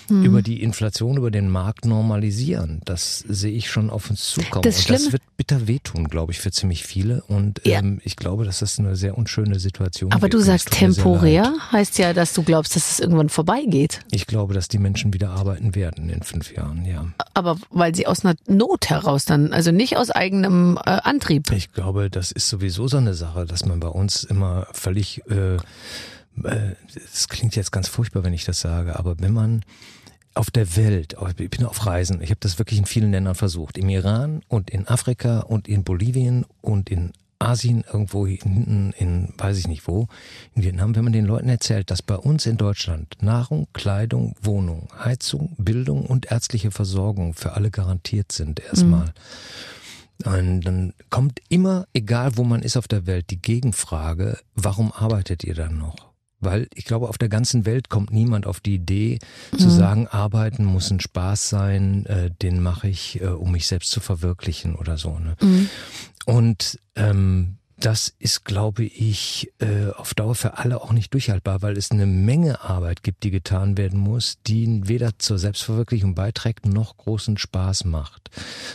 über 0.10 0.42
die 0.42 0.62
Inflation, 0.62 1.18
über 1.18 1.32
den 1.32 1.50
Markt 1.50 1.86
normalisieren. 1.86 2.82
Das 2.86 3.20
sehe 3.28 3.52
ich 3.52 3.70
schon 3.70 3.90
auf 3.90 4.10
uns 4.10 4.32
zukommen. 4.32 4.62
Das 4.64 4.80
und 4.82 4.90
das 4.90 5.12
wird 5.12 5.22
bitter 5.38 5.68
wehtun, 5.68 6.08
glaube 6.08 6.32
ich, 6.32 6.40
für 6.40 6.52
ziemlich 6.52 6.84
viele. 6.84 7.24
Und 7.28 7.62
Ja. 7.66 7.80
ähm, 7.80 8.00
ich 8.04 8.16
glaube, 8.16 8.46
dass 8.46 8.60
das 8.60 8.80
eine 8.80 8.96
sehr 8.96 9.18
unschöne 9.18 9.60
Situation 9.60 10.12
Aber 10.12 10.24
wird. 10.24 10.34
du 10.34 10.40
sagst 10.40 10.72
temporär, 10.72 11.54
heißt 11.72 11.98
ja, 11.98 12.14
dass 12.14 12.34
du 12.34 12.44
glaubst, 12.44 12.76
dass 12.76 12.92
es 12.92 13.00
irgendwann 13.00 13.30
vorbeigeht. 13.30 14.00
Ich 14.12 14.28
glaube, 14.28 14.54
dass 14.54 14.68
die 14.68 14.78
Menschen 14.80 15.14
wieder 15.14 15.32
arbeiten 15.32 15.76
werden 15.76 16.10
in 16.10 16.22
fünf 16.24 16.54
Jahren, 16.56 16.86
ja. 16.86 17.06
Aber 17.34 17.58
weil 17.70 17.96
sie 17.96 18.08
aus 18.08 18.24
einer 18.26 18.36
Not 18.48 18.90
heraus 18.90 19.26
dann, 19.26 19.54
also 19.54 19.72
nicht 19.72 19.98
aus 19.98 20.10
eigenem 20.12 20.78
äh, 20.78 20.90
Antrieb. 20.90 21.52
Ich 21.52 21.72
glaube, 21.72 22.10
das 22.10 22.32
ist 22.32 22.50
sowieso 22.50 22.88
so 22.88 22.98
eine 22.98 23.14
Sache, 23.14 23.46
dass 23.46 23.66
man 23.66 23.80
bei 23.80 23.88
uns 23.88 24.24
immer 24.24 24.68
völlig, 24.74 25.22
äh, 25.30 25.58
es 26.96 27.28
klingt 27.28 27.56
jetzt 27.56 27.72
ganz 27.72 27.88
furchtbar, 27.88 28.24
wenn 28.24 28.34
ich 28.34 28.46
das 28.46 28.60
sage, 28.60 28.98
aber 28.98 29.20
wenn 29.20 29.34
man 29.34 29.64
auf 30.36 30.50
der 30.50 30.76
Welt, 30.76 31.16
ich 31.38 31.50
bin 31.50 31.66
auf 31.66 31.86
Reisen, 31.86 32.22
ich 32.22 32.30
habe 32.30 32.40
das 32.40 32.58
wirklich 32.58 32.80
in 32.80 32.86
vielen 32.86 33.12
Ländern 33.12 33.36
versucht, 33.36 33.78
im 33.78 33.90
Iran 33.90 34.42
und 34.48 34.70
in 34.72 34.88
Afrika 34.88 35.42
und 35.42 35.68
in 35.68 35.84
Bolivien 35.84 36.46
und 36.62 36.90
in 36.90 37.14
Asien, 37.44 37.84
irgendwo 37.92 38.26
hinten 38.26 38.94
in, 38.98 39.34
weiß 39.38 39.58
ich 39.58 39.68
nicht 39.68 39.88
wo, 39.88 40.08
in 40.56 40.64
Vietnam, 40.64 40.96
wenn 40.96 41.04
man 41.04 41.14
den 41.14 41.26
Leuten 41.26 41.50
erzählt, 41.50 41.92
dass 41.92 42.02
bei 42.02 42.16
uns 42.16 42.46
in 42.46 42.58
Deutschland 42.58 43.18
Nahrung, 43.22 43.68
Kleidung, 43.74 44.36
Wohnung, 44.42 44.88
Heizung, 44.98 45.56
Bildung 45.58 46.06
und 46.06 46.32
ärztliche 46.32 46.72
Versorgung 46.72 47.34
für 47.34 47.54
alle 47.54 47.70
garantiert 47.70 48.32
sind 48.32 48.62
erstmal. 48.62 49.14
Und 50.26 50.62
dann 50.62 50.94
kommt 51.10 51.42
immer, 51.50 51.86
egal 51.94 52.38
wo 52.38 52.44
man 52.44 52.62
ist 52.62 52.78
auf 52.78 52.88
der 52.88 53.06
Welt, 53.06 53.30
die 53.30 53.42
Gegenfrage, 53.42 54.40
warum 54.56 54.94
arbeitet 54.94 55.44
ihr 55.44 55.56
dann 55.56 55.78
noch? 55.78 56.13
Weil 56.44 56.68
ich 56.74 56.86
glaube, 56.86 57.10
auf 57.10 57.18
der 57.18 57.30
ganzen 57.30 57.66
Welt 57.66 57.90
kommt 57.90 58.12
niemand 58.12 58.46
auf 58.46 58.60
die 58.60 58.76
Idee 58.76 59.20
zu 59.58 59.70
sagen, 59.70 60.08
arbeiten 60.08 60.66
muss 60.66 60.92
ein 60.92 61.00
Spaß 61.00 61.50
sein, 61.50 62.06
äh, 62.06 62.30
den 62.42 62.62
mache 62.62 62.88
ich, 62.88 63.22
äh, 63.22 63.28
um 63.28 63.52
mich 63.52 63.68
selbst 63.68 63.92
zu 63.92 64.00
verwirklichen 64.00 64.76
oder 64.76 64.98
so. 64.98 65.18
Ne? 65.20 65.36
Und 66.26 66.80
ähm, 66.96 67.58
das 67.86 68.14
ist, 68.18 68.46
glaube 68.46 68.86
ich, 68.86 69.52
äh, 69.60 69.90
auf 69.98 70.14
Dauer 70.14 70.36
für 70.36 70.58
alle 70.58 70.82
auch 70.82 70.94
nicht 70.94 71.14
durchhaltbar, 71.14 71.62
weil 71.62 71.78
es 71.78 71.92
eine 71.92 72.06
Menge 72.06 72.62
Arbeit 72.62 73.04
gibt, 73.04 73.24
die 73.24 73.32
getan 73.32 73.78
werden 73.78 74.00
muss, 74.00 74.38
die 74.48 74.88
weder 74.88 75.20
zur 75.20 75.38
Selbstverwirklichung 75.38 76.16
beiträgt 76.16 76.66
noch 76.66 76.96
großen 76.96 77.38
Spaß 77.38 77.84
macht. 77.84 78.30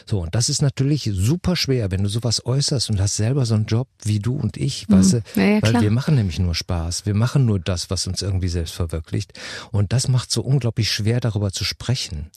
So, 0.04 0.20
und 0.20 0.34
das 0.34 0.50
ist 0.50 0.60
natürlich 0.60 1.08
super 1.10 1.56
schwer, 1.56 1.90
wenn 1.90 2.02
du 2.02 2.10
sowas 2.10 2.44
äußerst 2.44 2.90
und 2.90 3.00
hast 3.00 3.16
selber 3.16 3.46
so 3.46 3.54
einen 3.54 3.64
Job 3.64 3.88
wie 4.04 4.18
du 4.18 4.36
und 4.36 4.58
ich, 4.58 4.86
weißt 4.90 5.14
du, 5.14 5.22
Ja, 5.36 5.42
ja, 5.42 5.62
weil 5.62 5.80
wir 5.80 5.90
machen 5.90 6.14
nämlich 6.14 6.38
nur 6.38 6.54
Spaß. 6.54 7.06
Wir 7.06 7.14
machen 7.14 7.46
nur 7.46 7.58
das, 7.60 7.88
was 7.88 8.06
uns 8.06 8.20
irgendwie 8.20 8.48
selbst 8.48 8.74
verwirklicht. 8.74 9.32
Und 9.72 9.94
das 9.94 10.08
macht 10.08 10.30
so 10.30 10.42
unglaublich 10.42 10.92
schwer, 10.92 11.20
darüber 11.20 11.50
zu 11.50 11.64
sprechen. 11.64 12.30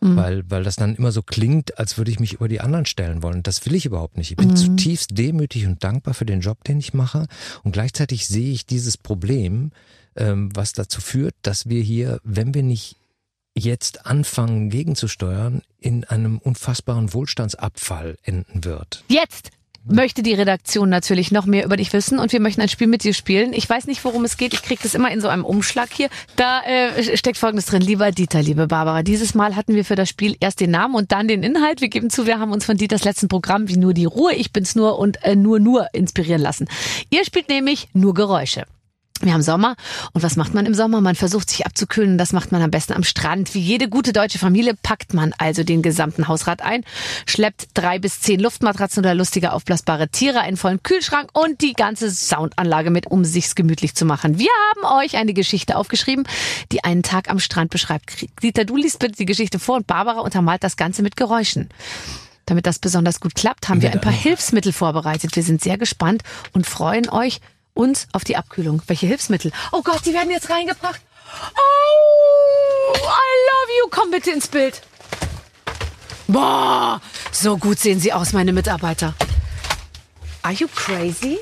Mhm. 0.00 0.16
Weil, 0.16 0.50
weil 0.50 0.62
das 0.62 0.76
dann 0.76 0.94
immer 0.94 1.12
so 1.12 1.22
klingt, 1.22 1.78
als 1.78 1.98
würde 1.98 2.10
ich 2.10 2.20
mich 2.20 2.34
über 2.34 2.48
die 2.48 2.60
anderen 2.60 2.86
stellen 2.86 3.22
wollen. 3.22 3.42
Das 3.42 3.66
will 3.66 3.74
ich 3.74 3.84
überhaupt 3.86 4.16
nicht. 4.16 4.30
Ich 4.30 4.36
bin 4.36 4.50
Mhm. 4.50 4.56
zutiefst 4.56 5.16
demütig 5.18 5.66
und 5.66 5.82
dankbar 5.82 6.14
für 6.14 6.26
den 6.26 6.40
Job, 6.40 6.62
den 6.64 6.78
ich 6.78 6.94
mache. 6.94 7.26
Und 7.64 7.72
gleichzeitig 7.72 8.28
sehe 8.28 8.52
ich 8.52 8.66
dieses 8.66 8.96
Problem, 8.96 9.72
ähm, 10.16 10.50
was 10.54 10.72
dazu 10.72 11.00
führt, 11.00 11.34
dass 11.42 11.68
wir 11.68 11.82
hier, 11.82 12.20
wenn 12.24 12.54
wir 12.54 12.62
nicht 12.62 12.96
jetzt 13.56 14.06
anfangen 14.06 14.70
gegenzusteuern, 14.70 15.62
in 15.80 16.04
einem 16.04 16.38
unfassbaren 16.38 17.12
Wohlstandsabfall 17.12 18.16
enden 18.22 18.64
wird. 18.64 19.04
Jetzt 19.08 19.50
möchte 19.88 20.22
die 20.22 20.34
Redaktion 20.34 20.88
natürlich 20.88 21.32
noch 21.32 21.46
mehr 21.46 21.64
über 21.64 21.76
dich 21.76 21.92
wissen 21.92 22.18
und 22.18 22.32
wir 22.32 22.40
möchten 22.40 22.60
ein 22.60 22.68
Spiel 22.68 22.86
mit 22.86 23.04
dir 23.04 23.14
spielen. 23.14 23.52
Ich 23.52 23.68
weiß 23.68 23.86
nicht, 23.86 24.04
worum 24.04 24.24
es 24.24 24.36
geht. 24.36 24.54
Ich 24.54 24.62
kriege 24.62 24.80
das 24.82 24.94
immer 24.94 25.10
in 25.10 25.20
so 25.20 25.28
einem 25.28 25.44
Umschlag 25.44 25.88
hier. 25.92 26.08
Da 26.36 26.62
äh, 26.62 27.16
steckt 27.16 27.38
Folgendes 27.38 27.66
drin. 27.66 27.82
Lieber 27.82 28.10
Dieter, 28.12 28.42
liebe 28.42 28.66
Barbara, 28.66 29.02
dieses 29.02 29.34
Mal 29.34 29.56
hatten 29.56 29.74
wir 29.74 29.84
für 29.84 29.96
das 29.96 30.08
Spiel 30.08 30.36
erst 30.40 30.60
den 30.60 30.70
Namen 30.70 30.94
und 30.94 31.12
dann 31.12 31.28
den 31.28 31.42
Inhalt. 31.42 31.80
Wir 31.80 31.88
geben 31.88 32.10
zu, 32.10 32.26
wir 32.26 32.38
haben 32.38 32.52
uns 32.52 32.64
von 32.64 32.76
Dieters 32.76 33.04
letzten 33.04 33.28
Programm 33.28 33.68
wie 33.68 33.76
nur 33.76 33.94
die 33.94 34.04
Ruhe, 34.04 34.34
ich 34.34 34.52
bin's 34.52 34.74
nur 34.74 34.98
und 34.98 35.22
äh, 35.24 35.36
nur 35.36 35.60
nur 35.60 35.88
inspirieren 35.92 36.42
lassen. 36.42 36.68
Ihr 37.10 37.24
spielt 37.24 37.48
nämlich 37.48 37.88
nur 37.92 38.14
Geräusche. 38.14 38.64
Wir 39.20 39.32
haben 39.32 39.42
Sommer 39.42 39.74
und 40.12 40.22
was 40.22 40.36
macht 40.36 40.54
man 40.54 40.64
im 40.64 40.74
Sommer? 40.74 41.00
Man 41.00 41.16
versucht 41.16 41.50
sich 41.50 41.66
abzukühlen. 41.66 42.18
Das 42.18 42.32
macht 42.32 42.52
man 42.52 42.62
am 42.62 42.70
besten 42.70 42.92
am 42.92 43.02
Strand. 43.02 43.54
Wie 43.54 43.60
jede 43.60 43.88
gute 43.88 44.12
deutsche 44.12 44.38
Familie 44.38 44.74
packt 44.80 45.12
man 45.12 45.34
also 45.38 45.64
den 45.64 45.82
gesamten 45.82 46.28
Hausrat 46.28 46.62
ein, 46.62 46.84
schleppt 47.26 47.68
drei 47.74 47.98
bis 47.98 48.20
zehn 48.20 48.38
Luftmatratzen 48.38 49.00
oder 49.00 49.14
lustige 49.14 49.52
aufblasbare 49.52 50.08
Tiere, 50.08 50.40
einen 50.40 50.56
vollen 50.56 50.82
Kühlschrank 50.82 51.30
und 51.32 51.60
die 51.62 51.72
ganze 51.72 52.10
Soundanlage 52.10 52.90
mit, 52.90 53.06
um 53.06 53.24
sich's 53.24 53.56
gemütlich 53.56 53.94
zu 53.94 54.04
machen. 54.04 54.38
Wir 54.38 54.50
haben 54.70 55.04
euch 55.04 55.16
eine 55.16 55.34
Geschichte 55.34 55.76
aufgeschrieben, 55.76 56.24
die 56.70 56.84
einen 56.84 57.02
Tag 57.02 57.28
am 57.28 57.40
Strand 57.40 57.70
beschreibt. 57.70 58.26
Dieter, 58.42 58.64
du 58.64 58.76
liest 58.76 59.00
bitte 59.00 59.16
die 59.16 59.26
Geschichte 59.26 59.58
vor 59.58 59.76
und 59.76 59.86
Barbara 59.86 60.20
untermalt 60.20 60.62
das 60.62 60.76
Ganze 60.76 61.02
mit 61.02 61.16
Geräuschen. 61.16 61.68
Damit 62.46 62.66
das 62.66 62.78
besonders 62.78 63.20
gut 63.20 63.34
klappt, 63.34 63.68
haben 63.68 63.82
wir 63.82 63.92
ein 63.92 64.00
paar 64.00 64.12
Hilfsmittel 64.12 64.72
vorbereitet. 64.72 65.36
Wir 65.36 65.42
sind 65.42 65.60
sehr 65.60 65.76
gespannt 65.76 66.22
und 66.52 66.66
freuen 66.66 67.10
euch 67.10 67.40
uns 67.78 68.08
auf 68.12 68.24
die 68.24 68.36
Abkühlung. 68.36 68.82
Welche 68.88 69.06
Hilfsmittel? 69.06 69.52
Oh 69.72 69.82
Gott, 69.82 70.04
die 70.04 70.12
werden 70.12 70.30
jetzt 70.30 70.50
reingebracht. 70.50 71.00
Oh, 71.54 72.94
I 72.94 72.98
love 72.98 73.78
you. 73.78 73.88
Komm 73.90 74.10
bitte 74.10 74.32
ins 74.32 74.48
Bild. 74.48 74.82
Boah, 76.26 77.00
so 77.30 77.56
gut 77.56 77.78
sehen 77.78 78.00
sie 78.00 78.12
aus, 78.12 78.32
meine 78.32 78.52
Mitarbeiter. 78.52 79.14
Are 80.42 80.52
you 80.52 80.66
crazy? 80.74 81.38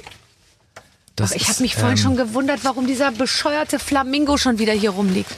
Das 1.16 1.32
Aber 1.32 1.40
ich 1.40 1.48
habe 1.48 1.62
mich 1.62 1.74
vorhin 1.74 1.96
ähm, 1.96 2.02
schon 2.02 2.16
gewundert, 2.16 2.60
warum 2.62 2.86
dieser 2.86 3.10
bescheuerte 3.10 3.78
Flamingo 3.78 4.36
schon 4.36 4.58
wieder 4.58 4.74
hier 4.74 4.90
rumliegt. 4.90 5.30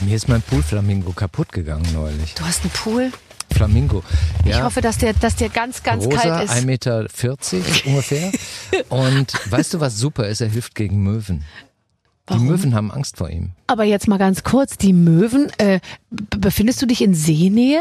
Mir 0.00 0.16
ist 0.16 0.28
mein 0.28 0.40
Poolflamingo 0.42 1.12
kaputt 1.12 1.52
gegangen 1.52 1.86
neulich. 1.92 2.34
Du 2.34 2.44
hast 2.44 2.62
einen 2.62 2.70
Pool. 2.70 3.12
Flamingo. 3.52 4.02
Ja. 4.44 4.58
Ich 4.58 4.62
hoffe, 4.62 4.80
dass 4.80 4.98
der, 4.98 5.12
dass 5.14 5.36
der 5.36 5.48
ganz, 5.48 5.82
ganz 5.82 6.04
Rosa, 6.04 6.16
kalt 6.20 6.44
ist. 6.44 6.52
1,40 6.56 6.64
Meter 6.66 7.06
ungefähr. 7.86 8.32
Und 8.88 9.32
weißt 9.50 9.74
du, 9.74 9.80
was 9.80 9.98
super 9.98 10.26
ist? 10.28 10.40
Er 10.40 10.48
hilft 10.48 10.74
gegen 10.74 11.02
Möwen. 11.02 11.44
Die 12.30 12.38
Möwen 12.38 12.74
haben 12.74 12.90
Angst 12.90 13.16
vor 13.16 13.30
ihm. 13.30 13.52
Aber 13.68 13.84
jetzt 13.84 14.06
mal 14.06 14.18
ganz 14.18 14.42
kurz, 14.44 14.76
die 14.76 14.92
Möwen, 14.92 15.50
äh, 15.58 15.80
befindest 16.10 16.82
du 16.82 16.86
dich 16.86 17.00
in 17.00 17.14
Seenähe? 17.14 17.80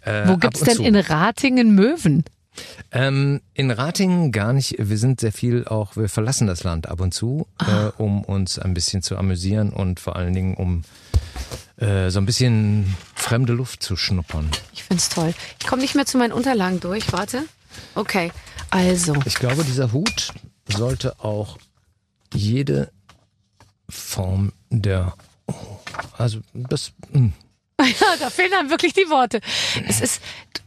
Äh, 0.00 0.26
Wo 0.26 0.38
gibt's 0.38 0.60
und 0.60 0.68
denn 0.68 0.76
zu. 0.76 0.82
in 0.84 0.96
Ratingen 0.96 1.74
Möwen? 1.74 2.24
Ähm, 2.92 3.40
in 3.52 3.70
Ratingen 3.70 4.32
gar 4.32 4.54
nicht. 4.54 4.76
Wir 4.78 4.96
sind 4.96 5.20
sehr 5.20 5.32
viel 5.32 5.66
auch, 5.66 5.96
wir 5.96 6.08
verlassen 6.08 6.46
das 6.46 6.64
Land 6.64 6.88
ab 6.88 7.00
und 7.02 7.12
zu, 7.12 7.46
Ah. 7.58 7.88
äh, 7.88 8.02
um 8.02 8.24
uns 8.24 8.58
ein 8.58 8.72
bisschen 8.72 9.02
zu 9.02 9.18
amüsieren 9.18 9.70
und 9.70 10.00
vor 10.00 10.16
allen 10.16 10.32
Dingen 10.32 10.54
um 10.54 10.82
äh, 11.78 12.10
so 12.10 12.18
ein 12.20 12.26
bisschen 12.26 12.94
fremde 13.14 13.52
Luft 13.52 13.82
zu 13.82 13.96
schnuppern. 13.96 14.50
Ich 14.72 14.84
find's 14.84 15.08
toll. 15.08 15.34
Ich 15.60 15.66
komme 15.66 15.82
nicht 15.82 15.94
mehr 15.94 16.06
zu 16.06 16.18
meinen 16.18 16.32
Unterlagen 16.32 16.80
durch. 16.80 17.12
Warte. 17.12 17.44
Okay, 17.94 18.32
also. 18.70 19.14
Ich 19.24 19.34
glaube, 19.36 19.64
dieser 19.64 19.92
Hut 19.92 20.32
sollte 20.68 21.20
auch 21.20 21.58
jede 22.34 22.90
Form 23.88 24.52
der, 24.70 25.14
also 26.16 26.40
das, 26.54 26.92
hm, 27.12 27.32
Ja, 27.80 28.16
da 28.18 28.28
fehlen 28.30 28.50
dann 28.50 28.70
wirklich 28.70 28.92
die 28.92 29.08
Worte. 29.08 29.40
Es 29.86 30.00
ist, 30.00 30.20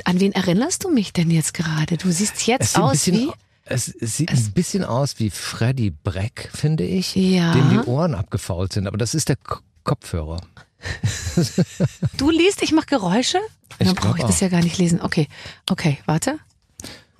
an 0.06 0.19
wen 0.21 0.32
erinnerst 0.32 0.86
du 0.86 0.89
mich 0.89 1.12
denn 1.12 1.30
jetzt 1.30 1.54
gerade? 1.54 1.97
Du 1.97 2.10
siehst 2.10 2.36
Es 2.38 2.45
jetzt 2.45 2.80
aus 2.80 2.91
bisschen, 2.93 3.15
wie. 3.17 3.32
es 3.65 3.86
sieht 4.00 4.32
ein 4.32 4.52
bisschen 4.54 4.86
aus 4.86 5.19
wie 5.19 5.30
Freddy 5.30 5.91
Breck, 5.91 6.50
finde 6.54 6.86
ich, 6.86 7.13
Ja. 7.15 7.52
dem 7.54 7.69
die 7.69 7.80
Ohren 7.80 8.15
abgefault 8.15 8.71
sind. 8.74 8.88
Aber 8.88 8.97
das 8.97 9.13
ist 9.13 9.28
der 9.28 9.38
Kopfhörer. 9.84 10.39
Du 12.17 12.29
liest, 12.29 12.61
ich 12.61 12.71
mache 12.71 12.85
Geräusche? 12.87 13.37
Ich 13.79 13.87
Dann 13.87 13.95
brauche 13.95 14.19
ich 14.19 14.25
das 14.25 14.39
ja 14.39 14.47
gar 14.49 14.61
nicht 14.61 14.77
lesen. 14.77 15.01
Okay, 15.01 15.27
okay, 15.69 15.97
warte. 16.05 16.37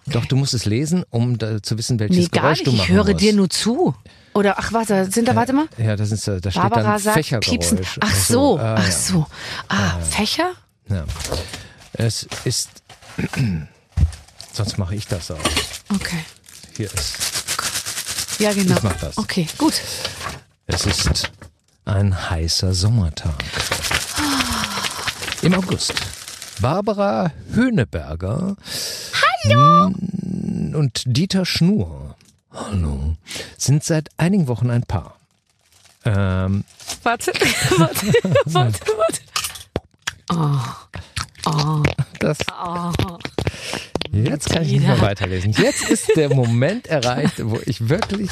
Doch, 0.08 0.26
du 0.26 0.36
musst 0.36 0.54
es 0.54 0.65
lesen, 0.65 1.04
um 1.10 1.38
da 1.38 1.62
zu 1.62 1.78
wissen, 1.78 2.00
welches 2.00 2.17
Nee, 2.17 2.28
gar 2.28 2.43
Geräusch 2.43 2.58
nicht. 2.60 2.67
du 2.67 2.71
Ich 2.71 2.78
machen 2.80 2.93
höre 2.95 3.06
musst. 3.06 3.19
dir 3.21 3.34
nur 3.34 3.50
zu. 3.50 3.95
Oder, 4.34 4.58
ach, 4.60 4.74
warte, 4.74 5.10
sind 5.12 5.28
da, 5.28 5.36
warte 5.36 5.54
mal. 5.54 5.67
Ja, 5.78 5.95
das 5.95 6.12
ist, 6.12 6.28
da 6.28 6.39
steht 6.39 6.54
Barbara 6.56 6.84
dann 6.84 7.00
sagt 7.00 7.17
Fächergeräusch. 7.17 7.50
piepsen. 7.50 7.80
Ach 8.00 8.15
so, 8.15 8.58
Ah, 8.60 8.76
ach 8.80 8.86
ja. 8.86 8.91
so. 8.91 9.28
Ah, 9.69 10.00
Fächer? 10.00 10.52
Ja. 10.89 11.06
Es 11.93 12.28
ist. 12.45 12.69
Sonst 14.54 14.78
mache 14.78 14.95
ich 14.95 15.08
das 15.08 15.32
auch. 15.32 15.39
Okay. 15.93 16.24
Hier 16.76 16.88
ist. 16.93 17.17
Ja, 18.39 18.54
genau. 18.54 18.76
Ich 18.76 18.84
mach 18.84 18.93
das. 18.97 19.17
Okay, 19.17 19.47
gut. 19.58 19.74
Es 20.67 20.86
ist 20.86 21.32
ein 21.86 22.30
heißer 22.30 22.74
Sommertag. 22.74 23.36
Im 25.41 25.54
August. 25.56 25.94
Barbara 26.62 27.32
Höhneberger. 27.54 28.56
Hallo! 29.44 29.86
Und 30.74 31.04
Dieter 31.06 31.46
Schnur. 31.46 32.15
Hallo. 32.52 33.15
Sind 33.58 33.84
seit 33.84 34.10
einigen 34.17 34.48
Wochen 34.48 34.70
ein 34.70 34.84
Paar. 34.84 35.17
Ähm, 36.06 36.63
Warte, 37.04 37.32
warte, 37.78 38.08
warte, 38.46 38.80
warte. 38.98 39.22
das. 42.20 42.38
Oh. 42.63 42.91
Jetzt 44.12 44.50
kann 44.50 44.63
ich 44.63 44.72
nicht 44.74 44.86
mehr 44.86 45.02
weiterlesen. 45.02 45.54
Jetzt 45.54 45.89
ist 45.89 46.10
der 46.15 46.34
Moment 46.34 46.88
erreicht, 46.88 47.36
wo 47.44 47.60
ich 47.65 47.88
wirklich 47.89 48.30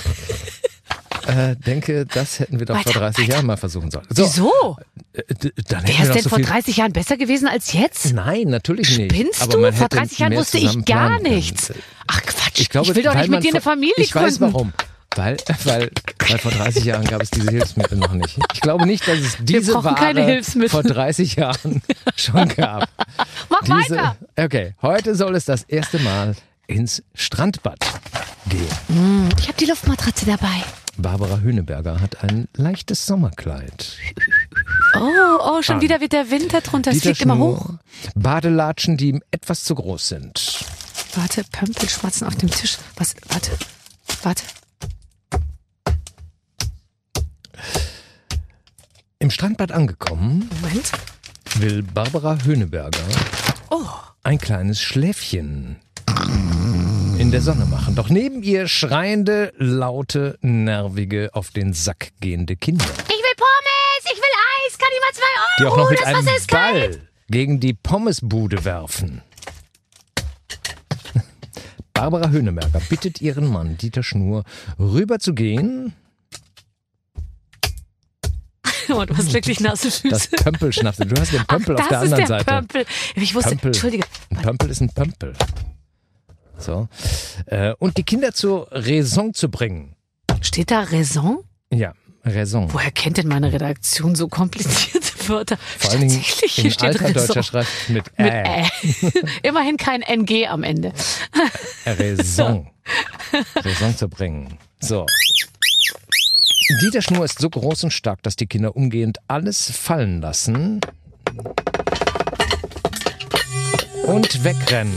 äh, 1.30 1.56
denke, 1.56 2.06
das 2.06 2.40
hätten 2.40 2.60
wir 2.60 2.66
doch 2.66 2.76
vor 2.82 2.86
Weiter, 2.96 3.00
30 3.00 3.28
Jahren 3.28 3.46
mal 3.46 3.58
versuchen 3.58 3.92
sollen. 3.92 4.06
So, 4.10 4.24
Wieso? 4.24 4.78
äh, 5.14 5.22
Wäre 5.70 6.04
es 6.04 6.12
denn 6.12 6.22
so 6.24 6.30
vor 6.30 6.38
viel 6.38 6.46
30 6.46 6.78
Jahren 6.78 6.94
besser 6.94 7.18
gewesen 7.18 7.48
als 7.48 7.74
jetzt? 7.74 8.14
Nein, 8.14 8.48
natürlich 8.48 8.98
nicht. 8.98 9.12
Spinnst 9.14 9.42
Aber 9.42 9.54
du? 9.54 9.60
Vor 9.74 9.86
hätte 9.86 9.96
30 9.98 10.20
Jahren 10.20 10.36
wusste 10.36 10.58
ich 10.58 10.86
gar 10.86 11.18
können. 11.20 11.34
nichts. 11.34 11.74
Ach 12.08 12.22
Quatsch, 12.24 12.60
Ich, 12.60 12.70
glaube, 12.70 12.96
will 12.96 13.04
doch 13.04 13.14
nicht 13.16 13.30
mit 13.30 13.44
dir 13.44 13.50
eine 13.52 13.62
vor- 13.62 13.74
Familie 13.74 13.94
Ich 13.98 14.14
weiß 14.16 14.40
gründen. 14.40 14.54
warum. 14.54 14.74
Weil, 15.16 15.38
weil, 15.64 15.90
weil 16.28 16.38
vor 16.38 16.52
30 16.52 16.84
Jahren 16.86 17.04
gab 17.06 17.22
es 17.24 17.32
diese 17.32 17.50
Hilfsmittel 17.50 17.98
noch 17.98 18.14
nicht. 18.14 18.38
Ich 18.54 18.62
glaube 18.62 18.86
nicht, 18.86 19.08
dass 19.08 19.18
es 19.18 19.38
diese 19.42 19.74
Ware 19.74 20.42
vor 20.70 20.84
30 20.84 21.36
Jahren 21.36 21.82
schon 22.16 22.48
gab. 22.50 22.88
Mach 23.50 23.62
Diese, 23.64 23.96
weiter. 23.98 24.16
okay, 24.38 24.76
heute 24.84 25.16
soll 25.16 25.36
es 25.36 25.46
das 25.46 25.64
erste 25.64 25.98
Mal 26.00 26.36
ins 26.68 27.02
Strandbad 27.16 27.80
gehen. 28.50 29.30
Ich 29.40 29.48
habe 29.48 29.58
die 29.60 29.66
Luftmatratze 29.66 30.28
dabei. 30.28 30.64
Barbara 31.02 31.40
Höhneberger 31.40 32.02
hat 32.02 32.24
ein 32.24 32.48
leichtes 32.56 33.06
Sommerkleid. 33.06 33.98
Oh, 34.96 35.38
oh, 35.42 35.62
schon 35.62 35.80
wieder 35.82 36.02
wird 36.02 36.12
der 36.14 36.30
Wind 36.30 36.54
da 36.54 36.60
drunter. 36.62 36.92
Es 36.92 37.02
fliegt 37.02 37.22
immer 37.22 37.38
hoch. 37.38 37.70
Badelatschen, 38.16 38.98
die 38.98 39.10
ihm 39.10 39.22
etwas 39.32 39.64
zu 39.64 39.76
groß 39.76 40.10
sind. 40.10 40.66
Warte, 41.16 41.44
Pömpelschmatzen 41.52 42.28
auf 42.28 42.36
dem 42.36 42.50
Tisch. 42.52 42.78
Was? 42.98 43.16
Warte. 43.30 43.52
Warte. 44.24 44.44
Im 49.20 49.32
Strandbad 49.32 49.72
angekommen, 49.72 50.50
Moment. 50.62 50.92
will 51.56 51.84
Barbara 51.84 52.38
Höhneberger 52.44 53.00
Oh. 53.70 53.86
ein 54.24 54.38
kleines 54.38 54.82
Schläfchen 54.82 55.78
in 57.20 57.32
der 57.32 57.42
Sonne 57.42 57.66
machen. 57.66 57.96
Doch 57.96 58.10
neben 58.10 58.42
ihr 58.44 58.68
schreiende, 58.68 59.52
laute, 59.58 60.38
nervige, 60.42 61.30
auf 61.34 61.52
den 61.52 61.74
Sack 61.74 62.12
gehende 62.22 62.56
Kinder, 62.56 62.86
Ich 62.86 63.10
will 63.10 63.36
Pommes, 63.38 64.06
ich 64.06 64.18
will 64.18 64.36
Eis, 64.66 64.78
kann 64.78 64.88
ich 64.94 65.02
mal 65.02 65.14
zwei 65.14 65.26
die 65.60 65.64
Euro? 65.66 65.74
auch 65.74 65.78
noch 65.78 65.90
mit 65.90 66.00
das 66.00 66.08
einem 66.08 66.26
Wasser 66.26 66.38
ist 66.38 66.48
kalt. 66.48 66.92
Ball 66.92 67.02
gegen 67.30 67.60
die 67.60 67.74
Pommesbude 67.74 68.64
werfen. 68.66 69.22
Barbara 71.94 72.30
Höhneberger 72.30 72.80
bittet 72.90 73.22
ihren 73.22 73.48
Mann 73.48 73.78
Dieter 73.78 74.02
Schnur 74.04 74.44
rüber 74.80 75.20
zu 75.20 75.34
gehen. 75.34 75.94
Oh, 78.92 79.06
du 79.06 79.16
hast 79.16 79.32
wirklich 79.34 79.60
nasse 79.60 79.92
Füße. 79.92 80.10
Das 80.10 80.28
Pömpel 80.30 80.74
schnappte. 80.74 81.06
Du 81.06 81.16
hast 81.22 81.32
den 81.32 81.46
Pömpel 81.46 81.76
Ach, 81.78 81.82
auf 81.84 81.88
der 81.90 82.00
das 82.02 82.12
anderen 82.12 82.24
ist 82.24 82.30
der 82.30 82.38
Seite. 82.40 82.46
Pömpel. 82.46 82.86
Ich 83.14 83.36
wusste, 83.36 83.50
Pömpel. 83.52 83.68
Entschuldige. 83.68 84.04
Ein 84.32 84.38
Pömpel 84.38 84.70
ist 84.72 84.82
ein 84.82 84.90
Pömpel. 84.90 85.34
So. 86.60 86.88
Äh, 87.46 87.74
Und 87.80 87.98
die 87.98 88.04
Kinder 88.04 88.34
zur 88.34 88.68
Raison 88.72 89.34
zu 89.34 89.50
bringen. 89.50 89.96
Steht 90.42 90.72
da 90.72 90.82
Raison? 90.82 91.40
Ja, 91.72 91.94
Raison. 92.26 92.72
Woher 92.74 92.92
kennt 92.92 93.18
denn 93.18 93.28
meine 93.28 93.52
Redaktion 93.52 94.16
so 94.16 94.28
komplizierte 94.28 95.28
Wörter? 95.30 95.58
Vor 95.78 95.92
allen 95.92 96.02
Dingen 96.02 96.16
Tatsächlich, 96.22 96.52
hier 96.54 96.66
in 96.66 96.72
steht 96.72 96.88
alter 96.90 97.06
Raison. 97.06 97.28
deutscher 97.28 97.44
Schrift 97.44 97.90
mit, 97.90 98.06
Mit 98.18 98.28
Ä. 98.32 98.64
Ä. 98.64 99.24
Immerhin 99.48 99.78
kein 99.78 100.02
NG 100.02 100.48
am 100.48 100.64
Ende. 100.64 100.94
Raison. 101.86 102.70
Raison 103.56 103.96
zu 103.98 104.08
bringen. 104.10 104.58
So. 104.80 105.06
Dieter 106.82 107.02
Schnur 107.02 107.26
ist 107.26 107.40
so 107.40 107.50
groß 107.50 107.86
und 107.86 107.92
stark, 107.92 108.22
dass 108.24 108.36
die 108.36 108.46
Kinder 108.48 108.76
umgehend 108.76 109.18
alles 109.28 109.72
fallen 109.72 110.22
lassen 110.22 110.82
und 114.06 114.44
wegrennen. 114.44 114.94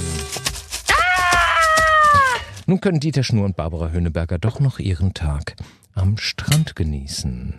Nun 2.66 2.80
können 2.80 3.00
Dieter 3.00 3.24
Schnur 3.24 3.44
und 3.44 3.56
Barbara 3.56 3.90
Höhneberger 3.90 4.38
doch 4.38 4.60
noch 4.60 4.78
ihren 4.78 5.14
Tag 5.14 5.54
am 5.94 6.16
Strand 6.18 6.76
genießen. 6.76 7.54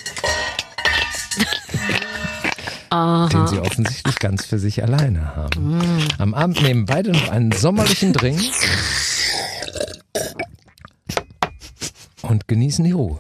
Den 2.92 3.48
sie 3.48 3.60
offensichtlich 3.60 4.20
ganz 4.20 4.46
für 4.46 4.60
sich 4.60 4.84
alleine 4.84 5.36
haben. 5.36 5.82
Am 6.20 6.36
Abend 6.36 6.62
nehmen 6.62 6.86
beide 6.86 7.12
noch 7.12 7.30
einen 7.30 7.52
sommerlichen 7.52 8.13
Drink 8.13 8.39
und 12.22 12.48
genießen 12.48 12.86
die 12.86 12.92
Ruhe. 12.92 13.20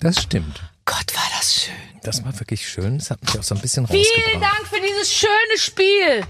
Das 0.00 0.20
stimmt. 0.22 0.60
Gott, 0.84 1.14
war 1.14 1.22
das 1.38 1.62
schön. 1.62 1.74
Das 2.02 2.24
war 2.24 2.38
wirklich 2.40 2.68
schön. 2.68 2.98
Das 2.98 3.10
hat 3.10 3.22
mich 3.22 3.38
auch 3.38 3.44
so 3.44 3.54
ein 3.54 3.60
bisschen 3.60 3.86
Vielen 3.86 4.02
rausgebracht. 4.02 4.42
Dank 4.42 4.66
für 4.66 4.80
dieses 4.80 5.12
schöne 5.12 5.58
Spiel. 5.58 6.24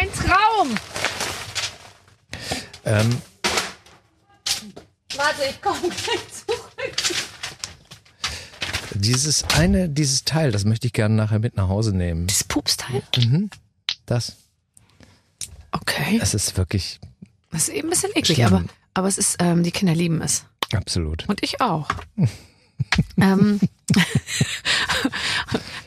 Ein 0.00 0.08
Traum. 0.14 0.74
Ähm, 2.86 3.18
Warte, 5.14 5.42
ich 5.50 5.60
komme 5.60 5.80
gleich 5.80 6.20
zurück. 6.32 6.96
dieses 8.94 9.44
eine, 9.56 9.90
dieses 9.90 10.24
Teil, 10.24 10.52
das 10.52 10.64
möchte 10.64 10.86
ich 10.86 10.94
gerne 10.94 11.14
nachher 11.16 11.38
mit 11.38 11.56
nach 11.56 11.68
Hause 11.68 11.94
nehmen. 11.94 12.26
Das 12.28 12.44
Pupsteil? 12.44 13.02
Das, 14.06 14.36
Okay. 15.72 16.18
das 16.18 16.32
ist 16.32 16.56
wirklich 16.56 16.98
Das 17.52 17.68
ist 17.68 17.74
eben 17.74 17.88
ein 17.88 17.90
bisschen 17.90 18.10
eklig, 18.14 18.36
Schlimm. 18.38 18.46
aber, 18.46 18.64
aber 18.94 19.08
es 19.08 19.18
ist, 19.18 19.36
ähm, 19.40 19.62
die 19.62 19.70
Kinder 19.70 19.94
lieben 19.94 20.22
es. 20.22 20.44
absolut. 20.72 21.28
Und 21.28 21.42
ich 21.42 21.60
auch. 21.60 21.88
ähm. 23.18 23.60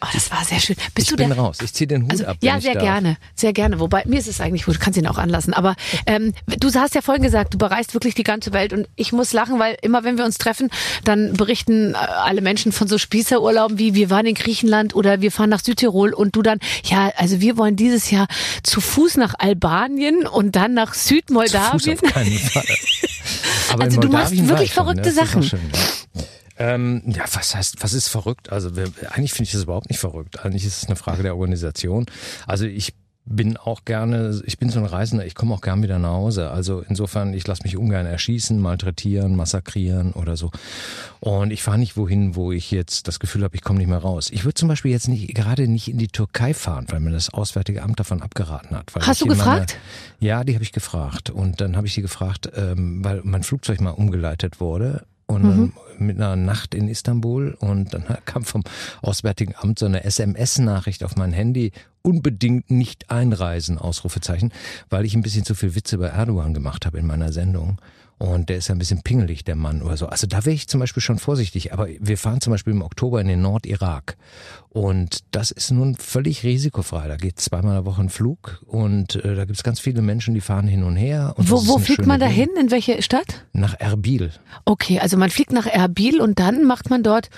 Oh, 0.02 0.08
das 0.14 0.32
war 0.32 0.44
sehr 0.44 0.60
schön. 0.60 0.76
Bist 0.96 1.08
Ich 1.08 1.12
du 1.12 1.16
bin 1.16 1.30
der, 1.30 1.38
raus. 1.38 1.58
Ich 1.64 1.74
ziehe 1.74 1.88
den 1.88 2.04
Hut 2.04 2.12
Also, 2.12 2.26
ab. 2.26 2.38
ja, 2.42 2.60
sehr 2.60 2.76
gerne, 2.76 3.18
sehr 3.36 3.54
gerne. 3.54 3.80
Wobei 3.80 4.04
mir 4.06 4.20
ist 4.20 4.28
es 4.28 4.42
eigentlich 4.42 4.66
gut, 4.66 4.76
du 4.76 4.80
kannst 4.80 4.98
ihn 4.98 5.08
auch 5.08 5.18
anlassen. 5.18 5.54
Aber 5.54 5.76
ähm, 6.06 6.34
du 6.60 6.72
hast 6.74 6.96
ja 6.96 7.02
vorhin 7.02 7.24
gesagt, 7.24 7.54
du 7.54 7.58
bereist 7.58 7.94
wirklich 7.94 8.16
die 8.16 8.24
ganze 8.24 8.54
Welt 8.54 8.74
und 8.74 8.88
ich 8.96 9.12
muss 9.14 9.34
lachen, 9.34 9.60
weil 9.60 9.78
immer 9.82 10.04
wenn 10.04 10.18
wir 10.18 10.26
uns 10.26 10.38
treffen, 10.38 10.70
dann 11.04 11.34
berichten 11.34 11.94
äh, 11.94 11.98
alle 11.98 12.42
Menschen 12.42 12.72
von 12.72 12.88
so 12.88 12.98
Spießerurlauben 12.98 13.78
wie 13.78 13.94
wir 13.94 14.10
waren 14.10 14.26
in 14.26 14.36
Griechenland 14.36 14.96
oder 14.96 15.22
wir 15.22 15.32
fahren 15.32 15.50
nach 15.50 15.62
Südtirol 15.64 16.14
und 16.14 16.36
du 16.36 16.42
dann, 16.42 16.60
ja, 16.86 17.12
also 17.18 17.40
wir 17.42 17.58
wollen 17.58 17.76
dieses 17.76 18.12
Jahr 18.12 18.28
zu 18.64 18.82
Fuß 18.82 19.18
nach 19.18 19.36
Albanien 19.38 20.28
und 20.28 20.56
dann 20.56 20.74
nach 20.74 20.94
Zu 20.94 21.00
Fuß 21.00 21.08
Südmoldawien. 21.10 22.00
auf 22.04 22.14
keinen 22.14 22.38
Fall. 22.40 22.64
Aber 23.72 23.84
Also 23.86 24.00
du 24.02 24.10
machst 24.10 24.32
wirklich 24.36 24.70
ich 24.70 24.74
schon, 24.74 24.84
verrückte 24.86 25.10
ist 25.10 25.20
auch 25.20 25.26
Sachen. 25.26 26.03
Ähm, 26.58 27.02
ja, 27.08 27.24
was 27.34 27.56
heißt, 27.56 27.78
was 27.82 27.94
ist 27.94 28.10
verrückt? 28.10 28.52
Also 28.52 28.76
wir, 28.76 28.92
eigentlich 29.10 29.34
finde 29.34 29.46
ich 29.46 29.54
das 29.54 29.64
überhaupt 29.64 29.90
nicht 29.90 30.00
verrückt. 30.00 30.46
Eigentlich 30.46 30.66
ist 30.66 30.84
es 30.84 30.88
eine 30.88 30.96
Frage 30.96 31.24
der 31.24 31.36
Organisation. 31.36 32.06
Also 32.46 32.66
ich 32.66 32.94
bin 33.26 33.56
auch 33.56 33.86
gerne, 33.86 34.42
ich 34.46 34.58
bin 34.58 34.70
so 34.70 34.80
ein 34.80 34.86
Reisender, 34.86 35.26
ich 35.26 35.34
komme 35.34 35.54
auch 35.54 35.62
gern 35.62 35.82
wieder 35.82 35.98
nach 35.98 36.12
Hause. 36.12 36.52
Also 36.52 36.84
insofern, 36.88 37.34
ich 37.34 37.48
lasse 37.48 37.64
mich 37.64 37.78
ungern 37.78 38.06
erschießen, 38.06 38.60
malträtieren, 38.60 39.36
massakrieren 39.36 40.12
oder 40.12 40.36
so. 40.36 40.52
Und 41.20 41.52
ich 41.52 41.64
fahre 41.64 41.78
nicht 41.78 41.96
wohin, 41.96 42.36
wo 42.36 42.52
ich 42.52 42.70
jetzt 42.72 43.08
das 43.08 43.20
Gefühl 43.20 43.44
habe, 43.44 43.56
ich 43.56 43.62
komme 43.62 43.80
nicht 43.80 43.88
mehr 43.88 44.00
raus. 44.00 44.30
Ich 44.32 44.44
würde 44.44 44.56
zum 44.56 44.68
Beispiel 44.68 44.92
jetzt 44.92 45.08
nicht, 45.08 45.34
gerade 45.34 45.68
nicht 45.68 45.88
in 45.88 45.98
die 45.98 46.10
Türkei 46.10 46.54
fahren, 46.54 46.86
weil 46.90 47.00
mir 47.00 47.12
das 47.12 47.34
Auswärtige 47.34 47.82
Amt 47.82 48.00
davon 48.00 48.22
abgeraten 48.22 48.76
hat. 48.76 48.92
Hast 49.00 49.22
du 49.22 49.28
gefragt? 49.28 49.78
ja, 50.20 50.44
die 50.44 50.54
habe 50.54 50.64
ich 50.64 50.74
gefragt. 50.74 51.30
Und 51.30 51.62
dann 51.62 51.78
habe 51.78 51.88
ich 51.88 51.94
sie 51.94 52.02
gefragt, 52.02 52.52
ähm, 52.56 53.04
weil 53.06 53.22
mein 53.24 53.44
Flugzeug 53.44 53.80
mal 53.80 53.92
umgeleitet 53.92 54.60
wurde. 54.60 55.06
Und 55.34 55.44
mhm. 55.44 55.74
mit 56.00 56.18
einer 56.18 56.36
Nacht 56.36 56.74
in 56.74 56.88
Istanbul 56.88 57.56
und 57.60 57.94
dann 57.94 58.06
kam 58.26 58.44
vom 58.44 58.64
Auswärtigen 59.02 59.56
Amt 59.56 59.80
so 59.80 59.86
eine 59.86 60.04
SMS-Nachricht 60.04 61.04
auf 61.04 61.16
mein 61.16 61.34
Handy, 61.34 61.72
unbedingt 62.02 62.70
nicht 62.70 63.10
einreisen, 63.10 63.78
Ausrufezeichen, 63.78 64.52
weil 64.90 65.06
ich 65.06 65.16
ein 65.16 65.22
bisschen 65.22 65.46
zu 65.46 65.56
viel 65.56 65.76
Witze 65.76 65.98
bei 65.98 66.08
Erdogan 66.08 66.54
gemacht 66.54 66.86
habe 66.86 67.00
in 67.00 67.08
meiner 67.08 67.32
Sendung. 67.32 67.80
Und 68.24 68.48
der 68.48 68.56
ist 68.56 68.70
ja 68.70 68.76
ein 68.76 68.80
bisschen 68.80 69.02
pingelig, 69.02 69.44
der 69.44 69.58
Mann 69.58 69.82
oder 69.82 69.98
so. 69.98 70.06
Also 70.06 70.28
da 70.28 70.46
wäre 70.46 70.56
ich 70.56 70.70
zum 70.70 70.80
Beispiel 70.80 71.04
schon 71.04 71.20
vorsichtig. 71.20 71.74
Aber 71.74 71.90
wir 72.00 72.18
fahren 72.18 72.40
zum 72.40 72.52
Beispiel 72.52 72.72
im 72.72 72.82
Oktober 72.82 73.20
in 73.20 73.28
den 73.28 73.42
Nordirak. 73.42 74.16
Und 74.70 75.26
das 75.32 75.52
ist 75.52 75.72
nun 75.72 75.96
völlig 75.96 76.44
risikofrei. 76.44 77.10
Da 77.10 77.18
geht 77.18 77.42
zweimal 77.42 77.78
in 77.78 77.84
der 77.84 77.86
Woche 77.86 78.02
ein 78.02 78.08
Flug 78.10 78.64
und 78.66 79.16
äh, 79.16 79.36
da 79.36 79.44
gibt 79.44 79.58
es 79.58 79.64
ganz 79.64 79.82
viele 79.82 80.02
Menschen, 80.02 80.34
die 80.34 80.40
fahren 80.40 80.68
hin 80.68 80.84
und 80.84 80.96
her. 80.96 81.34
Und 81.36 81.52
wo 81.52 81.68
wo 81.68 81.78
fliegt 81.80 82.06
man 82.06 82.18
da 82.18 82.26
hin? 82.26 82.48
In 82.58 82.72
welche 82.72 83.02
Stadt? 83.02 83.46
Nach 83.52 83.78
Erbil. 83.78 84.32
Okay, 84.64 85.00
also 85.00 85.18
man 85.18 85.30
fliegt 85.30 85.52
nach 85.52 85.68
Erbil 85.68 86.22
und 86.22 86.40
dann 86.40 86.64
macht 86.64 86.90
man 86.90 87.04
dort 87.04 87.30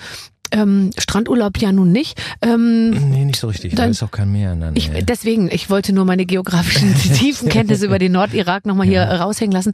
ähm, 0.52 0.90
Strandurlaub 0.98 1.58
ja 1.58 1.72
nun 1.72 1.92
nicht. 1.92 2.20
Ähm, 2.42 2.90
nee, 3.10 3.24
nicht 3.24 3.38
so 3.38 3.48
richtig. 3.48 3.74
Dann, 3.74 3.86
da 3.86 3.90
ist 3.90 4.02
auch 4.02 4.10
kein 4.10 4.32
Meer. 4.32 4.54
Nein, 4.54 4.72
ich, 4.74 4.90
deswegen, 5.02 5.50
ich 5.50 5.70
wollte 5.70 5.92
nur 5.92 6.04
meine 6.04 6.26
geografischen 6.26 6.94
Tiefenkenntnisse 7.14 7.86
über 7.86 7.98
den 7.98 8.12
Nordirak 8.12 8.66
nochmal 8.66 8.86
hier 8.86 9.00
ja. 9.00 9.16
raushängen 9.16 9.52
lassen. 9.52 9.72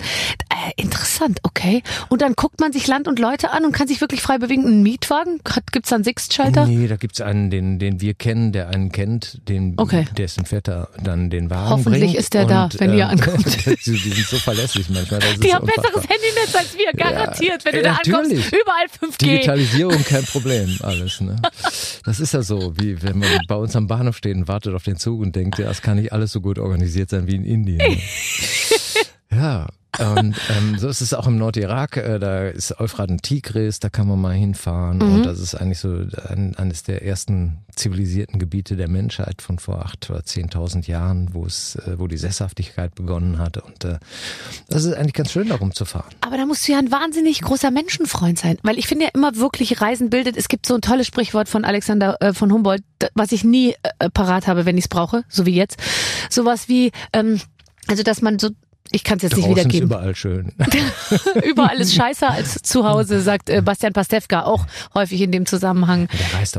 Äh, 0.48 0.82
interessant, 0.82 1.40
okay. 1.42 1.82
Und 2.08 2.22
dann 2.22 2.34
guckt 2.34 2.60
man 2.60 2.72
sich 2.72 2.86
Land 2.86 3.08
und 3.08 3.18
Leute 3.18 3.50
an 3.50 3.64
und 3.64 3.72
kann 3.72 3.88
sich 3.88 4.00
wirklich 4.00 4.22
frei 4.22 4.38
bewegen. 4.38 4.64
Ein 4.64 4.82
Mietwagen? 4.82 5.40
Gibt 5.72 5.86
es 5.86 5.90
da 5.90 5.96
einen 5.96 6.04
Sixtschalter? 6.04 6.66
Nee, 6.66 6.88
da 6.88 6.96
gibt 6.96 7.14
es 7.14 7.20
einen, 7.20 7.50
den, 7.50 7.78
den 7.78 8.00
wir 8.00 8.14
kennen, 8.14 8.52
der 8.52 8.68
einen 8.68 8.92
kennt, 8.92 9.40
den, 9.48 9.74
okay. 9.76 10.06
dessen 10.16 10.46
Vetter 10.46 10.88
dann 11.02 11.30
den 11.30 11.50
Wagen 11.50 11.70
Hoffentlich 11.70 12.02
bringt. 12.02 12.16
ist 12.16 12.34
der 12.34 12.42
und, 12.42 12.50
da, 12.50 12.68
wenn 12.78 12.92
äh, 12.92 12.98
ihr 12.98 13.08
ankommt. 13.08 13.66
die 13.66 13.96
sind 13.96 14.26
so 14.26 14.36
verlässlich 14.36 14.88
manchmal. 14.90 15.20
die 15.42 15.54
haben 15.54 15.66
besseres 15.66 16.08
Handynetz 16.08 16.54
als 16.54 16.76
wir, 16.76 16.92
garantiert. 16.92 17.64
Ja, 17.64 17.72
wenn 17.72 17.74
du 17.74 17.82
da 17.82 17.92
ankommst, 17.94 18.52
überall 18.52 18.86
5G. 19.00 19.18
Digitalisierung 19.18 20.04
kein 20.04 20.24
Problem. 20.24 20.61
Problem 20.66 20.78
alles. 20.82 21.20
Ne? 21.20 21.36
Das 22.04 22.20
ist 22.20 22.34
ja 22.34 22.42
so, 22.42 22.74
wie 22.76 23.02
wenn 23.02 23.18
man 23.18 23.28
bei 23.48 23.54
uns 23.54 23.76
am 23.76 23.86
Bahnhof 23.86 24.16
steht 24.16 24.36
und 24.36 24.48
wartet 24.48 24.74
auf 24.74 24.84
den 24.84 24.96
Zug 24.96 25.20
und 25.20 25.36
denkt, 25.36 25.58
ja, 25.58 25.66
das 25.66 25.82
kann 25.82 25.96
nicht 25.96 26.12
alles 26.12 26.32
so 26.32 26.40
gut 26.40 26.58
organisiert 26.58 27.10
sein 27.10 27.26
wie 27.26 27.36
in 27.36 27.44
Indien. 27.44 27.78
Ne? 27.78 27.98
Ja, 29.34 29.66
und 29.98 30.34
ähm, 30.50 30.78
so 30.78 30.88
ist 30.88 31.00
es 31.00 31.12
auch 31.12 31.26
im 31.26 31.36
Nordirak. 31.36 31.96
Äh, 31.96 32.18
da 32.18 32.48
ist 32.48 32.78
Euphrat 32.80 33.10
und 33.10 33.22
Tigris, 33.22 33.78
da 33.80 33.90
kann 33.90 34.08
man 34.08 34.20
mal 34.20 34.34
hinfahren. 34.34 34.98
Mhm. 34.98 35.14
Und 35.14 35.26
das 35.26 35.38
ist 35.38 35.54
eigentlich 35.54 35.80
so 35.80 36.06
ein, 36.28 36.56
eines 36.56 36.82
der 36.82 37.04
ersten 37.04 37.58
zivilisierten 37.76 38.38
Gebiete 38.38 38.76
der 38.76 38.88
Menschheit 38.88 39.42
von 39.42 39.58
vor 39.58 39.84
acht 39.84 40.08
oder 40.10 40.24
zehntausend 40.24 40.86
Jahren, 40.86 41.34
wo 41.34 41.44
es, 41.44 41.76
äh, 41.76 41.98
wo 41.98 42.06
die 42.06 42.16
Sesshaftigkeit 42.16 42.94
begonnen 42.94 43.38
hat. 43.38 43.58
Und 43.58 43.84
äh, 43.84 43.98
das 44.68 44.84
ist 44.84 44.94
eigentlich 44.94 45.14
ganz 45.14 45.30
schön, 45.30 45.48
da 45.48 45.56
rumzufahren. 45.56 46.14
Aber 46.20 46.36
da 46.36 46.46
musst 46.46 46.66
du 46.66 46.72
ja 46.72 46.78
ein 46.78 46.90
wahnsinnig 46.90 47.42
großer 47.42 47.70
Menschenfreund 47.70 48.38
sein, 48.38 48.58
weil 48.62 48.78
ich 48.78 48.86
finde 48.86 49.06
ja 49.06 49.10
immer 49.12 49.36
wirklich 49.36 49.80
Reisen 49.80 50.10
bildet. 50.10 50.36
Es 50.36 50.48
gibt 50.48 50.66
so 50.66 50.74
ein 50.74 50.80
tolles 50.80 51.06
Sprichwort 51.06 51.48
von 51.48 51.64
Alexander 51.64 52.16
äh, 52.20 52.32
von 52.32 52.52
Humboldt, 52.52 52.82
was 53.14 53.32
ich 53.32 53.44
nie 53.44 53.74
äh, 53.98 54.08
parat 54.10 54.46
habe, 54.46 54.64
wenn 54.64 54.78
ich 54.78 54.84
es 54.84 54.88
brauche, 54.88 55.24
so 55.28 55.44
wie 55.44 55.54
jetzt. 55.54 55.76
Sowas 56.30 56.68
wie 56.68 56.92
ähm, 57.12 57.40
also 57.88 58.02
dass 58.02 58.22
man 58.22 58.38
so 58.38 58.50
ich 58.92 59.04
kann 59.04 59.16
es 59.16 59.22
jetzt 59.22 59.36
Draußen 59.36 59.48
nicht 59.48 59.58
wiedergeben. 59.58 59.88
Ist 59.88 59.94
überall 59.94 60.14
schön. 60.14 60.52
überall 61.44 61.76
ist 61.78 61.94
scheißer 61.94 62.30
als 62.30 62.62
zu 62.62 62.86
Hause, 62.86 63.20
sagt 63.20 63.50
äh, 63.50 63.62
Bastian 63.62 63.92
Pastewka 63.92 64.44
auch 64.44 64.66
häufig 64.94 65.20
in 65.20 65.32
dem 65.32 65.46
Zusammenhang 65.46 66.08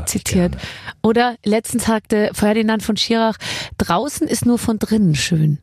zitiert. 0.06 0.56
Oder 1.02 1.36
letztens 1.44 1.84
sagte 1.84 2.30
Ferdinand 2.32 2.82
von 2.82 2.96
Schirach, 2.96 3.36
draußen 3.78 4.26
ist 4.26 4.46
nur 4.46 4.58
von 4.58 4.78
drinnen 4.78 5.14
schön. 5.14 5.58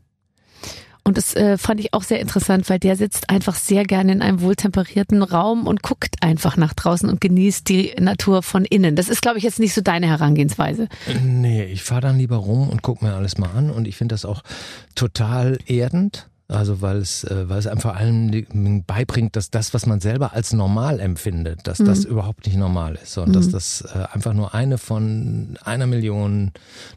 Und 1.03 1.17
das 1.17 1.35
äh, 1.35 1.57
fand 1.57 1.79
ich 1.79 1.93
auch 1.93 2.03
sehr 2.03 2.19
interessant, 2.19 2.69
weil 2.69 2.77
der 2.77 2.95
sitzt 2.95 3.29
einfach 3.31 3.55
sehr 3.55 3.85
gerne 3.85 4.11
in 4.11 4.21
einem 4.21 4.41
wohltemperierten 4.41 5.23
Raum 5.23 5.65
und 5.65 5.81
guckt 5.81 6.17
einfach 6.21 6.57
nach 6.57 6.75
draußen 6.75 7.09
und 7.09 7.19
genießt 7.19 7.67
die 7.67 7.93
Natur 7.99 8.43
von 8.43 8.65
innen. 8.65 8.95
Das 8.95 9.09
ist, 9.09 9.21
glaube 9.21 9.39
ich, 9.39 9.43
jetzt 9.43 9.59
nicht 9.59 9.73
so 9.73 9.81
deine 9.81 10.07
Herangehensweise. 10.07 10.87
Nee, 11.23 11.63
ich 11.63 11.81
fahre 11.81 12.01
dann 12.01 12.19
lieber 12.19 12.37
rum 12.37 12.69
und 12.69 12.83
gucke 12.83 13.03
mir 13.03 13.15
alles 13.15 13.39
mal 13.39 13.49
an 13.49 13.71
und 13.71 13.87
ich 13.87 13.95
finde 13.95 14.13
das 14.13 14.25
auch 14.25 14.43
total 14.93 15.57
erdend 15.65 16.29
also 16.51 16.81
weil 16.81 16.97
es, 16.97 17.23
äh, 17.23 17.49
weil 17.49 17.59
es 17.59 17.67
einem 17.67 17.79
vor 17.79 17.95
allem 17.95 18.83
beibringt, 18.85 19.35
dass 19.35 19.49
das, 19.49 19.73
was 19.73 19.85
man 19.85 19.99
selber 19.99 20.33
als 20.33 20.53
normal 20.53 20.99
empfindet, 20.99 21.61
dass 21.65 21.79
mhm. 21.79 21.85
das 21.85 22.05
überhaupt 22.05 22.45
nicht 22.45 22.57
normal 22.57 22.95
ist, 23.01 23.13
sondern 23.13 23.31
mhm. 23.31 23.33
dass 23.35 23.49
das 23.49 23.81
äh, 23.93 24.05
einfach 24.13 24.33
nur 24.33 24.53
eine 24.53 24.77
von 24.77 25.57
einer 25.63 25.87
Million 25.87 26.51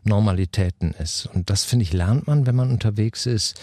Normalitäten 0.04 0.92
ist. 0.92 1.28
Und 1.32 1.50
das 1.50 1.64
finde 1.64 1.84
ich 1.84 1.92
lernt 1.92 2.26
man, 2.26 2.46
wenn 2.46 2.56
man 2.56 2.70
unterwegs 2.70 3.26
ist 3.26 3.60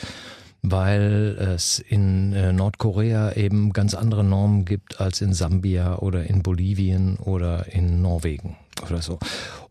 weil 0.63 1.37
es 1.39 1.79
in 1.79 2.33
äh, 2.33 2.53
Nordkorea 2.53 3.33
eben 3.33 3.73
ganz 3.73 3.95
andere 3.95 4.23
Normen 4.23 4.63
gibt 4.63 5.01
als 5.01 5.21
in 5.21 5.33
Sambia 5.33 5.97
oder 5.97 6.25
in 6.25 6.43
Bolivien 6.43 7.17
oder 7.17 7.65
in 7.73 8.03
Norwegen 8.03 8.57
oder 8.85 9.01
so. 9.01 9.17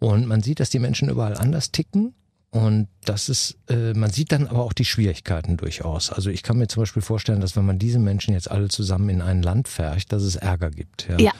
Und 0.00 0.26
man 0.26 0.42
sieht, 0.42 0.58
dass 0.58 0.70
die 0.70 0.80
Menschen 0.80 1.08
überall 1.08 1.36
anders 1.36 1.70
ticken 1.70 2.14
und 2.50 2.88
das 3.04 3.28
ist, 3.28 3.58
äh, 3.68 3.94
man 3.94 4.10
sieht 4.10 4.32
dann 4.32 4.48
aber 4.48 4.64
auch 4.64 4.72
die 4.72 4.84
Schwierigkeiten 4.84 5.56
durchaus. 5.56 6.10
Also 6.10 6.30
ich 6.30 6.42
kann 6.42 6.58
mir 6.58 6.66
zum 6.66 6.82
Beispiel 6.82 7.02
vorstellen, 7.02 7.40
dass 7.40 7.54
wenn 7.54 7.64
man 7.64 7.78
diese 7.78 8.00
Menschen 8.00 8.34
jetzt 8.34 8.50
alle 8.50 8.68
zusammen 8.68 9.08
in 9.08 9.22
ein 9.22 9.42
Land 9.42 9.68
färcht, 9.68 10.12
dass 10.12 10.24
es 10.24 10.34
Ärger 10.34 10.70
gibt. 10.70 11.08
Ja. 11.08 11.18
ja. 11.18 11.32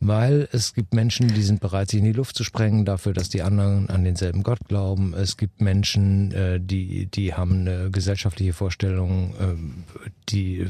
Weil 0.00 0.48
es 0.52 0.74
gibt 0.74 0.92
Menschen, 0.92 1.28
die 1.28 1.42
sind 1.42 1.60
bereit, 1.60 1.90
sich 1.90 2.00
in 2.00 2.04
die 2.04 2.12
Luft 2.12 2.36
zu 2.36 2.44
sprengen, 2.44 2.84
dafür, 2.84 3.14
dass 3.14 3.30
die 3.30 3.40
anderen 3.40 3.88
an 3.88 4.04
denselben 4.04 4.42
Gott 4.42 4.58
glauben. 4.68 5.14
Es 5.14 5.38
gibt 5.38 5.62
Menschen, 5.62 6.30
äh, 6.32 6.60
die, 6.60 7.06
die 7.06 7.32
haben 7.32 7.60
eine 7.60 7.90
gesellschaftliche 7.90 8.52
Vorstellung, 8.52 9.34
äh, 9.40 10.04
die, 10.28 10.66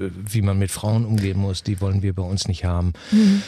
wie 0.00 0.42
man 0.42 0.58
mit 0.58 0.72
Frauen 0.72 1.04
umgehen 1.04 1.38
muss, 1.38 1.62
die 1.62 1.80
wollen 1.80 2.02
wir 2.02 2.12
bei 2.12 2.24
uns 2.24 2.48
nicht 2.48 2.64
haben. 2.64 2.92
Mhm. 3.12 3.42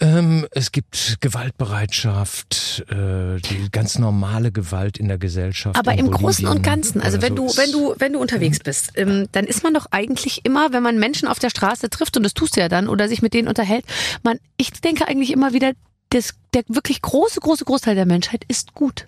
Ähm, 0.00 0.46
es 0.52 0.70
gibt 0.70 1.16
Gewaltbereitschaft, 1.20 2.84
äh, 2.90 3.40
die 3.40 3.70
ganz 3.72 3.98
normale 3.98 4.52
Gewalt 4.52 4.98
in 4.98 5.08
der 5.08 5.18
Gesellschaft. 5.18 5.76
Aber 5.76 5.94
im 5.98 6.10
Großen 6.10 6.46
und 6.46 6.62
Ganzen, 6.62 7.00
also 7.00 7.20
wenn 7.22 7.36
so 7.36 7.48
du, 7.48 7.56
wenn 7.56 7.72
du, 7.72 7.94
wenn 7.98 8.12
du 8.12 8.20
unterwegs 8.20 8.60
bist, 8.60 8.92
ähm, 8.94 9.26
dann 9.32 9.46
ist 9.46 9.64
man 9.64 9.74
doch 9.74 9.86
eigentlich 9.90 10.44
immer, 10.44 10.72
wenn 10.72 10.82
man 10.82 10.98
Menschen 10.98 11.26
auf 11.26 11.40
der 11.40 11.50
Straße 11.50 11.90
trifft, 11.90 12.16
und 12.16 12.22
das 12.22 12.34
tust 12.34 12.56
du 12.56 12.60
ja 12.60 12.68
dann, 12.68 12.88
oder 12.88 13.08
sich 13.08 13.20
mit 13.20 13.34
denen 13.34 13.48
unterhält, 13.48 13.84
man, 14.22 14.38
ich 14.56 14.70
denke 14.72 15.08
eigentlich 15.08 15.32
immer 15.32 15.52
wieder, 15.52 15.72
das, 16.10 16.34
der 16.54 16.62
wirklich 16.68 17.02
große, 17.02 17.40
große 17.40 17.64
Großteil 17.64 17.94
der 17.94 18.06
Menschheit 18.06 18.44
ist 18.46 18.74
gut. 18.74 19.06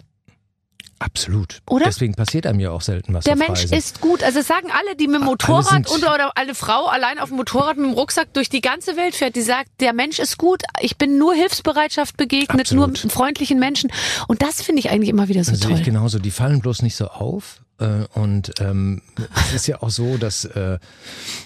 Absolut. 0.99 1.62
Oder? 1.68 1.87
Deswegen 1.87 2.14
passiert 2.14 2.47
einem 2.47 2.61
ja 2.61 2.70
auch 2.70 2.80
selten 2.80 3.12
was. 3.12 3.24
Der 3.24 3.35
Mensch 3.35 3.62
Reisen. 3.62 3.74
ist 3.76 4.01
gut. 4.01 4.22
Also 4.22 4.41
sagen 4.41 4.68
alle, 4.70 4.95
die 4.95 5.09
mit 5.09 5.20
dem 5.20 5.24
Motorrad 5.24 5.91
oder, 5.91 6.14
oder 6.14 6.37
eine 6.37 6.55
Frau 6.55 6.87
allein 6.87 7.18
auf 7.18 7.30
dem 7.30 7.39
Motorrad 7.39 7.76
mit 7.76 7.87
dem 7.87 7.95
Rucksack 7.95 8.33
durch 8.35 8.49
die 8.49 8.61
ganze 8.61 8.97
Welt 8.97 9.16
fährt, 9.16 9.35
die 9.35 9.43
sagt, 9.43 9.68
der 9.80 9.93
Mensch 9.95 10.20
ist 10.20 10.39
gut. 10.39 10.62
Ich 10.80 10.97
bin 10.99 11.18
nur 11.18 11.35
Hilfsbereitschaft 11.35 12.16
begegnet, 12.16 12.61
Absolut. 12.61 13.03
nur 13.03 13.11
freundlichen 13.11 13.59
Menschen. 13.59 13.91
Und 14.28 14.43
das 14.43 14.62
finde 14.62 14.78
ich 14.80 14.91
eigentlich 14.91 15.09
immer 15.09 15.28
wieder 15.28 15.43
so 15.43 15.51
das 15.51 15.61
toll. 15.61 15.72
Ich 15.72 15.83
genauso. 15.83 16.20
Die 16.20 16.30
fallen 16.30 16.61
bloß 16.61 16.83
nicht 16.83 16.95
so 16.95 17.09
auf. 17.09 17.62
Äh, 17.78 18.05
und 18.14 18.53
ähm, 18.61 19.03
es 19.49 19.55
ist 19.55 19.66
ja 19.66 19.83
auch 19.83 19.91
so, 19.91 20.18
dass, 20.18 20.45
äh, 20.45 20.78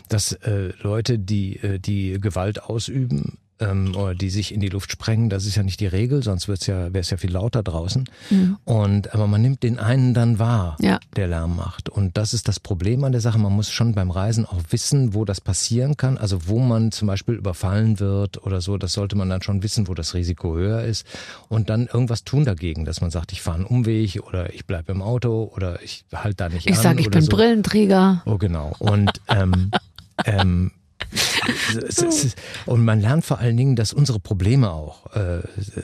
dass 0.09 0.33
äh, 0.33 0.73
Leute, 0.83 1.19
die, 1.19 1.57
äh, 1.57 1.79
die 1.79 2.19
Gewalt 2.21 2.63
ausüben, 2.63 3.39
ähm, 3.61 3.95
oder 3.97 4.15
die 4.15 4.31
sich 4.31 4.53
in 4.53 4.61
die 4.61 4.69
Luft 4.69 4.93
sprengen, 4.93 5.31
das 5.31 5.47
ist 5.47 5.57
ja 5.57 5.63
nicht 5.63 5.81
die 5.81 5.87
Regel, 5.87 6.23
sonst 6.23 6.49
wird's 6.49 6.67
ja, 6.67 6.93
wäre 6.93 7.01
es 7.01 7.11
ja 7.11 7.17
viel 7.17 7.33
lauter 7.33 7.63
draußen. 7.63 8.05
Mhm. 8.31 8.59
Und 8.65 9.15
aber 9.15 9.27
man 9.27 9.43
nimmt 9.43 9.63
den 9.63 9.79
einen 9.79 10.15
dann 10.15 10.39
wahr, 10.39 10.77
ja. 10.81 10.99
der 11.17 11.29
Lärm 11.29 11.57
macht. 11.57 11.89
Und 11.89 12.17
das 12.17 12.35
ist 12.35 12.49
das 12.49 12.61
Problem 12.61 13.05
an 13.05 13.13
der 13.13 13.21
Sache. 13.21 13.39
Man 13.39 13.53
muss 13.53 13.71
schon 13.71 13.95
beim 13.95 14.11
Reisen 14.11 14.45
auch 14.45 14.61
wissen, 14.71 15.15
wo 15.15 15.25
das 15.25 15.41
passieren 15.41 15.97
kann. 15.97 16.19
Also 16.19 16.47
wo 16.49 16.59
man 16.59 16.93
zum 16.93 17.09
Beispiel 17.09 17.35
überfallen 17.35 17.99
wird 17.99 18.43
oder 18.45 18.61
so, 18.61 18.77
das 18.77 18.93
sollte 18.93 19.17
man 19.17 19.29
dann 19.31 19.43
schon 19.43 19.63
wissen, 19.63 19.89
wo 19.89 19.95
das 19.95 20.15
Risiko 20.15 20.55
höher 20.55 20.83
ist. 20.83 21.07
Und 21.49 21.71
dann 21.71 21.87
irgendwas 21.87 22.25
tun 22.25 22.45
dagegen, 22.45 22.85
dass 22.85 23.01
man 23.01 23.11
sagt, 23.11 23.33
ich 23.33 23.43
fahre 23.43 23.59
einen 23.59 23.67
Umweg 23.67 24.21
oder 24.27 24.53
ich 24.53 24.67
bleibe 24.67 24.93
im 24.93 25.03
Auto 25.03 25.51
oder 25.55 25.83
ich 25.83 26.05
halte 26.13 26.37
da 26.37 26.49
nicht 26.49 26.67
ich 26.67 26.73
an. 26.73 26.75
Ich 26.75 26.83
sage, 26.83 27.01
ich 27.01 27.11
bin 27.11 27.23
so. 27.23 27.31
Brillenträger. 27.31 28.23
Oh 28.27 28.37
genau. 28.37 28.75
Und 28.79 29.11
ähm, 29.29 29.71
ähm, 30.25 30.73
und 32.67 32.85
man 32.85 33.01
lernt 33.01 33.25
vor 33.25 33.39
allen 33.39 33.57
Dingen, 33.57 33.77
dass 33.77 33.93
unsere 33.93 34.21
Probleme 34.21 34.71
auch 34.71 35.15
äh, 35.15 35.41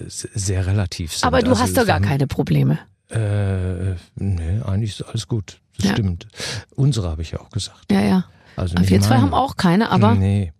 sehr 0.09 0.66
relativ 0.66 1.12
sind. 1.12 1.24
Aber 1.24 1.43
du 1.43 1.51
also 1.51 1.62
hast 1.62 1.76
doch 1.76 1.87
gar 1.87 2.01
keine 2.01 2.26
Probleme. 2.26 2.78
Äh, 3.09 3.97
nee, 4.16 4.61
eigentlich 4.64 4.99
ist 4.99 5.03
alles 5.03 5.28
gut. 5.28 5.61
Das 5.76 5.87
ja. 5.87 5.93
stimmt. 5.93 6.26
Unsere 6.74 7.11
habe 7.11 7.22
ich 7.22 7.33
ja 7.33 7.41
auch 7.41 7.51
gesagt. 7.51 7.91
Ja, 7.91 8.01
ja. 8.01 8.24
Also 8.57 8.74
wir 8.78 9.01
zwei 9.01 9.18
haben 9.18 9.35
auch 9.35 9.57
keine, 9.57 9.91
aber. 9.91 10.14
Nee. 10.14 10.53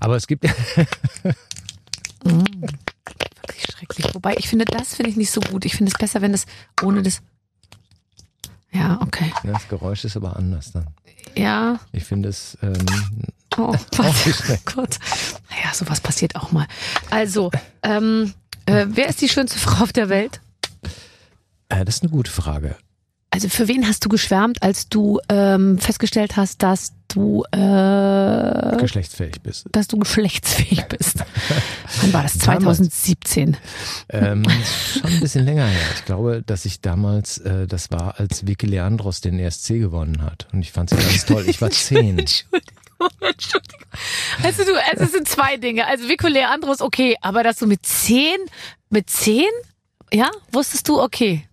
Aber 0.00 0.16
es 0.16 0.26
gibt. 0.26 0.44
mm, 2.24 2.42
wirklich 3.40 3.66
schrecklich. 3.70 4.14
Wobei, 4.14 4.34
ich 4.36 4.48
finde, 4.48 4.64
das 4.64 4.94
finde 4.94 5.10
ich 5.10 5.16
nicht 5.16 5.30
so 5.30 5.40
gut. 5.40 5.64
Ich 5.64 5.74
finde 5.76 5.92
es 5.92 5.98
besser, 5.98 6.20
wenn 6.22 6.34
es 6.34 6.46
ohne 6.82 7.02
das. 7.02 7.20
Ja, 8.72 8.98
okay. 9.02 9.32
Das 9.44 9.68
Geräusch 9.68 10.04
ist 10.04 10.16
aber 10.16 10.36
anders 10.36 10.72
dann. 10.72 10.86
Ja. 11.36 11.78
Ich 11.92 12.04
finde 12.04 12.30
es 12.30 12.56
ähm, 12.62 12.86
Oh, 13.58 13.74
was? 13.96 14.64
Gott. 14.64 14.98
Naja, 15.50 15.74
sowas 15.74 16.00
passiert 16.00 16.36
auch 16.36 16.52
mal. 16.52 16.66
Also, 17.10 17.50
ähm, 17.82 18.32
äh, 18.66 18.86
wer 18.88 19.08
ist 19.08 19.20
die 19.20 19.28
schönste 19.28 19.58
Frau 19.58 19.84
auf 19.84 19.92
der 19.92 20.08
Welt? 20.08 20.40
Äh, 21.68 21.84
das 21.84 21.96
ist 21.96 22.02
eine 22.02 22.12
gute 22.12 22.30
Frage. 22.30 22.76
also 23.30 23.48
für 23.48 23.68
wen 23.68 23.86
hast 23.86 24.04
du 24.04 24.08
geschwärmt, 24.08 24.62
als 24.62 24.88
du 24.88 25.18
ähm, 25.28 25.78
festgestellt 25.78 26.36
hast, 26.36 26.62
dass 26.62 26.92
du 27.08 27.44
äh, 27.52 28.76
geschlechtsfähig 28.78 29.40
bist. 29.42 29.66
dass 29.72 29.86
du 29.88 29.98
geschlechtsfähig 29.98 30.84
bist? 30.86 31.18
Wann 32.00 32.12
war 32.12 32.22
das? 32.22 32.38
Damals. 32.38 32.78
2017. 32.78 33.56
Ähm, 34.08 34.44
schon 35.00 35.10
ein 35.12 35.20
bisschen 35.20 35.44
länger 35.44 35.66
her. 35.66 35.86
Ich 35.96 36.04
glaube, 36.06 36.42
dass 36.44 36.64
ich 36.64 36.80
damals, 36.80 37.38
äh, 37.38 37.66
das 37.66 37.90
war, 37.90 38.18
als 38.18 38.46
Vicky 38.46 38.66
Leandros 38.66 39.20
den 39.20 39.38
ESC 39.38 39.68
gewonnen 39.78 40.22
hat. 40.22 40.46
Und 40.52 40.60
ich 40.62 40.72
fand 40.72 40.88
sie 40.90 40.96
ganz 40.96 41.24
toll. 41.26 41.44
Ich 41.48 41.60
war 41.60 41.70
zehn. 41.70 42.18
Entschuldigung, 42.18 42.71
Entschuldigung. 43.20 43.86
Also 44.42 44.64
du, 44.64 44.74
also 44.74 45.04
es 45.04 45.12
sind 45.12 45.28
zwei 45.28 45.56
Dinge. 45.56 45.86
Also 45.86 46.08
Vico 46.08 46.26
Leandros, 46.28 46.80
okay, 46.80 47.16
aber 47.20 47.42
dass 47.42 47.56
du 47.56 47.66
mit 47.66 47.84
zehn, 47.84 48.38
mit 48.90 49.10
zehn, 49.10 49.50
ja, 50.12 50.30
wusstest 50.50 50.88
du, 50.88 51.00
okay. 51.00 51.48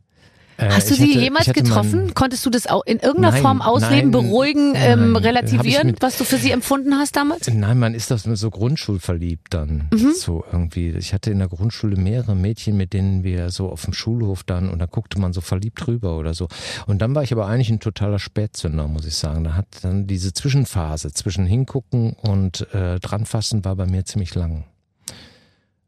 Äh, 0.60 0.70
Hast 0.72 0.90
du 0.92 0.96
sie 0.96 1.12
hatte- 1.12 1.20
jemals 1.20 1.46
getroffen? 1.54 2.14
Konntest 2.14 2.46
du 2.46 2.50
das 2.50 2.68
auch 2.68 2.86
in 2.86 3.00
irgendeiner 3.00 3.32
Nein, 3.32 3.42
Form 3.42 3.62
ausleben, 3.62 4.10
nein, 4.10 4.12
beruhigen, 4.12 4.74
ähm, 4.76 5.16
relativieren, 5.16 5.88
mit- 5.88 6.02
was 6.02 6.18
du 6.18 6.26
für 6.26 6.36
sie 6.38 6.52
empfunden 6.52 6.96
hast 6.96 7.16
damals? 7.16 7.50
Nein, 7.50 7.80
man 7.80 7.94
ist 7.94 8.12
das 8.12 8.24
so 8.24 8.50
grundschulverliebt 8.50 9.54
dann. 9.54 9.88
Mhm. 9.94 10.12
So 10.16 10.44
irgendwie. 10.52 10.90
Ich 10.90 11.14
hatte 11.14 11.32
in 11.32 11.40
der 11.40 11.48
Grundschule 11.48 11.96
mehrere 11.96 12.36
Mädchen, 12.36 12.76
mit 12.76 12.92
denen 12.92 13.24
wir 13.24 13.52
so 13.52 13.70
auf 13.70 13.86
dem 13.86 13.94
Schulhof 13.94 14.44
dann 14.44 14.70
und 14.70 14.80
da 14.80 14.86
guckte 14.86 15.18
man 15.20 15.32
so 15.32 15.40
verliebt 15.40 15.86
drüber 15.86 16.18
oder 16.18 16.34
so. 16.34 16.50
Und 16.88 17.02
dann 17.02 17.16
war 17.16 17.24
ich 17.24 17.32
aber 17.32 17.48
eigentlich 17.48 17.70
ein 17.70 17.80
totaler 17.80 18.20
Spätzünder, 18.20 18.88
muss 18.90 19.06
ich 19.06 19.16
sagen. 19.16 19.46
Da 19.46 19.56
hat 19.56 19.68
dann 19.84 20.08
diese 20.08 20.34
Zwischenphase 20.34 21.14
zwischen 21.14 21.46
hingucken 21.46 22.14
und 22.22 22.68
äh, 22.74 23.00
dranfassen 23.00 23.64
war 23.64 23.78
bei 23.78 23.86
mir 23.86 24.04
ziemlich 24.04 24.36
lang. 24.36 24.66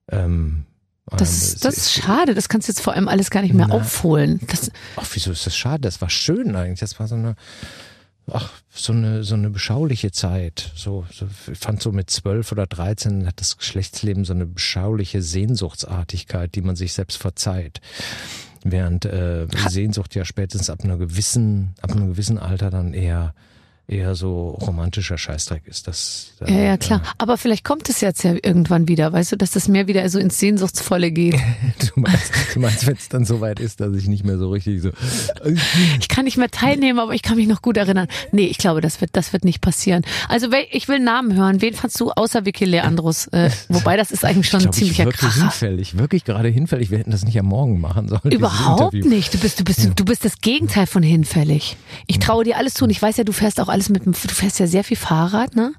Ähm, 0.10 0.66
Das, 1.18 1.56
das 1.56 1.78
ist 1.78 1.92
schade, 1.94 2.34
das 2.34 2.48
kannst 2.48 2.68
du 2.68 2.72
jetzt 2.72 2.82
vor 2.82 2.94
allem 2.94 3.08
alles 3.08 3.30
gar 3.30 3.42
nicht 3.42 3.54
mehr 3.54 3.68
Nein. 3.68 3.82
aufholen. 3.82 4.40
Das, 4.48 4.72
Ach, 4.96 5.08
wieso 5.14 5.32
ist 5.32 5.46
das 5.46 5.58
schade? 5.58 5.82
Das 5.82 6.02
war 6.02 6.10
schön 6.10 6.56
eigentlich. 6.56 6.80
Das 6.80 7.00
war 7.00 7.08
so 7.08 7.16
eine, 7.16 7.36
ach, 8.32 8.50
so 8.70 8.94
eine, 8.94 9.24
so 9.24 9.36
eine 9.36 9.50
beschauliche 9.50 10.12
Zeit. 10.12 10.72
So, 10.76 11.06
so, 11.12 11.28
ich 11.52 11.60
fand 11.60 11.82
so 11.82 11.92
mit 11.92 12.10
zwölf 12.10 12.52
oder 12.52 12.66
dreizehn 12.66 13.28
hat 13.28 13.42
das 13.42 13.58
Geschlechtsleben 13.58 14.24
so 14.24 14.34
eine 14.34 14.46
beschauliche 14.46 15.22
Sehnsuchtsartigkeit, 15.22 16.56
die 16.56 16.62
man 16.62 16.76
sich 16.78 16.94
selbst 16.94 17.18
verzeiht. 17.18 17.82
Während 18.64 19.06
äh, 19.06 19.48
Sehnsucht 19.70 20.16
ja 20.16 20.24
spätestens 20.24 20.70
ab 20.70 20.84
einer 20.84 20.98
gewissen, 20.98 21.74
ab 21.82 21.92
einem 21.92 22.08
gewissen 22.10 22.38
Alter 22.38 22.70
dann 22.70 22.94
eher 22.94 23.34
eher 23.92 24.16
so 24.16 24.50
romantischer 24.62 25.18
Scheißdreck 25.18 25.64
ist. 25.68 25.88
Das, 25.88 26.32
ja, 26.48 26.60
ja, 26.60 26.78
klar. 26.78 27.02
Aber 27.18 27.38
vielleicht 27.38 27.66
kommt 27.66 27.90
es 27.90 28.02
jetzt 28.02 28.24
ja 28.24 28.34
irgendwann 28.34 28.88
wieder, 28.88 29.12
weißt 29.12 29.34
du, 29.34 29.36
dass 29.36 29.52
das 29.52 29.68
mehr 29.68 29.88
wieder 29.88 30.08
so 30.10 30.18
ins 30.18 30.40
Sehnsuchtsvolle 30.40 31.12
geht. 31.12 31.36
Du 31.94 32.00
meinst, 32.00 32.32
du 32.54 32.60
meinst 32.60 32.88
wenn 32.88 32.96
es 32.96 33.10
dann 33.10 33.26
so 33.26 33.42
weit 33.42 33.60
ist, 33.60 33.82
dass 33.82 33.94
ich 33.96 34.08
nicht 34.08 34.24
mehr 34.24 34.38
so 34.38 34.50
richtig 34.50 34.82
so. 34.82 34.92
Ich 36.00 36.08
kann 36.08 36.26
nicht 36.26 36.38
mehr 36.38 36.50
teilnehmen, 36.50 37.00
aber 37.00 37.14
ich 37.14 37.22
kann 37.22 37.36
mich 37.38 37.48
noch 37.48 37.62
gut 37.62 37.76
erinnern. 37.76 38.08
Nee, 38.32 38.46
ich 38.46 38.58
glaube, 38.58 38.82
das 38.82 39.02
wird, 39.02 39.12
das 39.14 39.34
wird 39.34 39.44
nicht 39.44 39.62
passieren. 39.62 40.04
Also 40.30 40.48
ich 40.72 40.88
will 40.88 41.00
Namen 41.00 41.36
hören. 41.36 41.62
Wen 41.62 41.74
fandst 41.74 42.00
du 42.00 42.12
außer 42.12 42.46
Vicky 42.46 42.66
Leandros? 42.66 43.28
Äh, 43.28 43.50
wobei 43.70 43.98
das 43.98 44.12
ist 44.12 44.24
eigentlich 44.24 44.48
schon 44.48 44.62
Ich 44.62 44.82
ein 44.82 44.94
glaube, 44.94 45.12
ich 45.12 45.18
Kracher. 45.18 45.42
hinfällig, 45.42 45.98
wirklich 45.98 46.24
gerade 46.24 46.50
hinfällig. 46.50 46.92
Wir 46.92 47.00
hätten 47.00 47.12
das 47.12 47.26
nicht 47.26 47.38
am 47.40 47.48
Morgen 47.48 47.82
machen 47.82 48.08
sollen. 48.08 48.32
Überhaupt 48.32 48.94
nicht. 48.94 49.34
Du 49.34 49.40
bist, 49.40 49.60
du 49.60 49.64
bist, 49.64 49.90
du 49.96 50.06
bist 50.06 50.24
das 50.24 50.40
Gegenteil 50.40 50.88
von 50.88 51.04
hinfällig. 51.04 51.78
Ich 52.08 52.20
traue 52.20 52.44
dir 52.44 52.58
alles 52.58 52.76
zu 52.76 52.86
und 52.86 52.90
ich 52.90 53.02
weiß 53.02 53.18
ja, 53.18 53.24
du 53.24 53.34
fährst 53.34 53.60
auch 53.60 53.68
alles 53.70 53.81
mit 53.90 54.06
dem, 54.06 54.14
du 54.14 54.34
fährst 54.34 54.60
ja 54.60 54.68
sehr 54.68 54.84
viel 54.84 54.98
Fahrrad, 54.98 55.56
ne? 55.56 55.74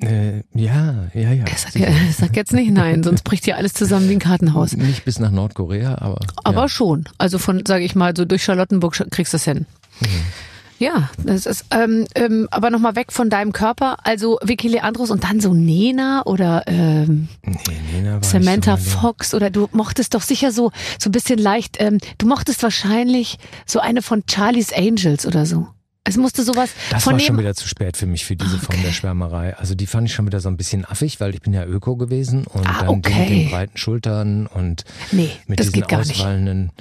Äh, 0.00 0.44
ja, 0.54 1.08
ja, 1.12 1.32
ja. 1.32 1.44
Sag, 1.56 1.72
sag 2.16 2.36
jetzt 2.36 2.52
nicht 2.52 2.70
nein, 2.70 3.02
sonst 3.02 3.22
bricht 3.24 3.44
hier 3.44 3.56
alles 3.56 3.74
zusammen 3.74 4.08
wie 4.08 4.12
ein 4.12 4.20
Kartenhaus. 4.20 4.76
Nicht 4.76 5.04
bis 5.04 5.18
nach 5.18 5.32
Nordkorea, 5.32 5.98
aber. 5.98 6.20
Aber 6.44 6.62
ja. 6.62 6.68
schon. 6.68 7.04
Also 7.18 7.38
von, 7.38 7.64
sage 7.66 7.84
ich 7.84 7.96
mal, 7.96 8.16
so 8.16 8.24
durch 8.24 8.44
Charlottenburg 8.44 8.94
kriegst 9.10 9.32
du 9.32 9.38
es 9.38 9.44
hin. 9.44 9.66
Ja, 10.78 11.10
das 11.24 11.46
ist, 11.46 11.64
ähm, 11.72 12.06
ähm, 12.14 12.46
aber 12.52 12.70
nochmal 12.70 12.94
weg 12.94 13.12
von 13.12 13.30
deinem 13.30 13.52
Körper. 13.52 13.96
Also 14.04 14.38
Vicky 14.44 14.68
Leandros 14.68 15.10
und 15.10 15.24
dann 15.24 15.40
so 15.40 15.52
Nena 15.52 16.22
oder 16.24 16.62
ähm, 16.66 17.28
Nee, 17.44 17.56
Nena 17.92 18.22
Samantha 18.22 18.76
so. 18.76 19.00
Fox 19.00 19.34
oder 19.34 19.50
du 19.50 19.68
mochtest 19.72 20.14
doch 20.14 20.22
sicher 20.22 20.52
so 20.52 20.70
so 21.00 21.08
ein 21.08 21.12
bisschen 21.12 21.40
leicht. 21.40 21.78
Ähm, 21.80 21.98
du 22.18 22.28
mochtest 22.28 22.62
wahrscheinlich 22.62 23.38
so 23.66 23.80
eine 23.80 24.02
von 24.02 24.22
Charlie's 24.30 24.72
Angels 24.72 25.26
oder 25.26 25.46
so. 25.46 25.66
Es 26.08 26.16
musste 26.16 26.42
sowas 26.42 26.70
Das 26.90 27.04
von 27.04 27.14
war 27.14 27.20
schon 27.20 27.38
wieder 27.38 27.54
zu 27.54 27.68
spät 27.68 27.96
für 27.96 28.06
mich, 28.06 28.24
für 28.24 28.34
diese 28.36 28.58
Form 28.58 28.74
Okay. 28.78 28.82
der 28.86 28.92
Schwärmerei. 28.92 29.56
Also 29.56 29.74
die 29.74 29.86
fand 29.86 30.08
ich 30.08 30.14
schon 30.14 30.26
wieder 30.26 30.40
so 30.40 30.48
ein 30.48 30.56
bisschen 30.56 30.84
affig, 30.84 31.20
weil 31.20 31.34
ich 31.34 31.42
bin 31.42 31.52
ja 31.52 31.64
Öko 31.64 31.96
gewesen 31.96 32.44
und 32.46 32.66
Ah, 32.66 32.84
dann 32.84 33.02
die 33.02 33.08
mit 33.10 33.18
okay. 33.20 33.28
den 33.28 33.50
breiten 33.50 33.76
Schultern 33.76 34.46
und 34.46 34.84
nee, 35.12 35.30
mit 35.46 35.58
diesen 35.60 35.82
auswallenden 35.84 36.72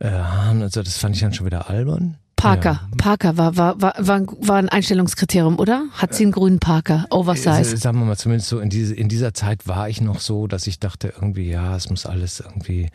äh, 0.00 0.08
Haaren 0.10 0.62
und 0.62 0.72
so, 0.72 0.82
das 0.82 0.98
fand 0.98 1.14
ich 1.16 1.22
dann 1.22 1.32
schon 1.32 1.46
wieder 1.46 1.70
albern. 1.70 2.16
Parker, 2.36 2.72
Ja. 2.72 2.88
Parker 2.98 3.36
war, 3.38 3.56
war, 3.56 3.80
war, 3.80 3.94
war, 3.98 4.56
ein- 4.56 4.68
Einstellungskriterium, 4.68 5.58
oder? 5.58 5.84
Hat 5.92 6.14
sie 6.14 6.24
einen 6.24 6.32
grünen 6.32 6.58
Parker, 6.58 7.06
Oversize? 7.10 7.76
sagen 7.78 7.98
wir 8.00 8.04
mal, 8.04 8.18
zumindest 8.18 8.48
so 8.50 8.58
in, 8.60 8.68
diese, 8.68 8.94
in 8.94 9.08
dieser 9.08 9.32
Zeit 9.32 9.66
war 9.66 9.88
ich 9.88 10.02
noch 10.02 10.20
so, 10.20 10.46
dass 10.46 10.66
ich 10.66 10.78
dachte 10.78 11.14
irgendwie, 11.14 11.48
ja, 11.48 11.74
es 11.74 11.88
muss 11.88 12.04
alles 12.04 12.40
irgendwie, 12.40 12.90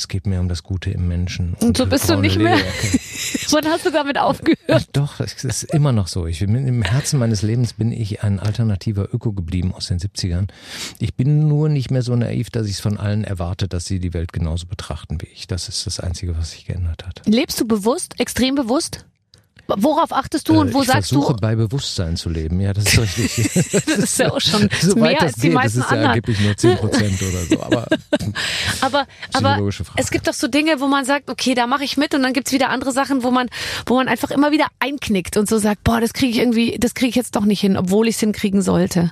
es 0.00 0.08
geht 0.08 0.26
mehr 0.26 0.40
um 0.40 0.48
das 0.48 0.62
Gute 0.62 0.90
im 0.90 1.08
Menschen. 1.08 1.54
Und 1.60 1.76
so 1.76 1.86
bist 1.86 2.08
du 2.08 2.16
nicht 2.16 2.38
mehr? 2.38 2.56
Wann 3.50 3.66
hast 3.66 3.84
du 3.84 3.90
damit 3.90 4.18
aufgehört? 4.18 4.88
Doch, 4.94 5.20
es 5.20 5.44
ist 5.44 5.64
immer 5.64 5.92
noch 5.92 6.08
so. 6.08 6.26
Ich 6.26 6.40
im 6.40 6.82
Herzen 6.82 7.18
meines 7.18 7.42
Lebens 7.42 7.74
bin 7.74 7.92
ich 7.92 8.22
ein 8.22 8.40
alternativer 8.40 9.12
Öko 9.12 9.32
geblieben 9.32 9.74
aus 9.74 9.88
den 9.88 9.98
70ern. 9.98 10.48
Ich 10.98 11.14
bin 11.14 11.48
nur 11.48 11.68
nicht 11.68 11.90
mehr 11.90 12.02
so 12.02 12.16
naiv, 12.16 12.48
dass 12.48 12.66
ich 12.66 12.74
es 12.74 12.80
von 12.80 12.96
allen 12.96 13.24
erwarte, 13.24 13.68
dass 13.68 13.84
sie 13.84 14.00
die 14.00 14.14
Welt 14.14 14.32
genauso 14.32 14.66
betrachten 14.66 15.20
wie 15.20 15.26
ich. 15.26 15.46
Das 15.46 15.68
ist 15.68 15.86
das 15.86 16.00
Einzige, 16.00 16.36
was 16.36 16.52
sich 16.52 16.64
geändert 16.64 17.06
hat. 17.06 17.22
Lebst 17.26 17.60
du 17.60 17.66
bewusst, 17.66 18.18
extrem 18.18 18.54
bewusst? 18.54 19.04
Worauf 19.78 20.12
achtest 20.12 20.48
du 20.48 20.60
und 20.60 20.68
Äh, 20.70 20.74
wo 20.74 20.82
ich 20.82 20.88
sagst 20.88 21.10
versuche 21.10 21.34
du? 21.34 21.40
bei 21.40 21.54
Bewusstsein 21.54 22.16
zu 22.16 22.28
leben. 22.28 22.60
Ja, 22.60 22.72
das 22.72 22.84
ist 22.92 22.98
richtig. 22.98 23.50
Das 23.86 23.98
ist 23.98 24.18
ja 24.18 24.30
auch 24.32 24.40
schon 24.40 24.68
Soweit 24.80 24.96
mehr 25.12 25.22
als 25.22 25.34
die 25.34 25.40
geht, 25.42 25.52
meisten 25.52 25.78
das 25.80 25.86
ist 25.86 25.90
ja 25.92 25.96
anderen. 25.96 26.10
angeblich 26.10 26.40
nur 26.40 26.56
10 26.56 26.76
Prozent 26.78 27.22
oder 27.22 27.44
so. 27.44 27.62
Aber 27.62 27.86
Aber, 28.80 29.06
aber 29.32 29.70
es 29.96 30.10
gibt 30.10 30.26
doch 30.28 30.32
so 30.34 30.48
Dinge, 30.48 30.80
wo 30.80 30.86
man 30.86 31.04
sagt, 31.04 31.30
okay, 31.30 31.54
da 31.54 31.66
mache 31.66 31.84
ich 31.84 31.96
mit 31.96 32.14
und 32.14 32.22
dann 32.22 32.32
gibt's 32.32 32.52
wieder 32.52 32.70
andere 32.70 32.92
Sachen, 32.92 33.22
wo 33.22 33.30
man, 33.30 33.48
wo 33.86 33.94
man 33.96 34.08
einfach 34.08 34.30
immer 34.30 34.52
wieder 34.52 34.66
einknickt 34.78 35.36
und 35.36 35.48
so 35.48 35.58
sagt, 35.58 35.84
boah, 35.84 36.00
das 36.00 36.12
kriege 36.12 36.32
ich 36.32 36.38
irgendwie, 36.38 36.76
das 36.78 36.94
kriege 36.94 37.10
ich 37.10 37.16
jetzt 37.16 37.36
doch 37.36 37.44
nicht 37.44 37.60
hin, 37.60 37.76
obwohl 37.76 38.08
ich 38.08 38.14
es 38.16 38.20
hinkriegen 38.20 38.62
sollte. 38.62 39.10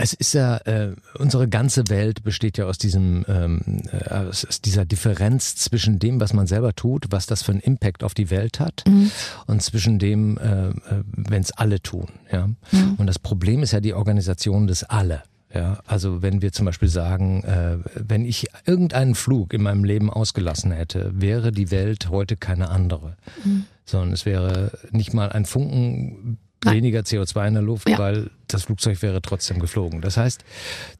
Es 0.00 0.12
ist 0.12 0.32
ja, 0.32 0.58
äh, 0.58 0.94
unsere 1.18 1.48
ganze 1.48 1.88
Welt 1.88 2.22
besteht 2.22 2.56
ja 2.56 2.66
aus 2.66 2.78
diesem, 2.78 3.24
ähm, 3.26 3.82
äh, 3.90 4.14
aus, 4.14 4.44
aus 4.44 4.60
dieser 4.60 4.84
Differenz 4.84 5.56
zwischen 5.56 5.98
dem, 5.98 6.20
was 6.20 6.32
man 6.32 6.46
selber 6.46 6.72
tut, 6.72 7.06
was 7.10 7.26
das 7.26 7.42
für 7.42 7.50
einen 7.50 7.60
Impact 7.60 8.04
auf 8.04 8.14
die 8.14 8.30
Welt 8.30 8.60
hat, 8.60 8.84
und 9.46 9.60
zwischen 9.60 9.98
dem, 9.98 10.38
äh, 10.38 10.70
wenn 11.12 11.42
es 11.42 11.50
alle 11.50 11.82
tun. 11.82 12.06
Ja? 12.30 12.48
Und 12.96 13.06
das 13.08 13.18
Problem 13.18 13.64
ist 13.64 13.72
ja 13.72 13.80
die 13.80 13.92
Organisation 13.92 14.68
des 14.68 14.84
Alle. 14.84 15.24
Ja, 15.52 15.80
also 15.86 16.20
wenn 16.20 16.42
wir 16.42 16.52
zum 16.52 16.66
Beispiel 16.66 16.90
sagen, 16.90 17.42
äh, 17.44 17.78
wenn 17.94 18.26
ich 18.26 18.48
irgendeinen 18.66 19.14
Flug 19.14 19.54
in 19.54 19.62
meinem 19.62 19.82
Leben 19.82 20.10
ausgelassen 20.10 20.72
hätte, 20.72 21.10
wäre 21.14 21.52
die 21.52 21.70
Welt 21.70 22.10
heute 22.10 22.36
keine 22.36 22.68
andere, 22.68 23.16
sondern 23.86 24.12
es 24.12 24.26
wäre 24.26 24.72
nicht 24.92 25.14
mal 25.14 25.30
ein 25.30 25.46
Funken 25.46 26.36
Nein. 26.64 26.76
weniger 26.76 27.00
CO2 27.00 27.48
in 27.48 27.54
der 27.54 27.62
Luft, 27.62 27.88
Ja. 27.88 27.98
weil 27.98 28.30
das 28.48 28.64
Flugzeug 28.64 29.00
wäre 29.02 29.22
trotzdem 29.22 29.58
geflogen. 29.60 30.00
Das 30.00 30.16
heißt, 30.16 30.44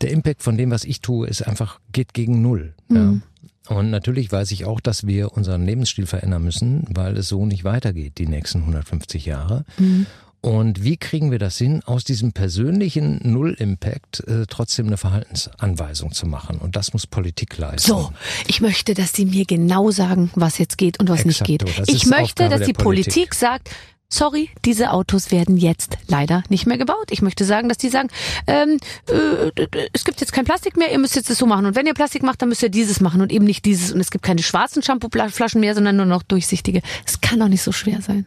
der 0.03 0.11
Impact 0.11 0.43
von 0.43 0.57
dem, 0.57 0.71
was 0.71 0.85
ich 0.85 1.01
tue, 1.01 1.27
ist 1.27 1.43
einfach, 1.43 1.81
geht 1.93 2.15
gegen 2.15 2.43
Null. 2.43 2.75
Mhm. 2.89 3.23
Ja. 3.69 3.77
Und 3.77 3.91
natürlich 3.91 4.33
weiß 4.33 4.51
ich 4.53 4.65
auch, 4.65 4.81
dass 4.81 5.07
wir 5.07 5.33
unseren 5.33 5.67
Lebensstil 5.67 6.07
verändern 6.07 6.43
müssen, 6.43 6.85
weil 6.89 7.17
es 7.19 7.29
so 7.29 7.45
nicht 7.45 7.65
weitergeht 7.65 8.19
die 8.19 8.27
nächsten 8.27 8.61
150 8.61 9.27
Jahre. 9.27 9.65
Mhm. 9.79 10.07
Und 10.41 10.85
wie 10.85 10.97
kriegen 10.97 11.33
wir 11.33 11.41
das 11.41 11.59
hin, 11.59 11.83
aus 11.85 12.05
diesem 12.05 12.33
persönlichen 12.33 13.21
Null-Impact 13.25 14.21
äh, 14.29 14.47
trotzdem 14.49 14.87
eine 14.87 14.97
Verhaltensanweisung 14.97 16.13
zu 16.13 16.27
machen? 16.27 16.59
Und 16.59 16.77
das 16.77 16.93
muss 16.93 17.09
Politik 17.09 17.59
leisten. 17.59 17.89
So, 17.89 18.13
ich 18.47 18.61
möchte, 18.61 18.95
dass 18.95 19.11
die 19.11 19.27
mir 19.27 19.45
genau 19.47 19.91
sagen, 19.91 20.31
was 20.37 20.59
jetzt 20.59 20.79
geht 20.79 21.01
und 21.01 21.09
was 21.09 21.25
nicht 21.25 21.41
Exakto, 21.41 21.67
geht. 21.67 21.89
Ich 21.89 22.07
möchte, 22.07 22.45
Aufgabe 22.45 22.59
dass 22.61 22.67
die 22.67 22.73
Politik. 22.73 23.13
Politik 23.15 23.35
sagt, 23.35 23.71
sorry, 24.09 24.51
diese 24.65 24.91
Autos 24.93 25.31
werden 25.31 25.57
jetzt 25.57 25.99
leider 26.07 26.43
nicht 26.49 26.67
mehr 26.67 26.79
gebaut. 26.79 27.11
Ich 27.11 27.23
möchte 27.23 27.45
sagen, 27.45 27.69
dass 27.69 27.79
die 27.79 27.89
sagen, 27.89 28.09
ähm, 28.47 28.79
äh, 29.09 29.87
es 29.93 30.05
gibt 30.05 30.21
jetzt 30.21 30.33
kein 30.33 30.45
Plastik 30.45 30.77
mehr, 30.77 30.91
ihr 30.91 30.99
müsst 30.99 31.17
jetzt 31.17 31.31
das 31.31 31.39
so 31.39 31.47
machen. 31.47 31.67
Und 31.67 31.77
wenn 31.77 31.87
ihr 31.87 31.95
Plastik 31.95 32.23
macht, 32.23 32.41
dann 32.43 32.49
müsst 32.49 32.63
ihr 32.63 32.71
dieses 32.71 33.01
machen 33.01 33.21
und 33.21 33.33
eben 33.33 33.45
nicht 33.45 33.65
dieses. 33.65 33.93
Und 33.93 34.01
es 34.01 34.11
gibt 34.11 34.25
keine 34.25 34.43
schwarzen 34.43 34.83
Shampooflaschen 34.83 35.61
mehr, 35.61 35.75
sondern 35.75 35.97
nur 35.97 36.07
noch 36.07 36.23
durchsichtige. 36.23 36.83
Es 37.07 37.21
kann 37.21 37.41
doch 37.41 37.49
nicht 37.49 37.63
so 37.63 37.73
schwer 37.73 38.01
sein. 38.03 38.25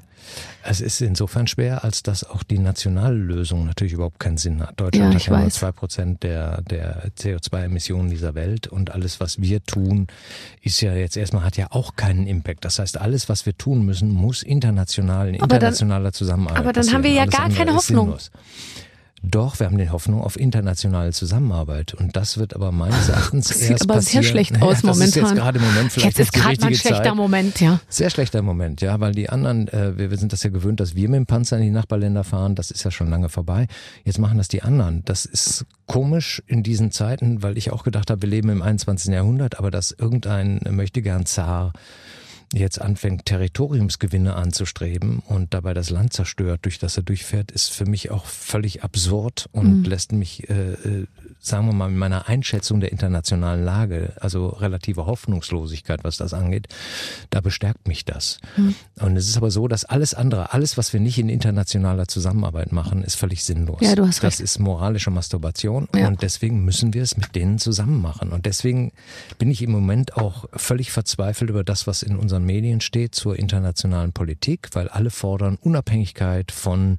Es 0.63 0.81
ist 0.81 1.01
insofern 1.01 1.47
schwer, 1.47 1.83
als 1.83 2.03
dass 2.03 2.23
auch 2.23 2.43
die 2.43 2.59
nationale 2.59 3.15
Lösung 3.15 3.65
natürlich 3.65 3.93
überhaupt 3.93 4.19
keinen 4.19 4.37
Sinn 4.37 4.61
hat. 4.61 4.79
Deutschland 4.79 5.13
Ja, 5.13 5.19
hat 5.19 5.25
ja 5.25 5.39
nur 5.39 5.49
zwei 5.49 5.71
Prozent 5.71 6.23
der, 6.23 6.61
der 6.61 7.09
CO2-Emissionen 7.17 8.09
dieser 8.09 8.35
Welt 8.35 8.67
und 8.67 8.91
alles, 8.91 9.19
was 9.19 9.41
wir 9.41 9.63
tun, 9.63 10.07
ist 10.61 10.81
ja 10.81 10.93
jetzt 10.93 11.17
erstmal, 11.17 11.43
hat 11.43 11.57
ja 11.57 11.67
auch 11.71 11.95
keinen 11.95 12.27
Impact. 12.27 12.63
Das 12.65 12.79
heißt, 12.79 12.99
alles, 12.99 13.27
was 13.29 13.45
wir 13.45 13.57
tun 13.57 13.85
müssen, 13.85 14.11
muss 14.11 14.43
international, 14.43 15.29
in 15.29 15.35
internationaler 15.35 16.13
Zusammenarbeit 16.13 16.59
aber 16.59 16.73
dann 16.73 16.93
haben 16.93 17.03
wir 17.03 17.11
ja 17.11 17.25
gar 17.25 17.49
keine 17.49 17.73
Hoffnung. 17.73 18.05
sinnlos. 18.05 18.31
Doch, 19.23 19.59
wir 19.59 19.67
haben 19.67 19.77
die 19.77 19.89
Hoffnung 19.91 20.21
auf 20.21 20.39
internationale 20.39 21.11
Zusammenarbeit. 21.11 21.93
Und 21.93 22.15
das 22.15 22.39
wird 22.39 22.55
aber 22.55 22.71
meines 22.71 23.07
Erachtens 23.07 23.49
Das 23.49 23.57
erst 23.57 23.67
sieht 23.67 23.81
aber 23.83 23.95
passieren. 23.95 24.23
sehr 24.23 24.31
schlecht 24.31 24.51
Naja, 24.53 24.65
aus 24.65 24.81
das 24.81 24.83
momentan. 24.83 25.07
Ist 25.07 25.15
jetzt 25.15 25.35
gerade 25.35 25.59
im 25.59 25.65
Moment 25.65 25.91
vielleicht 25.91 26.17
Jetzt 26.17 26.19
ist 26.19 26.33
gerade 26.33 26.59
mal 26.61 26.67
ein 26.67 26.75
schlechter 26.75 27.03
Zeit. 27.03 27.15
Moment, 27.15 27.61
ja. 27.61 27.79
Sehr 27.87 28.09
schlechter 28.09 28.41
Moment, 28.41 28.81
ja, 28.81 28.99
weil 28.99 29.11
die 29.13 29.29
anderen, 29.29 29.67
äh, 29.67 29.97
wir, 29.97 30.09
wir 30.09 30.17
sind 30.17 30.33
das 30.33 30.41
ja 30.41 30.49
gewöhnt, 30.49 30.79
dass 30.79 30.95
wir 30.95 31.07
mit 31.07 31.17
dem 31.17 31.25
Panzer 31.27 31.57
in 31.57 31.63
die 31.63 31.69
Nachbarländer 31.69 32.23
fahren, 32.23 32.55
das 32.55 32.71
ist 32.71 32.83
ja 32.83 32.89
schon 32.89 33.09
lange 33.09 33.29
vorbei. 33.29 33.67
Jetzt 34.05 34.17
machen 34.17 34.39
das 34.39 34.47
die 34.47 34.63
anderen. 34.63 35.03
Das 35.05 35.25
ist 35.25 35.65
komisch 35.85 36.41
in 36.47 36.63
diesen 36.63 36.91
Zeiten, 36.91 37.43
weil 37.43 37.57
ich 37.57 37.71
auch 37.71 37.83
gedacht 37.83 38.09
habe, 38.09 38.23
wir 38.23 38.29
leben 38.29 38.49
im 38.49 38.61
21. 38.63 39.13
Jahrhundert, 39.13 39.59
aber 39.59 39.69
dass 39.69 39.91
irgendein 39.91 40.61
möchtegern 40.71 41.25
Zar 41.27 41.73
jetzt 42.53 42.81
anfängt, 42.81 43.25
Territoriumsgewinne 43.25 44.35
anzustreben 44.35 45.19
und 45.19 45.53
dabei 45.53 45.73
das 45.73 45.89
Land 45.89 46.13
zerstört, 46.13 46.61
durch 46.63 46.79
das 46.79 46.97
er 46.97 47.03
durchfährt, 47.03 47.51
ist 47.51 47.71
für 47.71 47.85
mich 47.85 48.11
auch 48.11 48.25
völlig 48.25 48.83
absurd 48.83 49.49
und 49.51 49.85
lässt 49.85 50.11
mich, 50.11 50.49
äh, 50.49 50.73
äh, 50.73 51.07
sagen 51.43 51.65
wir 51.65 51.73
mal, 51.73 51.89
in 51.89 51.97
meiner 51.97 52.29
Einschätzung 52.29 52.79
der 52.79 52.91
internationalen 52.91 53.65
Lage, 53.65 54.13
also 54.19 54.47
relative 54.49 55.07
Hoffnungslosigkeit, 55.07 56.03
was 56.03 56.17
das 56.17 56.33
angeht, 56.33 56.67
da 57.31 57.41
bestärkt 57.41 57.87
mich 57.87 58.05
das. 58.05 58.37
Und 58.99 59.17
es 59.17 59.27
ist 59.27 59.37
aber 59.37 59.49
so, 59.49 59.67
dass 59.67 59.83
alles 59.83 60.13
andere, 60.13 60.53
alles, 60.53 60.77
was 60.77 60.93
wir 60.93 60.99
nicht 60.99 61.17
in 61.17 61.29
internationaler 61.29 62.07
Zusammenarbeit 62.07 62.71
machen, 62.71 63.03
ist 63.03 63.15
völlig 63.15 63.43
sinnlos. 63.43 63.79
Ja, 63.81 63.95
du 63.95 64.05
hast 64.05 64.17
das 64.23 64.33
recht. 64.33 64.39
ist 64.41 64.59
moralische 64.59 65.09
Masturbation 65.09 65.87
Ja. 65.95 66.07
und 66.07 66.21
deswegen 66.21 66.63
müssen 66.63 66.93
wir 66.93 67.01
es 67.01 67.17
mit 67.17 67.35
denen 67.35 67.57
zusammen 67.57 68.01
machen. 68.01 68.31
Und 68.31 68.45
deswegen 68.45 68.91
bin 69.39 69.49
ich 69.49 69.63
im 69.63 69.71
Moment 69.71 70.17
auch 70.17 70.45
völlig 70.53 70.91
verzweifelt 70.91 71.49
über 71.49 71.63
das, 71.63 71.87
was 71.87 72.03
in 72.03 72.17
unseren 72.17 72.43
Medien 72.45 72.81
steht 72.81 73.15
zur 73.15 73.39
internationalen 73.39 74.13
Politik, 74.13 74.69
weil 74.73 74.89
alle 74.89 75.09
fordern 75.09 75.57
Unabhängigkeit 75.61 76.51
von 76.51 76.97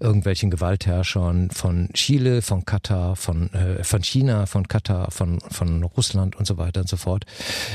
irgendwelchen 0.00 0.50
Gewaltherrschern, 0.50 1.50
von 1.50 1.90
Chile, 1.92 2.42
von 2.42 2.64
Katar, 2.64 3.14
von, 3.14 3.52
äh, 3.52 3.83
von 3.84 4.02
China, 4.02 4.46
von 4.46 4.68
Katar, 4.68 5.10
von, 5.10 5.40
von 5.40 5.82
Russland 5.82 6.36
und 6.36 6.46
so 6.46 6.56
weiter 6.58 6.80
und 6.80 6.88
so 6.88 6.96
fort. 6.96 7.24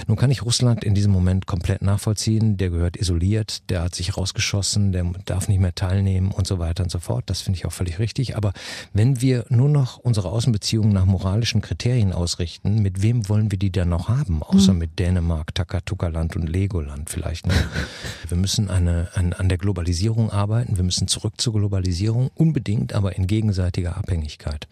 Nun 0.07 0.17
kann 0.17 0.31
ich 0.31 0.43
Russland 0.43 0.83
in 0.83 0.95
diesem 0.95 1.11
Moment 1.11 1.45
komplett 1.45 1.81
nachvollziehen. 1.81 2.57
Der 2.57 2.69
gehört 2.69 2.97
isoliert, 2.97 3.69
der 3.69 3.83
hat 3.83 3.95
sich 3.95 4.17
rausgeschossen, 4.17 4.91
der 4.91 5.05
darf 5.25 5.47
nicht 5.47 5.59
mehr 5.59 5.75
teilnehmen 5.75 6.31
und 6.31 6.47
so 6.47 6.59
weiter 6.59 6.83
und 6.83 6.89
so 6.89 6.99
fort. 6.99 7.23
Das 7.27 7.41
finde 7.41 7.57
ich 7.57 7.65
auch 7.65 7.71
völlig 7.71 7.99
richtig. 7.99 8.35
Aber 8.35 8.53
wenn 8.93 9.21
wir 9.21 9.45
nur 9.49 9.69
noch 9.69 9.97
unsere 9.97 10.29
Außenbeziehungen 10.29 10.91
nach 10.91 11.05
moralischen 11.05 11.61
Kriterien 11.61 12.13
ausrichten, 12.13 12.81
mit 12.81 13.01
wem 13.01 13.29
wollen 13.29 13.51
wir 13.51 13.59
die 13.59 13.71
dann 13.71 13.89
noch 13.89 14.09
haben? 14.09 14.43
Außer 14.43 14.73
mit 14.73 14.99
Dänemark, 14.99 15.53
Takatuka-Land 15.55 16.35
und 16.35 16.47
Legoland 16.47 17.09
vielleicht. 17.09 17.47
Ne? 17.47 17.53
Wir 18.27 18.37
müssen 18.37 18.69
eine, 18.69 19.09
an, 19.13 19.33
an 19.33 19.49
der 19.49 19.57
Globalisierung 19.57 20.31
arbeiten. 20.31 20.77
Wir 20.77 20.83
müssen 20.83 21.07
zurück 21.07 21.33
zur 21.37 21.53
Globalisierung, 21.53 22.29
unbedingt, 22.35 22.93
aber 22.93 23.15
in 23.15 23.27
gegenseitiger 23.27 23.97
Abhängigkeit. 23.97 24.67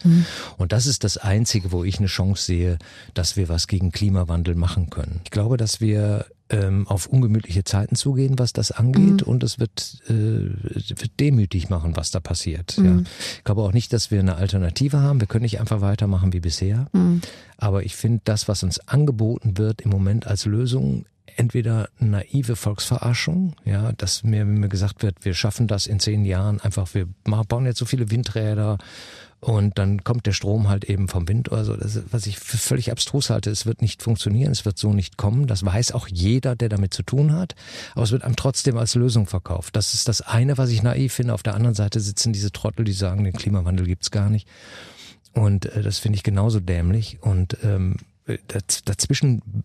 Und 0.58 0.72
das 0.72 0.86
ist 0.86 1.04
das 1.04 1.18
Einzige, 1.28 1.72
wo 1.72 1.84
ich 1.84 2.00
eine 2.00 2.08
Chance 2.08 2.44
sehe, 2.44 2.78
dass 3.14 3.36
wir 3.36 3.50
was 3.50 3.68
gegen 3.68 3.92
Klimawandel 3.92 4.56
machen 4.56 4.90
können. 4.90 5.20
Ich 5.26 5.32
glaube, 5.32 5.58
dass 5.58 5.82
wir 5.82 6.26
ähm, 6.50 6.88
auf 6.88 7.08
ungemütliche 7.08 7.66
Zeiten 7.66 7.96
zugehen, 7.96 8.40
was 8.40 8.54
das 8.54 8.72
angeht, 8.72 9.22
und 9.22 9.44
es 9.44 9.60
wird, 9.60 10.02
äh, 10.08 10.14
wird 10.14 11.20
demütig 11.20 11.70
machen, 11.70 11.98
was 11.98 12.12
da 12.12 12.22
passiert. 12.22 12.78
Ja. 12.78 13.02
Ich 13.36 13.44
glaube 13.44 13.64
auch 13.64 13.74
nicht, 13.74 13.92
dass 13.92 14.12
wir 14.12 14.20
eine 14.20 14.36
Alternative 14.36 15.02
haben. 15.02 15.20
Wir 15.20 15.28
können 15.28 15.44
nicht 15.44 15.60
einfach 15.60 15.82
weitermachen 15.82 16.32
wie 16.32 16.40
bisher. 16.40 16.88
Aber 17.58 17.84
ich 17.84 17.96
finde, 17.96 18.22
das, 18.24 18.48
was 18.48 18.64
uns 18.64 18.80
angeboten 18.88 19.58
wird 19.58 19.82
im 19.82 19.90
Moment 19.90 20.26
als 20.26 20.46
Lösung, 20.46 21.06
entweder 21.36 21.90
naive 22.00 22.56
Volksverarschung, 22.56 23.56
ja, 23.66 23.92
dass 23.92 24.24
mir, 24.24 24.46
mir 24.46 24.70
gesagt 24.70 25.04
wird, 25.04 25.24
wir 25.24 25.34
schaffen 25.34 25.68
das 25.68 25.86
in 25.86 26.00
zehn 26.00 26.26
Jahren, 26.26 26.60
einfach, 26.62 26.94
wir 26.94 27.08
bauen 27.24 27.66
jetzt 27.66 27.80
so 27.80 27.86
viele 27.86 28.10
Windräder 28.10 28.78
und 29.40 29.78
dann 29.78 30.04
kommt 30.04 30.26
der 30.26 30.32
Strom 30.32 30.68
halt 30.68 30.86
eben 30.86 31.08
vom 31.08 31.28
Wind 31.28 31.52
oder 31.52 31.64
so. 31.64 31.76
Das, 31.76 32.00
was 32.10 32.26
ich 32.26 32.40
für 32.40 32.58
völlig 32.58 32.92
abstrus 32.92 33.30
halte, 33.30 33.52
es 33.52 33.68
wird 33.68 33.84
nicht 33.84 34.02
funktionieren, 34.02 34.52
es 34.52 34.66
wird 34.66 34.80
so 34.80 34.94
nicht 34.94 35.18
kommen. 35.18 35.46
Das 35.46 35.64
weiß 35.64 35.92
auch 35.92 36.08
jeder, 36.08 36.56
der 36.56 36.70
damit 36.70 36.94
zu 36.94 37.04
tun 37.04 37.34
hat. 37.34 37.54
Aber 37.94 38.04
es 38.04 38.12
wird 38.12 38.24
einem 38.24 38.36
trotzdem 38.36 38.78
als 38.78 38.96
Lösung 38.96 39.28
verkauft. 39.28 39.76
Das 39.76 39.94
ist 39.94 40.08
das 40.08 40.22
eine, 40.22 40.58
was 40.58 40.72
ich 40.72 40.82
naiv 40.82 41.14
finde. 41.14 41.36
Auf 41.36 41.44
der 41.44 41.54
anderen 41.54 41.76
Seite 41.76 42.00
sitzen 42.00 42.34
diese 42.34 42.52
Trottel, 42.52 42.84
die 42.84 42.94
sagen, 42.94 43.24
den 43.24 43.34
Klimawandel 43.34 43.86
gibt's 43.86 44.10
gar 44.10 44.32
nicht. 44.32 44.48
Und 45.34 45.68
äh, 45.68 45.84
das 45.84 46.00
finde 46.00 46.18
ich 46.18 46.24
genauso 46.24 46.60
dämlich. 46.60 47.20
Und 47.22 47.58
ähm, 47.64 47.98
daz 48.48 48.82
dazwischen 48.86 49.64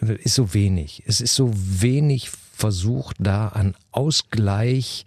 ist 0.00 0.34
so 0.34 0.52
wenig. 0.52 1.04
Es 1.06 1.22
ist 1.22 1.34
so 1.34 1.50
wenig 1.54 2.30
versucht, 2.30 3.16
da 3.18 3.48
an 3.48 3.74
Ausgleich 3.92 5.06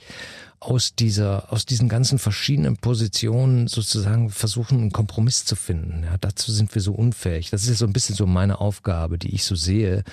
aus 0.60 0.94
dieser, 0.94 1.52
aus 1.54 1.66
diesen 1.66 1.88
ganzen 1.88 2.20
verschiedenen 2.20 2.78
Positionen 2.78 3.68
sozusagen 3.68 4.30
versuchen, 4.30 4.80
einen 4.80 4.92
Kompromiss 4.92 5.46
zu 5.46 5.56
finden. 5.56 6.04
Ja, 6.04 6.18
dazu 6.20 6.52
sind 6.52 6.74
wir 6.76 6.82
so 6.82 6.94
unfähig. 6.94 7.50
Das 7.50 7.68
ist 7.68 7.80
so 7.80 7.86
ein 7.86 7.94
bisschen 7.94 8.16
so 8.16 8.26
meine 8.26 8.60
Aufgabe, 8.60 9.18
die 9.18 9.34
ich 9.34 9.46
so 9.46 9.56
sehe, 9.56 10.04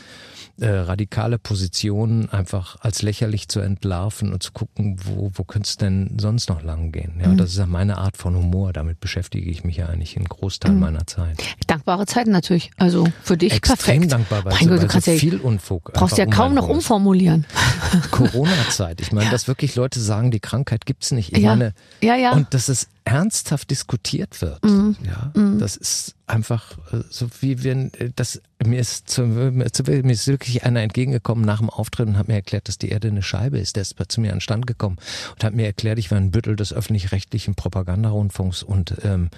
äh, 0.59 0.69
radikale 0.69 1.39
Positionen 1.39 2.31
einfach 2.31 2.77
als 2.81 3.03
lächerlich 3.03 3.49
zu 3.49 3.61
entlarven 3.61 4.33
und 4.33 4.43
zu 4.43 4.53
gucken, 4.53 4.97
wo, 5.05 5.31
wo 5.35 5.45
könnte 5.45 5.69
es 5.69 5.77
denn 5.77 6.17
sonst 6.19 6.49
noch 6.49 6.63
lang 6.63 6.93
gehen. 6.93 7.21
Ja, 7.21 7.35
das 7.35 7.51
ist 7.51 7.59
ja 7.59 7.67
meine 7.67 7.99
Art 7.99 8.17
von 8.17 8.37
Humor. 8.37 8.73
Damit 8.73 9.01
beschäftige 9.01 9.51
ich 9.51 9.65
mich 9.65 9.77
ja 9.77 9.87
eigentlich 9.87 10.17
einen 10.17 10.27
Großteil 10.27 10.73
meiner 10.73 11.07
Zeit. 11.07 11.43
Dankbare 11.67 12.07
Zeiten 12.07 12.31
natürlich. 12.31 12.71
Also 12.77 13.09
für 13.23 13.37
dich 13.37 13.53
Extrem 13.53 13.77
perfekt. 13.77 14.13
dankbar, 14.13 14.45
weil, 14.45 14.53
mein 14.55 14.65
so, 14.65 14.69
Gott, 14.71 14.83
du 14.83 14.87
kannst 14.87 15.07
so 15.07 15.13
ja, 15.13 15.19
viel 15.19 15.37
Unfug 15.39 15.93
brauchst 15.93 16.19
ja 16.19 16.25
um 16.25 16.31
kaum 16.31 16.55
noch 16.55 16.69
umformulieren. 16.69 17.47
Corona-Zeit. 18.11 19.01
Ich 19.01 19.13
meine, 19.13 19.31
dass 19.31 19.49
wirklich 19.49 19.75
Leute 19.77 20.01
sagen, 20.01 20.31
die 20.37 20.41
Krankheit 20.41 20.87
gibt's 20.87 21.11
nicht. 21.11 21.33
Ich 21.33 21.39
Ja. 21.43 21.51
meine, 21.51 21.73
Ja, 22.03 22.15
ja. 22.17 22.33
und 22.33 22.53
dass 22.55 22.69
es 22.69 22.89
ernsthaft 23.05 23.71
diskutiert 23.71 24.43
wird. 24.43 24.61
Ja, 24.65 25.33
das 25.59 25.77
ist 25.77 26.15
einfach 26.27 26.77
äh, 26.93 27.03
so 27.09 27.29
wie 27.41 27.63
wenn 27.63 27.93
äh, 27.95 28.11
das 28.17 28.41
mir 28.65 28.81
ist 28.81 29.09
zu, 29.09 29.23
mir 29.23 29.71
zu- 29.73 29.85
mir 29.85 30.11
ist 30.13 30.27
wirklich 30.27 30.65
einer 30.65 30.81
entgegengekommen 30.83 31.45
nach 31.45 31.59
dem 31.61 31.71
Auftritt 31.71 32.09
und 32.09 32.19
hat 32.19 32.27
mir 32.29 32.35
erklärt, 32.35 32.67
dass 32.69 32.79
die 32.79 32.89
Erde 32.89 33.09
eine 33.09 33.23
Scheibe 33.23 33.59
ist. 33.59 33.77
Der 33.77 33.83
ist 33.83 33.95
zu 34.09 34.21
mir 34.21 34.33
an 34.33 34.37
den 34.37 34.41
Stand 34.41 34.67
gekommen 34.67 34.97
und 35.35 35.45
hat 35.45 35.55
mir 35.55 35.67
erklärt, 35.67 35.99
ich 35.99 36.11
war 36.11 36.19
ein 36.19 36.31
Büttel 36.33 36.57
des 36.57 36.73
öffentlich-rechtlichen 36.73 37.55
Propagandarundfunks 37.55 38.63
und 38.65 38.95
ähm, 39.05 39.31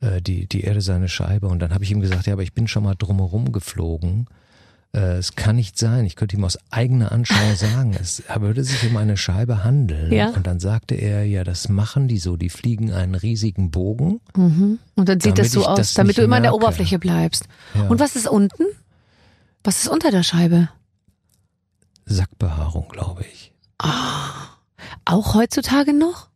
äh, 0.00 0.20
die 0.20 0.46
die 0.46 0.62
Erde 0.62 0.80
sei 0.80 0.96
eine 0.96 1.08
Scheibe. 1.08 1.46
Und 1.46 1.60
dann 1.60 1.72
habe 1.72 1.84
ich 1.84 1.90
ihm 1.92 2.00
gesagt, 2.00 2.26
ja, 2.26 2.32
aber 2.32 2.42
ich 2.42 2.52
bin 2.52 2.66
schon 2.68 2.82
mal 2.82 2.94
drumherum 2.96 3.52
geflogen. 3.52 4.26
Äh, 4.94 5.16
Es 5.18 5.34
kann 5.36 5.56
nicht 5.56 5.78
sein. 5.78 6.04
Ich 6.06 6.16
könnte 6.16 6.36
ihm 6.36 6.44
aus 6.44 6.58
eigener 6.70 7.12
Anschauung 7.12 7.54
sagen, 7.56 7.94
es 8.00 8.22
würde 8.38 8.62
sich 8.64 8.88
um 8.88 8.96
eine 8.96 9.16
Scheibe 9.16 9.64
handeln. 9.64 10.12
Ja. 10.12 10.30
Und 10.30 10.46
dann 10.46 10.60
sagte 10.60 10.94
er, 10.94 11.24
ja, 11.24 11.44
das 11.44 11.68
machen 11.68 12.08
die 12.08 12.18
so. 12.18 12.36
Die 12.36 12.48
fliegen 12.50 12.92
einen 12.92 13.14
riesigen 13.14 13.70
Bogen. 13.70 14.20
Und 14.34 14.78
dann 15.08 15.20
sieht 15.20 15.38
das 15.38 15.52
so 15.52 15.66
aus, 15.66 15.76
das 15.78 15.94
damit 15.94 16.16
du 16.18 16.22
immer 16.22 16.36
an 16.36 16.42
der 16.42 16.52
merke. 16.52 16.64
Oberfläche 16.64 16.98
bleibst. 16.98 17.46
Ja. 17.74 17.82
Und 17.88 18.00
was 18.00 18.16
ist 18.16 18.28
unten? 18.28 18.64
Was 19.62 19.78
ist 19.82 19.88
unter 19.88 20.10
der 20.10 20.22
Scheibe? 20.22 20.68
Sackbehaarung, 22.06 22.88
glaube 22.88 23.24
ich. 23.32 23.52
Auch 25.06 25.34
heutzutage 25.34 25.92
noch? 25.94 26.28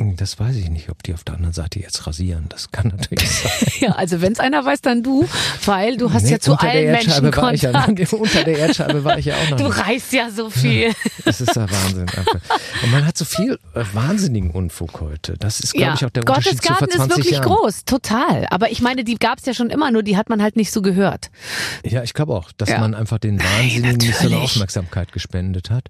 Hm, 0.00 0.16
Das 0.16 0.40
weiß 0.40 0.56
ich 0.56 0.70
nicht, 0.70 0.88
ob 0.88 1.02
die 1.02 1.12
auf 1.14 1.24
der 1.24 1.34
anderen 1.34 1.52
Seite 1.52 1.78
jetzt 1.78 2.06
rasieren. 2.06 2.46
Das 2.48 2.70
kann 2.72 2.88
natürlich 2.88 3.30
sein. 3.42 3.50
Ja, 3.80 3.92
also 3.92 4.20
wenn 4.20 4.32
es 4.32 4.40
einer 4.40 4.64
weiß, 4.64 4.80
dann 4.80 5.02
du, 5.02 5.28
weil 5.66 5.96
du 5.96 6.12
hast 6.12 6.24
Nee, 6.24 6.32
ja 6.32 6.40
zu 6.40 6.54
allen 6.58 6.90
Menschen 6.90 7.10
ich 7.54 7.62
ja, 7.62 7.72
Kontakt. 7.72 8.12
Unter 8.14 8.44
der 8.44 8.58
Erdscheibe 8.58 9.04
war 9.04 9.18
ich 9.18 9.26
ja 9.26 9.34
auch 9.36 9.50
noch 9.50 9.56
Du 9.58 9.64
nicht. 9.68 9.78
reißt 9.86 10.12
ja 10.12 10.30
so 10.30 10.48
viel. 10.50 10.92
Das 11.24 11.40
ist 11.40 11.54
der 11.54 11.70
Wahnsinn. 11.70 12.08
Einfach. 12.08 12.40
Und 12.82 12.90
man 12.92 13.06
hat 13.06 13.16
so 13.16 13.24
viel 13.26 13.58
äh, 13.74 13.84
wahnsinnigen 13.92 14.50
Unfug 14.50 15.00
heute. 15.02 15.36
Das 15.38 15.60
ist, 15.60 15.74
glaube 15.74 15.86
ja, 15.88 15.94
ich, 15.94 16.04
auch 16.06 16.10
der 16.10 16.24
Gottes 16.24 16.46
Unterschied 16.52 16.62
zu 16.62 16.68
vor 16.74 16.78
Garten 16.88 16.92
20 16.96 17.10
ist 17.10 17.16
wirklich 17.18 17.32
Jahren. 17.38 17.46
groß, 17.56 17.84
total. 17.84 18.46
Aber 18.50 18.70
ich 18.72 18.80
meine, 18.80 19.04
die 19.04 19.16
gab 19.16 19.38
es 19.38 19.44
ja 19.44 19.52
schon 19.54 19.68
immer, 19.70 19.90
nur 19.90 20.02
die 20.02 20.16
hat 20.16 20.28
man 20.30 20.42
halt 20.42 20.56
nicht 20.56 20.72
so 20.72 20.80
gehört. 20.82 21.30
Ja, 21.84 22.02
ich 22.02 22.14
glaube 22.14 22.34
auch, 22.34 22.50
dass 22.52 22.70
Ja. 22.70 22.78
man 22.80 22.94
einfach 22.94 23.18
den 23.18 23.38
Wahnsinnigen 23.38 23.98
nicht 23.98 24.16
so 24.16 24.26
eine. 24.26 24.38
Aufmerksamkeit 24.38 25.12
gespendet 25.12 25.68
hat. 25.70 25.84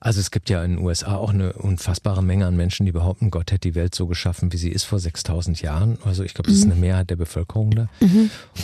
Also 0.00 0.18
es 0.20 0.30
gibt 0.32 0.50
ja 0.50 0.62
in 0.64 0.76
den 0.76 0.84
USA 0.84 1.14
auch 1.16 1.30
eine 1.30 1.52
unfassbare 1.52 2.22
Menge 2.22 2.46
an 2.46 2.56
Menschen, 2.56 2.84
die 2.84 2.92
behaupten, 2.92 3.30
Gott 3.30 3.43
hätte 3.52 3.68
die 3.68 3.74
Welt 3.74 3.94
so 3.94 4.06
geschaffen, 4.06 4.52
wie 4.52 4.56
sie 4.56 4.70
ist 4.70 4.84
vor 4.84 4.98
6000 4.98 5.60
Jahren. 5.62 5.98
Also 6.04 6.22
ich 6.24 6.34
glaube, 6.34 6.48
das 6.50 6.56
Mhm. 6.58 6.62
ist 6.66 6.72
eine 6.72 6.80
Mehrheit 6.80 7.10
der 7.10 7.16
Bevölkerung 7.16 7.70
da. 7.72 7.88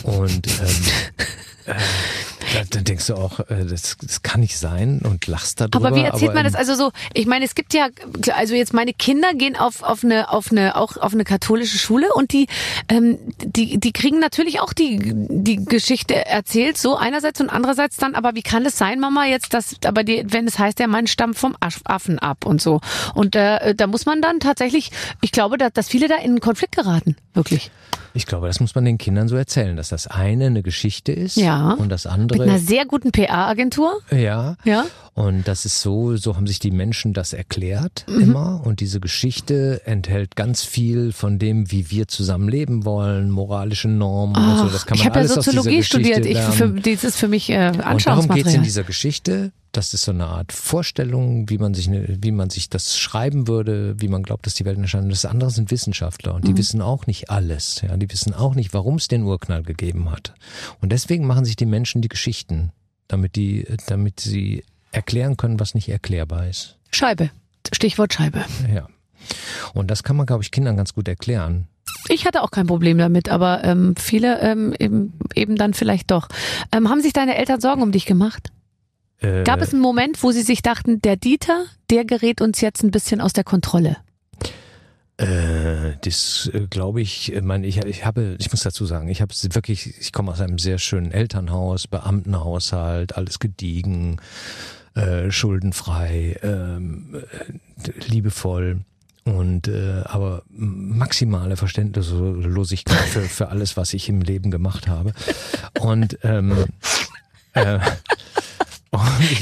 Und 0.03 0.47
ähm, 0.47 0.85
äh, 1.65 1.73
da, 2.53 2.61
dann 2.69 2.83
denkst 2.83 3.07
du 3.07 3.15
auch, 3.15 3.39
äh, 3.41 3.65
das, 3.65 3.97
das 4.01 4.21
kann 4.21 4.41
nicht 4.41 4.57
sein 4.57 4.99
und 5.03 5.27
lachst 5.27 5.61
darüber. 5.61 5.87
Aber 5.87 5.95
wie 5.95 6.01
erzählt 6.01 6.33
man 6.33 6.45
im- 6.45 6.51
das? 6.51 6.55
Also 6.55 6.75
so, 6.75 6.91
ich 7.13 7.25
meine, 7.25 7.45
es 7.45 7.55
gibt 7.55 7.73
ja, 7.73 7.87
also 8.35 8.53
jetzt 8.55 8.73
meine 8.73 8.93
Kinder 8.93 9.33
gehen 9.33 9.55
auf, 9.55 9.83
auf 9.83 10.03
eine, 10.03 10.29
auf 10.31 10.51
eine, 10.51 10.75
auch 10.77 10.97
auf 10.97 11.13
eine 11.13 11.23
katholische 11.23 11.77
Schule 11.77 12.13
und 12.13 12.31
die, 12.33 12.47
ähm, 12.89 13.17
die, 13.43 13.79
die 13.79 13.91
kriegen 13.91 14.19
natürlich 14.19 14.59
auch 14.59 14.73
die, 14.73 14.99
die 15.03 15.63
Geschichte 15.65 16.25
erzählt, 16.25 16.77
so 16.77 16.95
einerseits 16.95 17.39
und 17.41 17.49
andererseits 17.49 17.97
dann, 17.97 18.15
aber 18.15 18.35
wie 18.35 18.41
kann 18.43 18.65
es 18.65 18.77
sein, 18.77 18.99
Mama, 18.99 19.25
jetzt, 19.25 19.53
dass, 19.53 19.75
aber 19.85 20.03
die, 20.03 20.23
wenn 20.27 20.47
es 20.47 20.59
heißt, 20.59 20.79
der 20.79 20.87
Mann 20.87 21.07
stammt 21.07 21.37
vom 21.37 21.55
Aff- 21.59 21.81
Affen 21.85 22.19
ab 22.19 22.45
und 22.45 22.61
so. 22.61 22.81
Und 23.13 23.35
äh, 23.35 23.73
da 23.75 23.87
muss 23.87 24.05
man 24.05 24.21
dann 24.21 24.39
tatsächlich, 24.39 24.91
ich 25.21 25.31
glaube, 25.31 25.57
da, 25.57 25.69
dass 25.69 25.87
viele 25.89 26.07
da 26.07 26.15
in 26.15 26.31
einen 26.31 26.39
Konflikt 26.39 26.75
geraten. 26.75 27.15
Wirklich. 27.33 27.71
Ich 28.13 28.25
glaube, 28.25 28.47
das 28.47 28.59
muss 28.59 28.75
man 28.75 28.83
den 28.85 28.97
Kindern 28.97 29.27
so 29.27 29.35
erzählen, 29.35 29.75
dass 29.77 29.89
das 29.89 30.07
eine 30.07 30.47
eine 30.47 30.63
Geschichte 30.63 31.11
ist 31.13 31.37
Ja. 31.37 31.73
und 31.73 31.89
das 31.89 32.03
Mit 32.05 32.13
andere 32.13 32.43
einer 32.43 32.59
sehr 32.59 32.85
guten 32.85 33.11
PR-Agentur. 33.11 33.99
ja. 34.11 34.55
Ja. 34.63 34.85
Und 35.13 35.45
das 35.47 35.65
ist 35.65 35.81
so, 35.81 36.15
so 36.15 36.37
haben 36.37 36.47
sich 36.47 36.59
die 36.59 36.71
Menschen 36.71 37.11
das 37.13 37.33
erklärt 37.33 38.05
Mhm. 38.07 38.21
immer. 38.21 38.61
Und 38.65 38.79
diese 38.79 38.99
Geschichte 39.01 39.81
enthält 39.85 40.35
ganz 40.37 40.63
viel 40.63 41.11
von 41.11 41.37
dem, 41.37 41.69
wie 41.71 41.91
wir 41.91 42.07
zusammen 42.07 42.47
leben 42.47 42.85
wollen, 42.85 43.29
moralische 43.29 43.89
Normen 43.89 44.35
und 44.37 44.57
so. 44.57 44.67
Das 44.69 44.85
kann 44.85 44.97
man 44.97 45.01
ich 45.01 45.05
habe 45.05 45.19
ja 45.19 45.27
Soziologie 45.27 45.83
studiert. 45.83 46.25
Ich, 46.25 46.37
für, 46.39 46.69
das 46.69 47.03
ist 47.03 47.17
für 47.17 47.27
mich 47.27 47.49
äh, 47.49 47.67
Und 47.67 47.77
darum 47.77 47.77
geht 47.77 47.77
es 47.77 47.77
in 47.77 47.83
Anschauungsmaterial. 47.83 48.63
dieser 48.63 48.83
Geschichte. 48.83 49.51
Das 49.73 49.93
ist 49.93 50.01
so 50.03 50.11
eine 50.11 50.25
Art 50.27 50.51
Vorstellung, 50.51 51.49
wie 51.49 51.57
man 51.57 51.73
sich, 51.73 51.87
ne- 51.87 52.17
wie 52.21 52.31
man 52.31 52.49
sich 52.49 52.69
das 52.69 52.97
schreiben 52.99 53.47
würde, 53.47 53.95
wie 54.01 54.09
man 54.09 54.21
glaubt, 54.21 54.45
dass 54.45 54.53
die 54.53 54.65
Welt 54.65 54.77
entstanden 54.77 55.11
ist. 55.11 55.23
Das 55.23 55.31
andere 55.31 55.49
sind 55.49 55.71
Wissenschaftler 55.71 56.31
Mhm. 56.33 56.35
und 56.37 56.47
die 56.47 56.57
wissen 56.57 56.81
auch 56.81 57.07
nicht 57.07 57.29
alles. 57.29 57.81
Ja, 57.81 57.95
die 57.95 58.11
wissen 58.11 58.33
auch 58.33 58.53
nicht, 58.55 58.73
warum 58.73 58.95
es 58.95 59.07
den 59.07 59.23
Urknall 59.23 59.63
gegeben 59.63 60.11
hat. 60.11 60.33
Und 60.81 60.91
deswegen 60.91 61.25
machen 61.25 61.45
sich 61.45 61.55
die 61.55 61.65
Menschen 61.65 62.01
die 62.01 62.09
Geschichten, 62.09 62.71
damit 63.07 63.37
die, 63.37 63.65
damit 63.87 64.19
sie 64.19 64.65
erklären 64.91 65.37
können, 65.37 65.59
was 65.59 65.73
nicht 65.73 65.87
erklärbar 65.87 66.47
ist. 66.47 66.77
Scheibe. 66.91 67.29
Stichwort 67.71 68.13
Scheibe. 68.13 68.43
Ja. 68.73 68.87
Und 69.73 69.89
das 69.89 70.03
kann 70.03 70.17
man, 70.17 70.25
glaube 70.25 70.43
ich, 70.43 70.51
Kindern 70.51 70.75
ganz 70.75 70.93
gut 70.93 71.07
erklären. 71.07 71.67
Ich 72.09 72.25
hatte 72.25 72.41
auch 72.41 72.51
kein 72.51 72.67
Problem 72.67 72.97
damit, 72.97 73.29
aber 73.29 73.63
ähm, 73.63 73.95
viele 73.97 74.41
ähm, 74.41 74.73
eben, 74.79 75.13
eben 75.35 75.55
dann 75.55 75.73
vielleicht 75.73 76.11
doch. 76.11 76.27
Ähm, 76.73 76.89
haben 76.89 77.01
sich 77.01 77.13
deine 77.13 77.35
Eltern 77.37 77.61
Sorgen 77.61 77.81
um 77.83 77.91
dich 77.93 78.05
gemacht? 78.05 78.51
Äh, 79.21 79.43
Gab 79.43 79.61
es 79.61 79.71
einen 79.71 79.81
Moment, 79.81 80.21
wo 80.23 80.31
sie 80.31 80.41
sich 80.41 80.61
dachten, 80.61 81.01
der 81.01 81.15
Dieter, 81.15 81.65
der 81.89 82.05
gerät 82.05 82.41
uns 82.41 82.59
jetzt 82.61 82.83
ein 82.83 82.91
bisschen 82.91 83.21
aus 83.21 83.33
der 83.33 83.43
Kontrolle? 83.43 83.97
Äh, 85.17 85.97
das 86.01 86.49
äh, 86.53 86.67
glaube 86.67 87.01
ich, 87.01 87.31
ich 87.31 87.41
meine, 87.43 87.67
ich, 87.67 87.77
ich 87.85 88.05
habe, 88.05 88.35
ich 88.39 88.51
muss 88.51 88.63
dazu 88.63 88.85
sagen, 88.85 89.07
ich 89.07 89.21
habe 89.21 89.33
wirklich, 89.53 89.99
ich 89.99 90.11
komme 90.11 90.31
aus 90.31 90.41
einem 90.41 90.57
sehr 90.57 90.79
schönen 90.79 91.11
Elternhaus, 91.11 91.87
Beamtenhaushalt, 91.87 93.15
alles 93.15 93.37
gediegen, 93.37 94.17
äh, 94.95 95.29
schuldenfrei, 95.29 96.39
ähm, 96.41 97.23
äh, 97.85 97.91
liebevoll 98.07 98.81
und 99.23 99.67
äh, 99.67 100.01
aber 100.05 100.41
maximale 100.49 101.55
Verständnislosigkeit 101.55 102.97
für, 103.07 103.21
für 103.21 103.49
alles, 103.49 103.77
was 103.77 103.93
ich 103.93 104.09
im 104.09 104.21
Leben 104.21 104.49
gemacht 104.49 104.87
habe. 104.87 105.13
Und 105.79 106.17
ähm, 106.23 106.65
äh, 107.53 107.79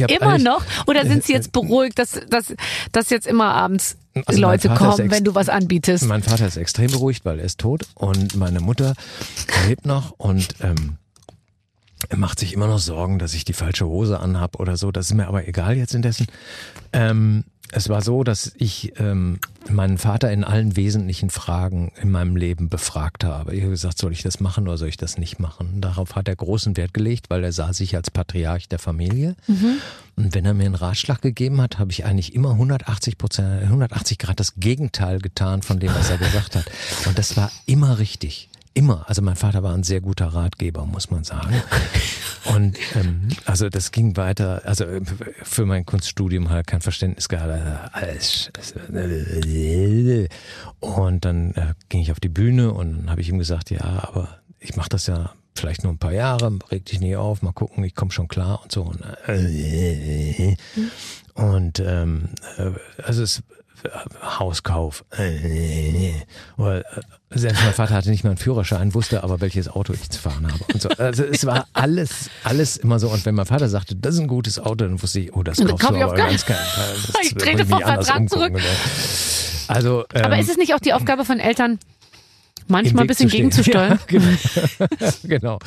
Immer 0.08 0.38
noch? 0.38 0.64
Oder 0.86 1.06
sind 1.08 1.24
sie 1.24 1.34
jetzt 1.34 1.52
beruhigt, 1.52 1.98
dass, 1.98 2.20
dass, 2.30 2.54
dass 2.92 3.10
jetzt 3.10 3.26
immer 3.26 3.54
abends 3.56 3.98
Also 4.26 4.40
Leute 4.40 4.70
kommen, 4.70 5.10
wenn 5.10 5.24
du 5.24 5.34
was 5.34 5.50
anbietest? 5.50 6.06
Mein 6.06 6.22
Vater 6.22 6.46
ist 6.46 6.58
extrem 6.58 6.92
beruhigt, 6.92 7.26
weil 7.26 7.40
er 7.40 7.46
ist 7.46 7.60
tot 7.60 7.84
und 7.96 8.36
meine 8.36 8.60
Mutter 8.60 8.94
lebt 9.68 9.86
noch 9.88 10.12
und 10.18 10.50
ähm, 10.62 10.98
macht 12.16 12.40
sich 12.40 12.54
immer 12.54 12.68
noch 12.68 12.80
Sorgen, 12.80 13.18
dass 13.18 13.34
ich 13.34 13.44
die 13.44 13.54
falsche 13.54 13.88
Hose 13.88 14.20
anhab 14.20 14.60
oder 14.60 14.78
so. 14.78 14.92
Das 14.92 15.08
ist 15.08 15.14
mir 15.16 15.28
aber 15.28 15.48
egal 15.48 15.76
jetzt 15.76 15.96
indessen. 15.96 16.28
Ähm, 16.94 17.44
es 17.72 17.90
war 17.90 18.02
so, 18.02 18.24
dass 18.24 18.52
ich 18.58 18.94
ähm, 19.00 19.40
meinen 19.70 19.98
Vater 19.98 20.32
in 20.32 20.44
allen 20.44 20.76
wesentlichen 20.76 21.30
Fragen 21.30 21.92
in 22.02 22.10
meinem 22.10 22.36
Leben 22.36 22.70
befragt 22.70 23.24
habe. 23.24 23.56
Ich 23.56 23.62
habe 23.62 23.72
gesagt, 23.72 23.98
soll 23.98 24.12
ich 24.12 24.24
das 24.24 24.40
machen 24.40 24.68
oder 24.68 24.78
soll 24.78 24.88
ich 24.88 24.98
das 24.98 25.18
nicht 25.18 25.40
machen? 25.40 25.80
Darauf 25.80 26.16
hat 26.16 26.28
er 26.28 26.36
großen 26.36 26.78
Wert 26.78 26.94
gelegt, 26.94 27.30
weil 27.30 27.44
er 27.44 27.52
sah 27.52 27.74
sich 27.74 27.96
als 27.96 28.10
Patriarch 28.10 28.70
der 28.70 28.80
Familie. 28.80 29.36
Und 30.16 30.34
wenn 30.34 30.46
er 30.46 30.54
mir 30.54 30.66
einen 30.66 30.76
Ratschlag 30.76 31.22
gegeben 31.22 31.62
hat, 31.62 31.78
habe 31.80 31.92
ich 31.92 32.06
eigentlich 32.06 32.34
immer 32.34 32.52
180 32.52 33.18
Prozent, 33.18 33.64
180 33.64 34.18
Grad 34.18 34.40
das 34.40 34.56
Gegenteil 34.56 35.20
getan 35.20 35.62
von 35.62 35.80
dem, 35.80 35.94
was 35.94 36.10
er 36.10 36.18
gesagt 36.18 36.56
hat. 36.56 36.66
Und 37.06 37.18
das 37.18 37.38
war 37.38 37.52
immer 37.66 38.00
richtig. 38.00 38.50
Immer. 38.80 39.04
Also 39.10 39.22
mein 39.22 39.36
Vater 39.36 39.62
war 39.62 39.74
ein 39.74 39.84
sehr 39.84 40.00
guter 40.00 40.28
Ratgeber, 40.28 40.86
muss 40.86 41.12
man 41.12 41.26
sagen. 41.26 41.54
Und 42.56 42.78
ähm, 42.96 43.28
also 43.44 43.68
das 43.68 43.92
ging 43.92 44.16
weiter. 44.16 44.62
Also 44.64 44.86
äh, 44.86 45.02
für 45.44 45.66
mein 45.66 45.86
Kunststudium 45.86 46.50
halt 46.50 46.66
kein 46.66 46.80
Verständnis 46.80 47.28
gehabt. 47.28 47.50
Also, 47.50 47.90
alles. 47.92 48.52
Und 50.80 51.26
dann 51.26 51.52
äh, 51.56 51.74
ging 51.90 52.00
ich 52.00 52.14
auf 52.14 52.22
die 52.22 52.30
Bühne 52.30 52.72
und 52.72 53.00
dann 53.00 53.10
habe 53.10 53.20
ich 53.20 53.28
ihm 53.28 53.38
gesagt, 53.38 53.70
ja, 53.70 53.82
aber 53.84 54.40
ich 54.60 54.78
mache 54.78 54.88
das 54.88 55.08
ja 55.08 55.34
vielleicht 55.56 55.84
nur 55.84 55.92
ein 55.92 55.98
paar 55.98 56.14
Jahre, 56.14 56.58
reg 56.72 56.86
dich 56.86 57.02
nicht 57.02 57.18
auf, 57.18 57.42
mal 57.42 57.52
gucken, 57.52 57.84
ich 57.84 57.96
komme 57.96 58.12
schon 58.12 58.30
klar 58.30 58.62
und 58.64 58.72
so. 58.72 58.84
Und, 58.84 59.02
äh, 59.28 60.56
und 61.34 61.82
ähm, 61.82 62.30
äh, 62.58 62.72
also 63.04 63.24
es 63.24 63.44
Hauskauf. 64.22 65.06
Oder, 66.58 66.80
äh, 66.80 66.84
Selbst 67.32 67.64
mein 67.64 67.74
Vater 67.74 67.96
hatte 67.96 68.10
nicht 68.10 68.24
mal 68.24 68.32
einen 68.32 68.38
Führerschein, 68.38 68.94
wusste 68.94 69.24
aber, 69.24 69.42
welches 69.42 69.70
Auto 69.70 69.94
ich 69.94 70.10
zu 70.10 70.20
fahren 70.20 70.48
habe. 70.52 70.64
Und 70.74 70.82
so. 70.82 70.90
Also 70.90 71.24
es 71.24 71.46
war 71.46 71.68
alles, 71.74 72.30
alles 72.44 72.78
immer 72.78 73.00
so. 73.00 73.10
Und 73.10 73.26
wenn 73.26 73.36
mein 73.36 73.46
Vater 73.46 73.70
sagte, 73.70 73.96
das 73.96 74.16
ist 74.16 74.22
ein 74.22 74.28
gutes 74.28 74.60
Auto, 74.60 74.86
dann 74.86 75.02
wusste 75.02 75.20
ich, 75.20 75.34
oh, 75.34 75.44
das 75.44 75.58
kaufst 75.58 75.80
kauf 75.80 75.96
du 75.96 76.04
aber 76.04 76.16
ganz 76.16 76.46
keinen 76.46 76.58
Fall. 76.58 76.96
Ich 77.24 77.34
trete 77.36 77.66
vom 77.66 77.80
Vertrag 77.80 78.30
zurück. 78.30 78.60
Also, 79.68 80.06
ähm, 80.14 80.26
Aber 80.26 80.40
ist 80.40 80.50
es 80.50 80.58
nicht 80.58 80.74
auch 80.74 80.80
die 80.80 80.94
Aufgabe 80.94 81.26
von 81.26 81.40
Eltern, 81.40 81.80
manchmal 82.70 83.04
ein 83.04 83.08
bisschen 83.08 83.30
gegenzusteuern? 83.30 84.00
Ja, 84.00 84.06
genau. 84.08 85.10
genau. 85.24 85.60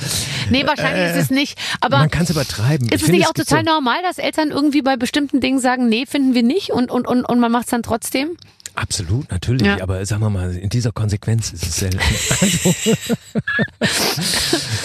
Nee, 0.51 0.67
wahrscheinlich 0.67 1.11
ist 1.11 1.25
es 1.25 1.31
nicht. 1.31 1.59
Aber 1.81 1.99
Man 1.99 2.11
kann 2.11 2.25
es 2.25 2.31
übertreiben. 2.31 2.89
Ich 2.89 2.95
ist 2.95 3.03
es 3.03 3.09
nicht 3.09 3.27
auch 3.27 3.33
total 3.33 3.65
so, 3.65 3.71
normal, 3.71 4.03
dass 4.03 4.19
Eltern 4.19 4.51
irgendwie 4.51 4.83
bei 4.83 4.97
bestimmten 4.97 5.41
Dingen 5.41 5.59
sagen, 5.61 5.89
nee, 5.89 6.07
finden 6.07 6.35
wir 6.35 6.43
nicht 6.43 6.71
und, 6.71 6.91
und, 6.91 7.07
und, 7.07 7.25
und 7.25 7.41
man 7.41 7.53
macht 7.53 7.65
es 7.65 7.71
dann 7.71 7.83
trotzdem? 7.83 8.37
Absolut, 8.75 9.31
natürlich. 9.31 9.67
Ja. 9.67 9.83
Aber 9.83 10.05
sagen 10.07 10.23
wir 10.23 10.31
mal, 10.31 10.57
in 10.57 10.71
dieser 10.71 10.93
Konsequenz 10.93 11.53
ist 11.53 11.63
es 11.65 11.77
selten. 11.77 11.99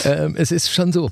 Also, 0.04 0.14
ähm, 0.24 0.36
es 0.38 0.52
ist 0.52 0.72
schon 0.72 0.92
so. 0.92 1.10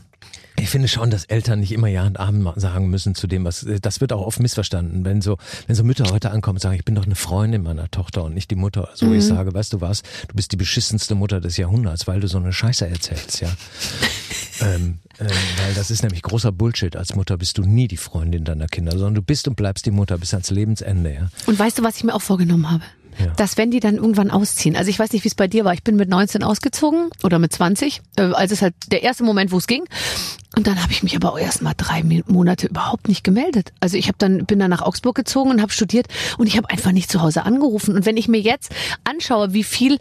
Ich 0.57 0.69
finde 0.69 0.87
schon, 0.87 1.09
dass 1.09 1.25
Eltern 1.25 1.59
nicht 1.59 1.71
immer 1.71 1.87
Ja 1.87 2.05
und 2.05 2.19
Amen 2.19 2.49
sagen 2.55 2.87
müssen 2.89 3.13
zu 3.13 3.27
dem, 3.27 3.43
was, 3.43 3.65
das 3.81 3.99
wird 3.99 4.13
auch 4.13 4.25
oft 4.25 4.39
missverstanden. 4.39 5.03
Wenn 5.03 5.21
so, 5.21 5.37
wenn 5.67 5.75
so 5.75 5.83
Mütter 5.83 6.09
heute 6.11 6.31
ankommen 6.31 6.57
und 6.57 6.61
sagen, 6.61 6.75
ich 6.75 6.85
bin 6.85 6.95
doch 6.95 7.05
eine 7.05 7.15
Freundin 7.15 7.63
meiner 7.63 7.91
Tochter 7.91 8.23
und 8.23 8.33
nicht 8.33 8.51
die 8.51 8.55
Mutter. 8.55 8.89
So 8.93 9.11
ich 9.11 9.25
sage, 9.25 9.53
weißt 9.53 9.73
du 9.73 9.81
was, 9.81 10.01
du 10.27 10.35
bist 10.35 10.51
die 10.51 10.57
beschissenste 10.57 11.15
Mutter 11.15 11.41
des 11.41 11.57
Jahrhunderts, 11.57 12.07
weil 12.07 12.21
du 12.21 12.27
so 12.27 12.37
eine 12.37 12.53
Scheiße 12.53 12.87
erzählst, 12.87 13.41
ja. 13.41 13.49
ähm, 14.61 14.99
ähm, 15.19 15.27
weil 15.27 15.73
das 15.75 15.91
ist 15.91 16.03
nämlich 16.03 16.21
großer 16.21 16.51
Bullshit. 16.51 16.95
Als 16.95 17.15
Mutter 17.15 17.37
bist 17.37 17.57
du 17.57 17.63
nie 17.63 17.87
die 17.87 17.97
Freundin 17.97 18.45
deiner 18.45 18.67
Kinder, 18.67 18.93
sondern 18.93 19.15
du 19.15 19.21
bist 19.21 19.47
und 19.47 19.55
bleibst 19.55 19.85
die 19.85 19.91
Mutter 19.91 20.17
bis 20.17 20.33
ans 20.33 20.51
Lebensende, 20.51 21.13
ja. 21.13 21.29
Und 21.45 21.59
weißt 21.59 21.79
du, 21.79 21.83
was 21.83 21.97
ich 21.97 22.03
mir 22.03 22.13
auch 22.13 22.21
vorgenommen 22.21 22.71
habe? 22.71 22.83
Ja. 23.17 23.27
Dass 23.37 23.57
wenn 23.57 23.71
die 23.71 23.79
dann 23.79 23.95
irgendwann 23.95 24.31
ausziehen, 24.31 24.75
also 24.75 24.89
ich 24.89 24.99
weiß 24.99 25.11
nicht, 25.13 25.23
wie 25.23 25.29
es 25.29 25.35
bei 25.35 25.47
dir 25.47 25.65
war, 25.65 25.73
ich 25.73 25.83
bin 25.83 25.95
mit 25.95 26.09
19 26.09 26.43
ausgezogen 26.43 27.09
oder 27.23 27.39
mit 27.39 27.53
20, 27.53 28.01
äh, 28.17 28.21
also 28.21 28.53
es 28.53 28.61
halt 28.61 28.75
der 28.87 29.03
erste 29.03 29.23
Moment, 29.23 29.51
wo 29.51 29.57
es 29.57 29.67
ging. 29.67 29.85
Und 30.55 30.67
dann 30.67 30.81
habe 30.81 30.91
ich 30.91 31.03
mich 31.03 31.15
aber 31.15 31.37
erst 31.39 31.61
mal 31.61 31.73
drei 31.75 32.03
Monate 32.27 32.67
überhaupt 32.67 33.07
nicht 33.07 33.23
gemeldet. 33.23 33.73
Also 33.81 33.97
ich 33.97 34.07
habe 34.07 34.17
dann 34.17 34.45
bin 34.45 34.59
dann 34.59 34.69
nach 34.69 34.81
Augsburg 34.81 35.15
gezogen 35.15 35.49
und 35.49 35.61
habe 35.61 35.71
studiert 35.71 36.07
und 36.37 36.47
ich 36.47 36.55
habe 36.55 36.69
einfach 36.69 36.91
nicht 36.91 37.11
zu 37.11 37.21
Hause 37.21 37.43
angerufen. 37.43 37.95
Und 37.95 38.05
wenn 38.05 38.17
ich 38.17 38.27
mir 38.27 38.39
jetzt 38.39 38.73
anschaue, 39.03 39.53
wie 39.53 39.63
viel 39.63 39.97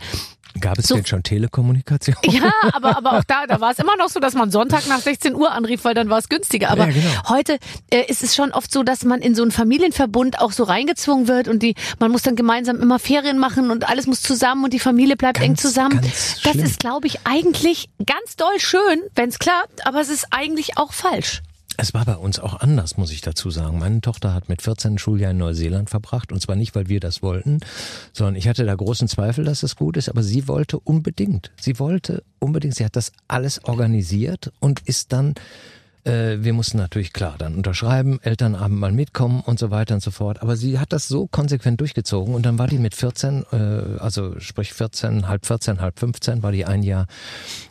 Gab 0.61 0.79
es 0.79 0.87
So- 0.87 0.95
denn 0.95 1.05
schon 1.07 1.23
Telekommunikation? 1.23 2.17
ja, 2.25 2.51
aber, 2.73 2.97
aber 2.97 3.19
auch 3.19 3.25
da, 3.25 3.47
da 3.47 3.61
war 3.61 3.73
es 3.73 3.79
immer 3.79 3.97
noch 3.97 4.09
so, 4.09 4.21
dass 4.21 4.35
man 4.35 4.51
Sonntag 4.51 4.87
nach 4.87 5.01
16 5.01 5.35
Uhr 5.35 5.51
anrief, 5.53 5.85
weil 5.85 5.95
dann 5.95 6.09
war 6.11 6.19
es 6.19 6.29
günstiger. 6.29 6.71
Aber 6.71 6.87
Ja, 6.87 6.93
genau. 6.93 7.29
heute 7.29 7.59
äh, 7.91 8.05
ist 8.07 8.23
es 8.23 8.35
schon 8.35 8.53
oft 8.53 8.71
so, 8.73 8.83
dass 8.83 9.05
man 9.05 9.21
in 9.21 9.35
so 9.35 9.43
einen 9.43 9.51
Familienverbund 9.51 10.41
auch 10.41 10.53
so 10.53 10.63
reingezwungen 10.65 11.29
wird 11.29 11.49
und 11.49 11.63
die, 11.63 11.75
man 11.99 12.11
muss 12.11 12.23
dann 12.23 12.37
gemeinsam 12.37 12.81
immer 12.81 12.99
Ferien 12.99 13.39
machen 13.39 13.71
und 13.71 13.89
alles 13.89 14.07
muss 14.07 14.23
zusammen 14.23 14.65
und 14.65 14.73
die 14.73 14.79
Familie 14.79 15.17
bleibt 15.17 15.39
Ganz, 15.39 15.47
eng 15.49 15.57
zusammen. 15.57 16.01
Das 16.03 16.41
schlimm. 16.41 16.65
ist, 16.65 16.79
glaube 16.81 17.07
ich, 17.07 17.19
eigentlich 17.25 17.89
ganz 18.07 18.37
doll 18.37 18.59
schön, 18.59 19.01
wenn 19.15 19.29
es 19.29 19.39
klappt, 19.39 19.87
aber 19.87 20.01
es 20.01 20.09
ist 20.09 20.27
eigentlich 20.31 20.79
auch 20.79 20.93
falsch. 20.93 21.43
Es 21.77 21.93
war 21.93 22.05
bei 22.05 22.16
uns 22.16 22.39
auch 22.39 22.61
anders, 22.61 22.97
muss 22.97 23.11
ich 23.11 23.20
dazu 23.20 23.51
sagen. 23.51 23.79
Meine 23.79 24.01
Tochter 24.01 24.33
hat 24.33 24.49
mit 24.49 24.62
14 24.62 24.95
ein 24.95 24.99
Schuljahr 24.99 25.33
in 25.33 25.39
Neuseeland 25.39 25.91
verbracht 25.91 26.33
und 26.33 26.41
zwar 26.41 26.57
nicht, 26.57 26.75
weil 26.75 26.89
wir 26.89 27.01
das 27.01 27.22
wollten, 27.22 27.61
sondern 28.12 28.37
ich 28.37 28.49
hatte 28.49 28.64
da 28.64 28.75
großen 28.75 29.09
Zweifel, 29.09 29.45
dass 29.45 29.62
es 29.62 29.77
gut 29.77 29.97
ist, 29.97 30.09
aber 30.09 30.22
sie 30.22 30.47
wollte 30.47 30.79
unbedingt. 30.79 31.51
Sie 31.61 31.79
wollte 31.79 32.22
unbedingt, 32.39 32.77
sie 32.77 32.85
hat 32.85 32.97
das 32.97 33.12
alles 33.27 33.64
organisiert 33.64 34.53
und 34.61 34.81
ist 34.87 35.12
dann 35.12 35.35
äh, 36.05 36.37
wir 36.41 36.53
mussten 36.53 36.77
natürlich 36.77 37.12
klar 37.12 37.37
dann 37.39 37.55
unterschreiben, 37.55 38.20
Elternabend 38.22 38.79
mal 38.79 38.93
mitkommen 38.93 39.41
und 39.41 39.59
so 39.59 39.70
weiter 39.70 39.95
und 39.95 40.03
so 40.03 40.11
fort. 40.11 40.43
Aber 40.43 40.57
sie 40.57 40.79
hat 40.79 40.93
das 40.93 41.09
so 41.09 41.27
konsequent 41.27 41.81
durchgezogen 41.81 42.35
und 42.35 42.45
dann 42.47 42.59
war 42.59 42.66
die 42.66 42.79
mit 42.79 42.95
14, 42.95 43.45
äh, 43.53 43.57
also 43.99 44.39
sprich 44.39 44.72
14, 44.72 45.29
halb 45.29 45.47
14, 45.47 45.81
halb 45.81 45.99
15, 45.99 46.43
war 46.43 46.53
die 46.53 46.66
ein 46.66 46.83
Jahr 46.83 47.07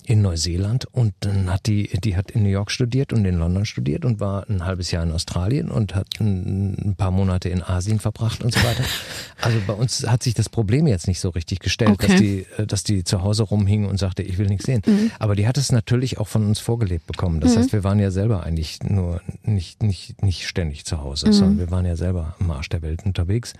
in 0.05 0.21
Neuseeland 0.21 0.85
und 0.91 1.13
dann 1.21 1.51
hat 1.51 1.67
die, 1.67 1.87
die 2.03 2.15
hat 2.15 2.31
in 2.31 2.43
New 2.43 2.49
York 2.49 2.71
studiert 2.71 3.13
und 3.13 3.25
in 3.25 3.37
London 3.37 3.65
studiert 3.65 4.05
und 4.05 4.19
war 4.19 4.49
ein 4.49 4.65
halbes 4.65 4.91
Jahr 4.91 5.03
in 5.03 5.11
Australien 5.11 5.69
und 5.69 5.95
hat 5.95 6.07
ein, 6.19 6.95
paar 6.97 7.11
Monate 7.11 7.49
in 7.49 7.63
Asien 7.63 7.99
verbracht 7.99 8.43
und 8.43 8.53
so 8.53 8.63
weiter. 8.63 8.83
Also 9.41 9.57
bei 9.67 9.73
uns 9.73 10.07
hat 10.07 10.23
sich 10.23 10.33
das 10.35 10.47
Problem 10.47 10.87
jetzt 10.87 11.05
nicht 11.07 11.19
so 11.19 11.27
richtig 11.29 11.59
gestellt, 11.59 11.91
Okay. 11.91 12.07
dass 12.07 12.17
die, 12.17 12.45
äh, 12.57 12.65
dass 12.65 12.83
die 12.83 13.03
zu 13.03 13.23
Hause 13.23 13.43
rumhing 13.43 13.85
und 13.85 13.99
sagte, 13.99 14.23
ich 14.23 14.37
will 14.37 14.47
nichts 14.47 14.65
sehen. 14.65 14.81
Aber 15.19 15.35
die 15.35 15.47
hat 15.47 15.57
es 15.57 15.71
natürlich 15.73 16.17
auch 16.17 16.29
von 16.29 16.45
uns 16.45 16.59
vorgelebt 16.59 17.07
bekommen. 17.07 17.41
Das 17.41 17.57
heißt, 17.57 17.73
wir 17.73 17.83
waren 17.83 17.99
ja 17.99 18.09
selber 18.09 18.43
eigentlich 18.43 18.81
nur 18.83 19.21
nicht, 19.43 19.83
nicht, 19.83 20.23
nicht 20.23 20.47
ständig 20.47 20.85
zu 20.85 21.01
Hause, 21.01 21.33
sondern 21.33 21.59
wir 21.59 21.71
waren 21.71 21.85
ja 21.85 21.97
selber 21.97 22.35
am 22.39 22.51
Arsch 22.51 22.69
der 22.69 22.81
Welt 22.83 23.05
unterwegs. 23.05 23.53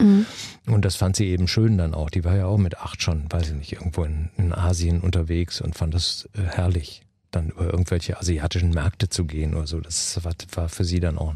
Und 0.66 0.86
das 0.86 0.96
fand 0.96 1.18
sie 1.18 1.28
eben 1.28 1.48
schön 1.50 1.78
dann 1.78 1.94
auch. 1.94 2.10
Die 2.10 2.24
war 2.24 2.36
ja 2.36 2.46
auch 2.46 2.58
mit 2.58 2.78
acht 2.78 3.02
schon, 3.02 3.24
weiß 3.30 3.50
ich 3.50 3.56
nicht, 3.56 3.74
irgendwo 3.74 4.06
in, 4.06 4.30
in 4.38 4.54
Asien 4.54 5.02
unterwegs 5.02 5.60
und 5.60 5.76
fand 5.76 5.94
das 5.94 6.30
herrlich, 6.34 7.04
dann 7.32 7.50
über 7.50 7.66
irgendwelche 7.66 8.18
asiatischen 8.18 8.72
Märkte 8.72 9.10
zu 9.10 9.26
gehen 9.26 9.56
oder 9.56 9.68
so. 9.68 9.80
Das 9.80 10.20
war, 10.24 10.70
für 10.70 10.84
sie 10.84 11.00
dann 11.00 11.18
auch 11.18 11.36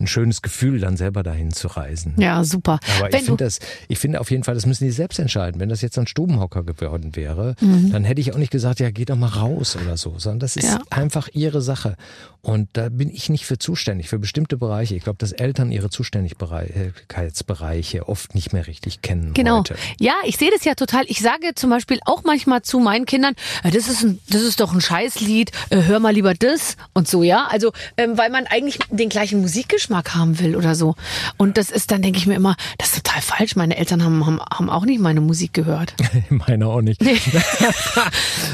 ein, 0.00 0.06
schönes 0.06 0.42
Gefühl, 0.42 0.80
dann 0.80 0.96
selber 0.96 1.22
dahin 1.22 1.52
zu 1.52 1.68
reisen. 1.68 2.14
Ja, 2.18 2.42
super. 2.44 2.78
Aber 2.98 3.12
Wenn 3.12 3.20
ich 3.20 3.26
finde 3.26 3.44
das, 3.44 3.58
ich 3.88 3.98
finde 3.98 4.20
auf 4.20 4.30
jeden 4.30 4.44
Fall, 4.44 4.54
das 4.54 4.64
müssen 4.66 4.84
die 4.84 4.90
selbst 4.90 5.18
entscheiden. 5.18 5.60
Wenn 5.60 5.68
das 5.68 5.82
jetzt 5.82 5.98
ein 5.98 6.06
Stubenhocker 6.06 6.62
geworden 6.62 7.16
wäre, 7.16 7.54
Mhm. 7.60 7.90
dann 7.92 8.04
hätte 8.04 8.20
ich 8.20 8.32
auch 8.32 8.38
nicht 8.38 8.52
gesagt, 8.52 8.80
ja, 8.80 8.90
geh 8.90 9.04
doch 9.04 9.16
mal 9.16 9.26
raus 9.26 9.76
oder 9.76 9.96
so, 9.96 10.14
sondern 10.18 10.40
das 10.40 10.56
ist 10.56 10.68
Ja. 10.68 10.78
einfach 10.90 11.28
ihre 11.32 11.60
Sache. 11.62 11.96
Und 12.42 12.68
da 12.74 12.88
bin 12.88 13.10
ich 13.10 13.28
nicht 13.28 13.44
für 13.46 13.58
zuständig, 13.58 14.08
für 14.08 14.18
bestimmte 14.20 14.56
Bereiche. 14.56 14.94
Ich 14.94 15.02
glaube, 15.02 15.18
dass 15.18 15.32
Eltern 15.32 15.72
ihre 15.72 15.90
Zuständigkeitsbereiche 15.90 18.08
oft 18.08 18.34
nicht 18.34 18.52
mehr 18.52 18.66
richtig 18.66 19.02
kennen 19.02 19.34
Genau. 19.34 19.58
heute. 19.58 19.74
Ja, 20.00 20.14
ich 20.24 20.36
sehe 20.36 20.50
das 20.50 20.64
ja 20.64 20.74
total. 20.74 21.04
Ich 21.08 21.20
sage 21.20 21.54
zum 21.54 21.70
Beispiel 21.70 21.98
auch 22.04 22.22
manchmal 22.24 22.62
zu 22.62 22.78
meinen 22.78 23.06
Kindern, 23.06 23.34
äh, 23.64 23.70
das 23.70 23.88
ist 23.88 24.04
ein, 24.04 24.18
das 24.30 24.42
ist 24.42 24.60
doch 24.60 24.72
ein 24.72 24.80
Scheißlied, 24.80 25.50
äh, 25.70 25.82
hör 25.82 26.00
mal 26.00 26.12
lieber 26.14 26.34
das 26.34 26.76
und 26.94 27.08
so, 27.08 27.22
ja. 27.22 27.46
Also, 27.50 27.72
ähm, 27.96 28.16
weil 28.16 28.30
man 28.30 28.46
eigentlich 28.46 28.78
den 28.90 29.08
gleichen 29.08 29.40
Musikgeschmack 29.40 29.87
haben 29.90 30.38
will 30.40 30.56
oder 30.56 30.74
so. 30.74 30.94
Und 31.36 31.56
das 31.58 31.70
ist 31.70 31.90
dann, 31.90 32.02
denke 32.02 32.18
ich 32.18 32.26
mir 32.26 32.34
immer, 32.34 32.56
das 32.78 32.94
ist 32.94 33.04
total 33.06 33.22
falsch. 33.22 33.56
Meine 33.56 33.76
Eltern 33.76 34.04
haben, 34.04 34.24
haben, 34.26 34.40
haben 34.40 34.70
auch 34.70 34.84
nicht 34.84 35.00
meine 35.00 35.20
Musik 35.20 35.52
gehört. 35.52 35.94
Meine 36.30 36.66
auch 36.66 36.80
nicht. 36.82 37.00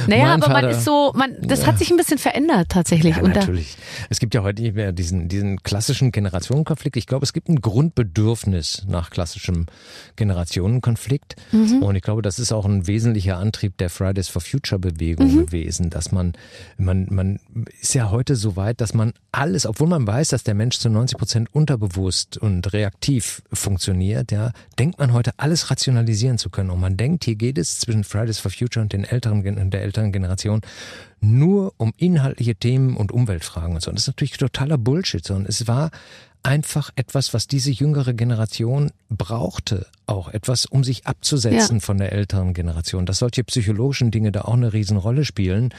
Naja, 0.06 0.24
Mein 0.24 0.42
aber 0.42 0.52
man 0.52 0.62
Vater- 0.64 0.70
ist 0.70 0.84
so, 0.84 1.12
man, 1.16 1.34
das 1.40 1.66
hat 1.66 1.78
sich 1.78 1.90
ein 1.90 1.96
bisschen 1.96 2.18
verändert 2.18 2.68
tatsächlich. 2.68 3.16
Ja, 3.16 3.22
Und 3.22 3.34
da- 3.34 3.40
natürlich. 3.40 3.76
Es 4.10 4.18
gibt 4.20 4.34
ja 4.34 4.42
heute 4.42 4.62
nicht 4.62 4.74
mehr 4.74 4.92
diesen, 4.92 5.28
diesen 5.28 5.62
klassischen 5.62 6.12
Generationenkonflikt. 6.12 6.96
Ich 6.96 7.06
glaube, 7.06 7.24
es 7.24 7.32
gibt 7.32 7.48
ein 7.48 7.60
Grundbedürfnis 7.60 8.82
nach 8.86 9.10
klassischem 9.10 9.66
Generationenkonflikt. 10.16 11.36
Mhm. 11.52 11.82
Und 11.82 11.96
ich 11.96 12.02
glaube, 12.02 12.22
das 12.22 12.38
ist 12.38 12.52
auch 12.52 12.64
ein 12.66 12.86
wesentlicher 12.86 13.38
Antrieb 13.38 13.78
der 13.78 13.90
Fridays 13.90 14.28
for 14.28 14.42
Future 14.42 14.78
Bewegung 14.78 15.32
Mhm. 15.34 15.46
gewesen, 15.46 15.90
dass 15.90 16.12
man, 16.12 16.34
man, 16.76 17.06
man 17.10 17.40
ist 17.80 17.94
ja 17.94 18.10
heute 18.10 18.36
so 18.36 18.56
weit, 18.56 18.80
dass 18.80 18.94
man 18.94 19.12
alles, 19.32 19.66
obwohl 19.66 19.88
man 19.88 20.06
weiß, 20.06 20.28
dass 20.28 20.44
der 20.44 20.54
Mensch 20.54 20.78
zu 20.78 20.88
90 20.90 21.16
Prozent 21.24 21.54
unterbewusst 21.54 22.36
und 22.36 22.74
reaktiv 22.74 23.40
funktioniert, 23.50 24.30
ja, 24.30 24.52
denkt 24.78 24.98
man 24.98 25.14
heute 25.14 25.30
alles 25.38 25.70
rationalisieren 25.70 26.36
zu 26.36 26.50
können. 26.50 26.68
Und 26.68 26.80
man 26.80 26.98
denkt, 26.98 27.24
hier 27.24 27.34
geht 27.34 27.56
es 27.56 27.80
zwischen 27.80 28.04
Fridays 28.04 28.38
for 28.38 28.50
Future 28.50 28.82
und 28.82 28.92
den 28.92 29.04
älteren, 29.04 29.70
der 29.70 29.80
älteren 29.80 30.12
Generation 30.12 30.60
nur 31.22 31.72
um 31.78 31.94
inhaltliche 31.96 32.54
Themen 32.56 32.94
und 32.94 33.10
Umweltfragen 33.10 33.74
und 33.74 33.80
so. 33.80 33.88
Und 33.88 33.96
das 33.96 34.02
ist 34.02 34.08
natürlich 34.08 34.36
totaler 34.36 34.76
Bullshit, 34.76 35.24
sondern 35.24 35.46
es 35.46 35.66
war 35.66 35.90
einfach 36.42 36.90
etwas, 36.94 37.32
was 37.32 37.46
diese 37.46 37.70
jüngere 37.70 38.12
Generation 38.12 38.90
brauchte, 39.08 39.86
auch 40.06 40.28
etwas, 40.28 40.66
um 40.66 40.84
sich 40.84 41.06
abzusetzen 41.06 41.76
Ja. 41.78 41.80
von 41.80 41.96
der 41.96 42.12
älteren 42.12 42.52
Generation. 42.52 43.06
Dass 43.06 43.20
solche 43.20 43.44
psychologischen 43.44 44.10
Dinge 44.10 44.30
da 44.30 44.42
auch 44.42 44.52
eine 44.52 44.74
Riesenrolle 44.74 45.24
spielen. 45.24 45.72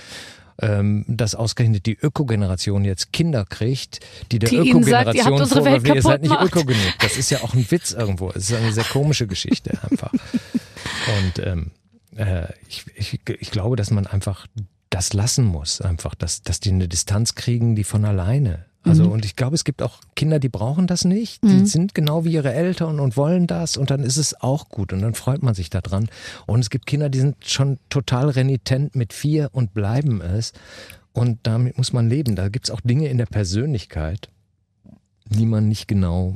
Ähm, 0.62 1.04
dass 1.10 1.36
ausgerechnet 1.36 1.86
die 1.86 1.98
Ökogeneration 1.98 2.86
jetzt 2.86 3.12
Kinder 3.12 3.44
kriegt, 3.44 4.00
die 4.32 4.40
der 4.40 4.50
Die 4.50 4.56
ihnen 4.56 4.84
sagt, 4.84 5.14
ihr 5.14 5.22
Ökogeneration 5.26 5.48
vorwirft, 5.48 6.04
seid 6.04 6.22
nicht 6.22 6.30
gemacht. 6.32 6.56
öko 6.56 6.64
genug. 6.64 6.94
Das 7.02 7.18
ist 7.18 7.30
ja 7.30 7.42
auch 7.42 7.54
ein 7.54 7.70
Witz 7.70 7.92
irgendwo. 7.92 8.30
Es 8.30 8.50
ist 8.50 8.54
eine 8.56 8.72
sehr 8.72 8.86
komische 8.86 9.28
Geschichte 9.28 9.78
einfach. 9.84 10.14
Und 10.14 11.46
ähm, 11.46 11.72
äh, 12.16 12.48
ich, 12.70 12.86
ich, 12.96 13.20
ich 13.28 13.52
glaube, 13.52 13.76
dass 13.76 13.92
man 13.92 14.08
einfach 14.08 14.48
das 14.90 15.12
lassen 15.12 15.44
muss, 15.44 15.82
einfach, 15.82 16.16
dass, 16.16 16.42
dass 16.42 16.62
die 16.62 16.70
eine 16.70 16.88
Distanz 16.88 17.36
kriegen, 17.36 17.76
die 17.76 17.84
von 17.84 18.06
alleine. 18.06 18.66
Also, 18.86 19.06
und 19.06 19.26
ich 19.26 19.36
glaube, 19.36 19.56
es 19.56 19.64
gibt 19.64 19.82
auch 19.82 20.00
Kinder, 20.16 20.40
die 20.40 20.50
brauchen 20.50 20.88
das 20.88 21.06
nicht. 21.06 21.44
Die 21.44 21.66
sind 21.66 21.96
genau 21.96 22.24
wie 22.24 22.34
ihre 22.34 22.54
Eltern 22.54 23.00
und 23.00 23.18
wollen 23.18 23.48
das 23.48 23.78
und 23.78 23.90
dann 23.90 24.04
ist 24.04 24.18
es 24.18 24.40
auch 24.42 24.70
gut 24.70 24.94
und 24.94 25.02
dann 25.02 25.16
freut 25.16 25.44
man 25.44 25.56
sich 25.56 25.70
daran. 25.70 26.08
Und 26.46 26.60
es 26.60 26.70
gibt 26.70 26.86
Kinder, 26.86 27.10
die 27.10 27.20
sind 27.20 27.36
schon 27.46 27.80
total 27.90 28.30
renitent 28.30 28.96
mit 28.96 29.12
vier 29.12 29.50
und 29.52 29.74
bleiben 29.74 30.22
es. 30.22 30.54
Und 31.14 31.40
damit 31.44 31.78
muss 31.78 31.94
man 31.94 32.10
leben. 32.10 32.36
Da 32.36 32.50
gibt's 32.50 32.70
auch 32.70 32.82
Dinge 32.82 33.08
in 33.08 33.18
der 33.18 33.26
Persönlichkeit, 33.26 34.30
die 35.30 35.46
man 35.46 35.68
nicht 35.68 35.88
genau 35.88 36.36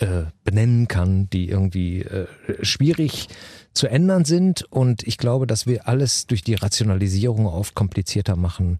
äh, 0.00 0.24
benennen 0.44 0.88
kann, 0.88 1.28
die 1.30 1.48
irgendwie 1.48 2.02
äh, 2.02 2.26
schwierig 2.62 3.28
zu 3.74 3.86
ändern 3.86 4.24
sind. 4.24 4.62
Und 4.70 5.02
ich 5.06 5.18
glaube, 5.18 5.46
dass 5.46 5.66
wir 5.66 5.86
alles 5.86 6.26
durch 6.26 6.42
die 6.42 6.54
Rationalisierung 6.54 7.46
oft 7.46 7.74
komplizierter 7.74 8.36
machen, 8.36 8.78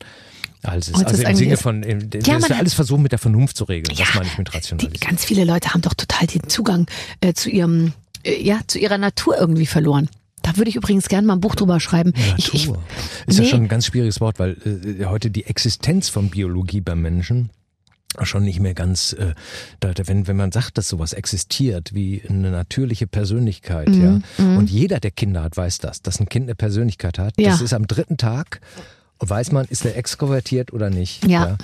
als 0.62 0.88
es 0.88 0.96
es 0.96 1.04
Also 1.04 1.22
im 1.22 1.36
Sinne 1.36 1.54
ist. 1.54 1.62
von, 1.62 1.82
im, 1.82 2.10
Ja, 2.24 2.38
dass 2.38 2.48
wir 2.48 2.56
alles 2.56 2.74
versuchen 2.74 3.02
mit 3.02 3.12
der 3.12 3.18
Vernunft 3.18 3.56
zu 3.56 3.64
regeln. 3.64 3.96
Ja, 3.96 4.04
das 4.06 4.14
meine 4.14 4.26
ich 4.26 4.38
mit 4.38 4.48
die, 4.48 4.56
Rationalisierung. 4.56 5.08
ganz 5.08 5.24
viele 5.24 5.44
Leute 5.44 5.74
haben 5.74 5.82
doch 5.82 5.94
total 5.94 6.26
den 6.26 6.48
Zugang 6.48 6.86
äh, 7.20 7.34
zu 7.34 7.50
ihrem, 7.50 7.92
äh, 8.24 8.42
ja, 8.42 8.60
zu 8.66 8.78
ihrer 8.78 8.98
Natur 8.98 9.38
irgendwie 9.38 9.66
verloren. 9.66 10.08
Da 10.42 10.56
würde 10.56 10.70
ich 10.70 10.76
übrigens 10.76 11.08
gerne 11.08 11.26
mal 11.26 11.34
ein 11.34 11.40
Buch 11.40 11.56
drüber 11.56 11.80
schreiben. 11.80 12.12
Ich, 12.36 12.54
ich, 12.54 12.66
Natur. 12.66 12.82
ist 13.26 13.38
nee. 13.38 13.44
ja 13.44 13.50
schon 13.50 13.62
ein 13.62 13.68
ganz 13.68 13.86
schwieriges 13.86 14.20
Wort, 14.20 14.38
weil 14.38 14.56
äh, 15.00 15.04
heute 15.06 15.30
die 15.30 15.44
Existenz 15.46 16.08
von 16.08 16.30
Biologie 16.30 16.80
beim 16.80 17.02
Menschen 17.02 17.50
schon 18.24 18.44
nicht 18.44 18.60
mehr 18.60 18.74
ganz, 18.74 19.12
äh, 19.12 19.34
da, 19.80 19.92
wenn, 20.06 20.26
wenn 20.26 20.36
man 20.36 20.52
sagt, 20.52 20.78
dass 20.78 20.88
sowas 20.88 21.12
existiert, 21.12 21.94
wie 21.94 22.22
eine 22.28 22.50
natürliche 22.50 23.06
Persönlichkeit, 23.06 23.88
Mhm, 23.88 24.22
ja. 24.38 24.56
Und 24.58 24.70
jeder, 24.70 25.00
der 25.00 25.10
Kinder 25.10 25.42
hat, 25.42 25.56
weiß 25.56 25.78
das, 25.78 26.02
dass 26.02 26.20
ein 26.20 26.28
Kind 26.28 26.44
eine 26.46 26.54
Persönlichkeit 26.54 27.18
hat. 27.18 27.34
Ja. 27.38 27.50
Das 27.50 27.60
ist 27.60 27.72
am 27.72 27.86
dritten 27.86 28.16
Tag, 28.16 28.60
weiß 29.18 29.52
man, 29.52 29.66
ist 29.66 29.84
er 29.84 29.96
extrovertiert 29.96 30.72
oder 30.72 30.90
nicht. 30.90 31.26
Ja. 31.26 31.56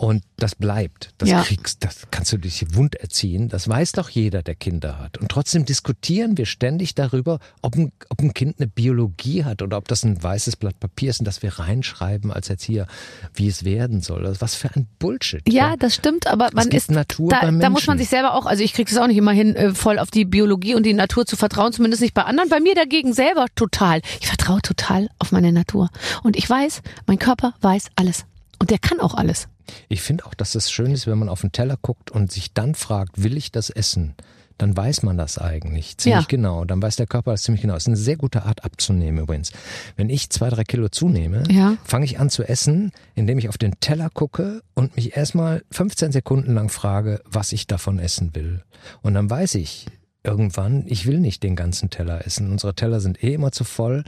Und 0.00 0.22
das 0.36 0.54
bleibt. 0.54 1.10
Das 1.18 1.28
Ja. 1.28 1.42
kriegst, 1.42 1.84
das 1.84 2.06
kannst 2.12 2.32
du 2.32 2.36
dich 2.36 2.76
wund 2.76 2.94
erziehen. 2.94 3.48
Das 3.48 3.68
weiß 3.68 3.92
doch 3.92 4.08
jeder, 4.10 4.44
der 4.44 4.54
Kinder 4.54 5.00
hat. 5.00 5.18
Und 5.18 5.28
trotzdem 5.28 5.64
diskutieren 5.64 6.38
wir 6.38 6.46
ständig 6.46 6.94
darüber, 6.94 7.40
ob 7.62 7.74
ein, 7.74 7.90
ob 8.08 8.20
ein 8.20 8.32
Kind 8.32 8.60
eine 8.60 8.68
Biologie 8.68 9.42
hat 9.44 9.60
oder 9.60 9.76
ob 9.76 9.88
das 9.88 10.04
ein 10.04 10.22
weißes 10.22 10.54
Blatt 10.54 10.78
Papier 10.78 11.10
ist 11.10 11.18
und 11.18 11.24
dass 11.24 11.42
wir 11.42 11.58
reinschreiben 11.58 12.30
als 12.30 12.48
Erzieher, 12.48 12.86
wie 13.34 13.48
es 13.48 13.64
werden 13.64 14.00
soll. 14.00 14.24
Also 14.24 14.40
was 14.40 14.54
für 14.54 14.70
ein 14.72 14.86
Bullshit. 15.00 15.42
Ja, 15.52 15.76
das 15.76 15.96
stimmt, 15.96 16.28
aber 16.28 16.50
man 16.52 16.68
ist 16.68 16.92
Natur 16.92 17.30
da, 17.30 17.50
da 17.50 17.68
muss 17.68 17.88
man 17.88 17.98
sich 17.98 18.08
selber 18.08 18.34
auch, 18.34 18.46
also 18.46 18.62
ich 18.62 18.74
kriege 18.74 18.88
das 18.88 19.02
auch 19.02 19.08
nicht 19.08 19.16
immer 19.16 19.32
hin, 19.32 19.56
äh, 19.56 19.74
voll 19.74 19.98
auf 19.98 20.12
die 20.12 20.24
Biologie 20.24 20.76
und 20.76 20.86
die 20.86 20.94
Natur 20.94 21.26
zu 21.26 21.34
vertrauen, 21.36 21.72
zumindest 21.72 22.02
nicht 22.02 22.14
bei 22.14 22.22
anderen. 22.22 22.48
Bei 22.50 22.60
mir 22.60 22.76
dagegen 22.76 23.14
selber 23.14 23.46
total. 23.56 24.00
Ich 24.20 24.28
vertraue 24.28 24.62
total 24.62 25.08
auf 25.18 25.32
meine 25.32 25.50
Natur 25.50 25.88
und 26.22 26.36
ich 26.36 26.48
weiß, 26.48 26.82
mein 27.08 27.18
Körper 27.18 27.54
weiß 27.62 27.86
alles 27.96 28.26
und 28.60 28.70
der 28.70 28.78
kann 28.78 29.00
auch 29.00 29.14
alles. 29.14 29.48
Ich 29.88 30.02
finde 30.02 30.26
auch, 30.26 30.34
dass 30.34 30.54
es 30.54 30.70
schön 30.70 30.92
ist, 30.92 31.06
wenn 31.06 31.18
man 31.18 31.28
auf 31.28 31.40
den 31.42 31.52
Teller 31.52 31.76
guckt 31.80 32.10
und 32.10 32.32
sich 32.32 32.52
dann 32.54 32.74
fragt, 32.74 33.22
will 33.22 33.36
ich 33.36 33.52
das 33.52 33.70
essen? 33.70 34.14
Dann 34.56 34.76
weiß 34.76 35.04
man 35.04 35.16
das 35.16 35.38
eigentlich 35.38 35.98
ziemlich 35.98 36.22
Ja. 36.22 36.26
genau. 36.28 36.64
Dann 36.64 36.82
weiß 36.82 36.96
der 36.96 37.06
Körper 37.06 37.30
das 37.30 37.42
ziemlich 37.42 37.62
genau. 37.62 37.74
Das 37.74 37.84
ist 37.84 37.88
eine 37.88 37.96
sehr 37.96 38.16
gute 38.16 38.42
Art 38.42 38.64
abzunehmen 38.64 39.22
übrigens. 39.22 39.52
Wenn 39.94 40.10
ich 40.10 40.30
zwei, 40.30 40.48
drei 40.50 40.64
Kilo 40.64 40.88
zunehme, 40.88 41.44
Ja. 41.48 41.76
fange 41.84 42.04
ich 42.06 42.18
an 42.18 42.28
zu 42.28 42.42
essen, 42.42 42.90
indem 43.14 43.38
ich 43.38 43.48
auf 43.48 43.56
den 43.56 43.78
Teller 43.78 44.10
gucke 44.10 44.62
und 44.74 44.96
mich 44.96 45.16
erstmal 45.16 45.62
15 45.70 46.10
Sekunden 46.10 46.54
lang 46.54 46.70
frage, 46.70 47.20
was 47.24 47.52
ich 47.52 47.68
davon 47.68 48.00
essen 48.00 48.34
will. 48.34 48.64
Und 49.02 49.14
dann 49.14 49.30
weiß 49.30 49.54
ich 49.54 49.86
irgendwann, 50.24 50.82
ich 50.88 51.06
will 51.06 51.20
nicht 51.20 51.44
den 51.44 51.54
ganzen 51.54 51.88
Teller 51.90 52.26
essen. 52.26 52.50
Unsere 52.50 52.74
Teller 52.74 52.98
sind 52.98 53.22
eh 53.22 53.34
immer 53.34 53.52
zu 53.52 53.62
voll. 53.62 54.02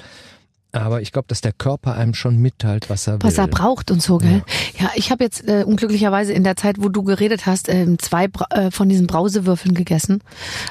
Aber 0.72 1.00
ich 1.02 1.10
glaube, 1.12 1.26
dass 1.28 1.40
der 1.40 1.52
Körper 1.52 1.94
einem 1.96 2.14
schon 2.14 2.36
mitteilt, 2.36 2.90
was 2.90 3.06
er 3.06 3.14
will. 3.14 3.20
was 3.22 3.38
er 3.38 3.48
braucht 3.48 3.90
und 3.90 4.00
so, 4.02 4.18
gell? 4.18 4.42
Ja, 4.78 4.90
ich 4.94 5.10
habe 5.10 5.24
jetzt 5.24 5.46
äh, 5.48 5.64
unglücklicherweise 5.64 6.32
in 6.32 6.44
der 6.44 6.56
Zeit, 6.56 6.76
wo 6.78 6.88
du 6.88 7.02
geredet 7.02 7.46
hast, 7.46 7.68
ähm, 7.68 7.98
zwei 7.98 8.28
Bra 8.28 8.46
äh, 8.50 8.70
von 8.70 8.88
diesen 8.88 9.06
Brausewürfeln 9.08 9.74
gegessen. 9.74 10.20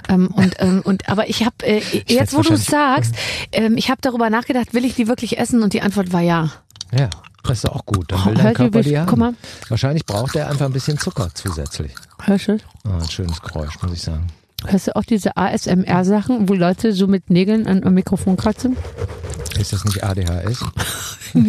Ähm, 0.07 0.27
und 0.27 0.55
ähm, 0.59 0.81
und 0.85 1.09
aber 1.09 1.29
ich 1.29 1.43
habe 1.45 1.55
äh, 1.63 1.81
jetzt, 2.07 2.33
wo 2.35 2.41
du 2.41 2.55
sagst, 2.55 3.13
ähm, 3.51 3.75
ich 3.77 3.89
habe 3.89 3.99
darüber 4.01 4.29
nachgedacht, 4.29 4.73
will 4.73 4.85
ich 4.85 4.95
die 4.95 5.07
wirklich 5.07 5.37
essen? 5.37 5.61
Und 5.63 5.73
die 5.73 5.81
Antwort 5.81 6.13
war 6.13 6.21
ja. 6.21 6.49
Ja, 6.97 7.09
das 7.43 7.59
ist 7.59 7.65
auch 7.69 7.85
gut. 7.85 8.11
Dann 8.11 8.21
Oh, 8.21 8.25
will 8.27 8.35
dein 8.35 8.43
hört 8.45 8.51
ihr, 8.53 8.55
Körper 8.69 8.81
die 8.81 8.97
haben. 8.97 9.07
guck 9.07 9.19
mal. 9.19 9.33
Wahrscheinlich 9.67 10.05
braucht 10.05 10.35
er 10.35 10.49
einfach 10.49 10.65
ein 10.65 10.73
bisschen 10.73 10.97
Zucker 10.97 11.29
zusätzlich. 11.33 11.93
Hörst 12.23 12.47
du? 12.47 12.57
Ah, 12.85 12.99
ein 13.01 13.09
schönes 13.09 13.41
Geräusch, 13.41 13.81
muss 13.81 13.91
ich 13.93 14.01
sagen. 14.01 14.27
Hörst 14.65 14.87
du 14.87 14.95
auch 14.95 15.03
diese 15.03 15.37
ASMR-Sachen, 15.37 16.49
wo 16.49 16.53
Leute 16.53 16.91
so 16.93 17.07
mit 17.07 17.29
Nägeln 17.29 17.65
an, 17.67 17.83
am 17.83 17.93
Mikrofon 17.93 18.35
kratzen? 18.37 18.75
Ist 19.59 19.73
das 19.73 19.83
nicht 19.85 20.03
ADHS? 20.03 20.63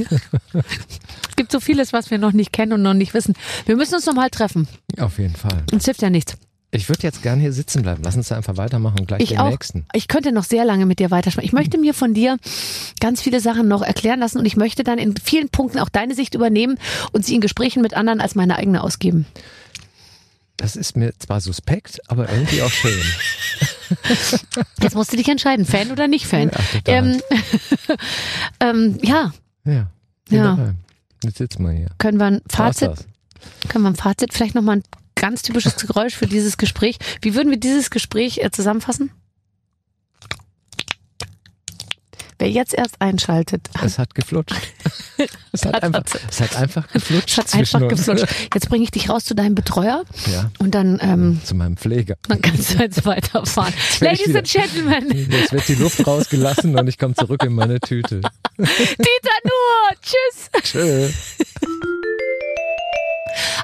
Es 1.30 1.36
gibt 1.36 1.52
so 1.52 1.61
vieles, 1.61 1.94
was 1.94 2.11
wir 2.11 2.18
noch 2.18 2.32
nicht 2.32 2.52
kennen 2.52 2.74
und 2.74 2.82
noch 2.82 2.92
nicht 2.92 3.14
wissen. 3.14 3.32
Wir 3.64 3.74
müssen 3.76 3.94
uns 3.94 4.04
nochmal 4.04 4.28
treffen. 4.28 4.68
Auf 4.98 5.18
jeden 5.18 5.34
Fall. 5.36 5.62
Es 5.74 5.86
hilft 5.86 6.02
ja 6.02 6.11
nichts. 6.11 6.34
Ich 6.70 6.88
würde 6.90 7.02
jetzt 7.02 7.22
gern 7.22 7.40
hier 7.40 7.52
sitzen 7.54 7.82
bleiben. 7.82 8.02
Lass 8.04 8.14
uns 8.14 8.28
da 8.28 8.36
einfach 8.36 8.58
weitermachen, 8.58 9.06
gleich 9.06 9.22
Ich 9.22 9.30
den 9.30 9.38
auch. 9.38 9.48
nächsten. 9.50 9.86
Ich 9.94 10.06
könnte 10.06 10.32
noch 10.32 10.44
sehr 10.44 10.66
lange 10.66 10.84
mit 10.84 10.98
dir 10.98 11.11
weitersprechen. 11.11 11.46
Ich 11.46 11.52
möchte 11.54 11.78
mir 11.78 11.94
von 11.94 12.12
dir 12.12 12.36
ganz 13.00 13.22
viele 13.22 13.40
Sachen 13.40 13.68
noch 13.68 13.80
erklären 13.82 14.20
lassen 14.20 14.38
und 14.38 14.44
ich 14.44 14.56
möchte 14.56 14.84
dann 14.84 14.98
in 14.98 15.16
vielen 15.16 15.48
Punkten 15.48 15.78
auch 15.78 15.88
deine 15.88 16.14
Sicht 16.14 16.34
übernehmen 16.34 16.78
und 17.12 17.24
sie 17.24 17.34
in 17.34 17.40
Gesprächen 17.40 17.80
mit 17.80 17.94
anderen 17.94 18.20
als 18.20 18.34
meine 18.34 18.56
eigene 18.56 18.82
ausgeben. 18.84 19.24
Das 20.58 20.76
ist 20.76 20.94
mir 20.94 21.12
zwar 21.18 21.40
suspekt, 21.40 22.00
aber 22.08 22.28
irgendwie 22.30 22.61
auch 22.62 22.70
schön. 22.70 23.00
Jetzt 24.82 24.95
musst 24.95 25.12
du 25.12 25.16
dich 25.16 25.28
entscheiden, 25.28 25.64
Fan 25.64 25.91
oder 25.91 26.09
nicht 26.09 26.26
Fan. 26.26 26.51
Ja, 26.51 26.80
total. 26.80 26.82
ähm, 26.86 27.20
ähm, 28.61 28.99
ja, 29.03 29.32
Ja. 29.64 29.91
Ja. 30.30 30.74
Jetzt 31.24 31.38
sitzen 31.38 31.64
wir 31.64 31.72
hier. 31.72 31.88
können 31.99 32.18
wir 32.18 32.26
ein 32.26 32.41
Fazit? 32.49 32.93
Können 33.68 33.84
wir 33.84 33.91
ein 33.91 33.97
Fazit? 33.97 34.32
Vielleicht 34.32 34.55
nochmal 34.55 34.76
ein 34.76 34.82
ganz 35.16 35.43
typisches 35.43 35.76
Geräusch 35.76 36.14
für 36.14 36.26
dieses 36.26 36.57
Gespräch. 36.57 36.99
Wie 37.20 37.34
würden 37.34 37.51
wir 37.51 37.59
dieses 37.59 37.91
Gespräch 37.91 38.38
äh, 38.38 38.51
zusammenfassen? 38.51 39.11
Wer 42.41 42.51
jetzt 42.51 42.72
erst 42.72 43.03
einschaltet, 43.03 43.68
Es 43.84 43.99
hat 43.99 44.14
geflutscht. 44.14 44.57
Es 45.53 45.66
hat, 45.66 45.82
einfach, 45.82 46.03
es 46.30 46.41
hat 46.41 46.57
einfach 46.57 46.88
geflutscht. 46.91 47.36
es 47.36 47.53
hat 47.53 47.55
einfach 47.55 47.86
geflutscht. 47.88 48.24
Jetzt 48.55 48.68
bringe 48.70 48.84
ich 48.84 48.91
dich 48.91 49.11
raus 49.11 49.24
zu 49.26 49.34
deinem 49.34 49.55
Betreuer 49.55 50.05
Ja, 50.32 50.51
und 50.61 50.74
dann, 50.74 50.99
ähm, 51.03 51.41
zu 51.45 51.55
meinem 51.55 51.76
Pfleger. 51.76 52.14
dann 52.28 52.41
kannst 52.41 52.72
du 52.72 52.78
jetzt 52.78 53.05
weiterfahren. 53.05 53.74
ich 53.93 54.01
Ladies 54.01 54.34
and 54.34 54.49
Gentlemen, 54.51 55.28
Jetzt 55.30 55.53
wird 55.53 55.68
die 55.68 55.74
Luft 55.74 56.07
rausgelassen 56.07 56.78
und 56.78 56.88
ich 56.88 56.97
komme 56.97 57.14
zurück 57.14 57.43
in 57.43 57.53
meine 57.53 57.80
Tüte. 57.80 58.22
Dieter 58.59 59.38
Nur, 59.45 60.01
tschüss. 60.01 60.51
Tschö. 60.62 61.11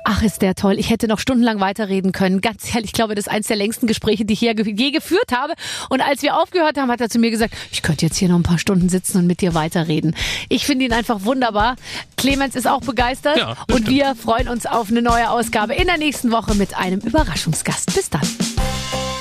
Ach, 0.09 0.23
ist 0.23 0.41
der 0.41 0.55
toll. 0.55 0.79
Ich 0.79 0.91
hätte 0.91 1.09
noch 1.09 1.19
stundenlang 1.19 1.59
weiterreden 1.59 2.13
können. 2.13 2.41
Ganz 2.41 2.73
ehrlich, 2.73 2.91
ich 2.91 2.93
glaube, 2.93 3.17
das 3.17 3.27
ist 3.27 3.33
eins 3.33 3.49
der 3.49 3.57
längsten 3.57 3.89
Gespräche, 3.89 4.25
die 4.25 4.35
ich 4.35 4.39
hier 4.39 4.55
je 4.55 4.93
geführt 4.93 5.33
habe. 5.33 5.55
Und 5.89 6.01
als 6.01 6.23
wir 6.23 6.41
aufgehört 6.41 6.79
haben, 6.79 6.93
hat 6.93 7.01
er 7.01 7.11
zu 7.11 7.19
mir 7.19 7.33
gesagt, 7.33 7.55
ich 7.73 7.83
könnte 7.83 8.07
jetzt 8.07 8.17
hier 8.17 8.29
noch 8.29 8.37
ein 8.37 8.45
paar 8.45 8.61
Stunden 8.61 8.89
sitzen 8.89 9.19
und 9.19 9.27
mit 9.27 9.41
dir 9.41 9.55
weiterreden. 9.55 10.15
Ich 10.49 10.65
finde 10.65 10.85
ihn 10.85 10.93
einfach 10.93 11.25
wunderbar. 11.25 11.75
Clemens 12.17 12.55
ist 12.55 12.69
auch 12.69 12.83
begeistert. 12.83 13.37
Ja, 13.37 13.57
und 13.69 13.83
stimmt. 13.83 13.89
wir 13.89 14.15
freuen 14.15 14.49
uns 14.49 14.65
auf 14.65 14.91
eine 14.91 15.03
neue 15.03 15.29
Ausgabe 15.29 15.75
in 15.75 15.87
der 15.87 15.99
nächsten 15.99 16.31
Woche 16.31 16.55
mit 16.55 16.77
einem 16.77 17.01
Überraschungsgast. 17.01 17.93
Bis 17.93 18.09
dann. 18.09 18.23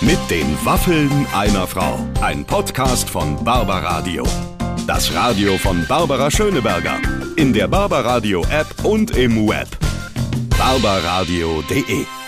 Mit 0.02 0.20
den 0.30 0.56
Waffeln 0.66 1.10
einer 1.34 1.66
Frau. 1.66 1.98
Ein 2.22 2.46
Podcast 2.46 3.10
von 3.10 3.44
Barbaradio. 3.44 4.24
Das 4.86 5.12
Radio 5.16 5.58
von 5.58 5.84
Barbara 5.88 6.30
Schöneberger. 6.30 7.00
In 7.38 7.54
der 7.54 7.68
Barbaradio 7.68 8.46
App 8.52 8.86
und 8.86 9.18
im 9.18 9.48
Web. 9.48 9.85
barbaradio.de 10.58 12.25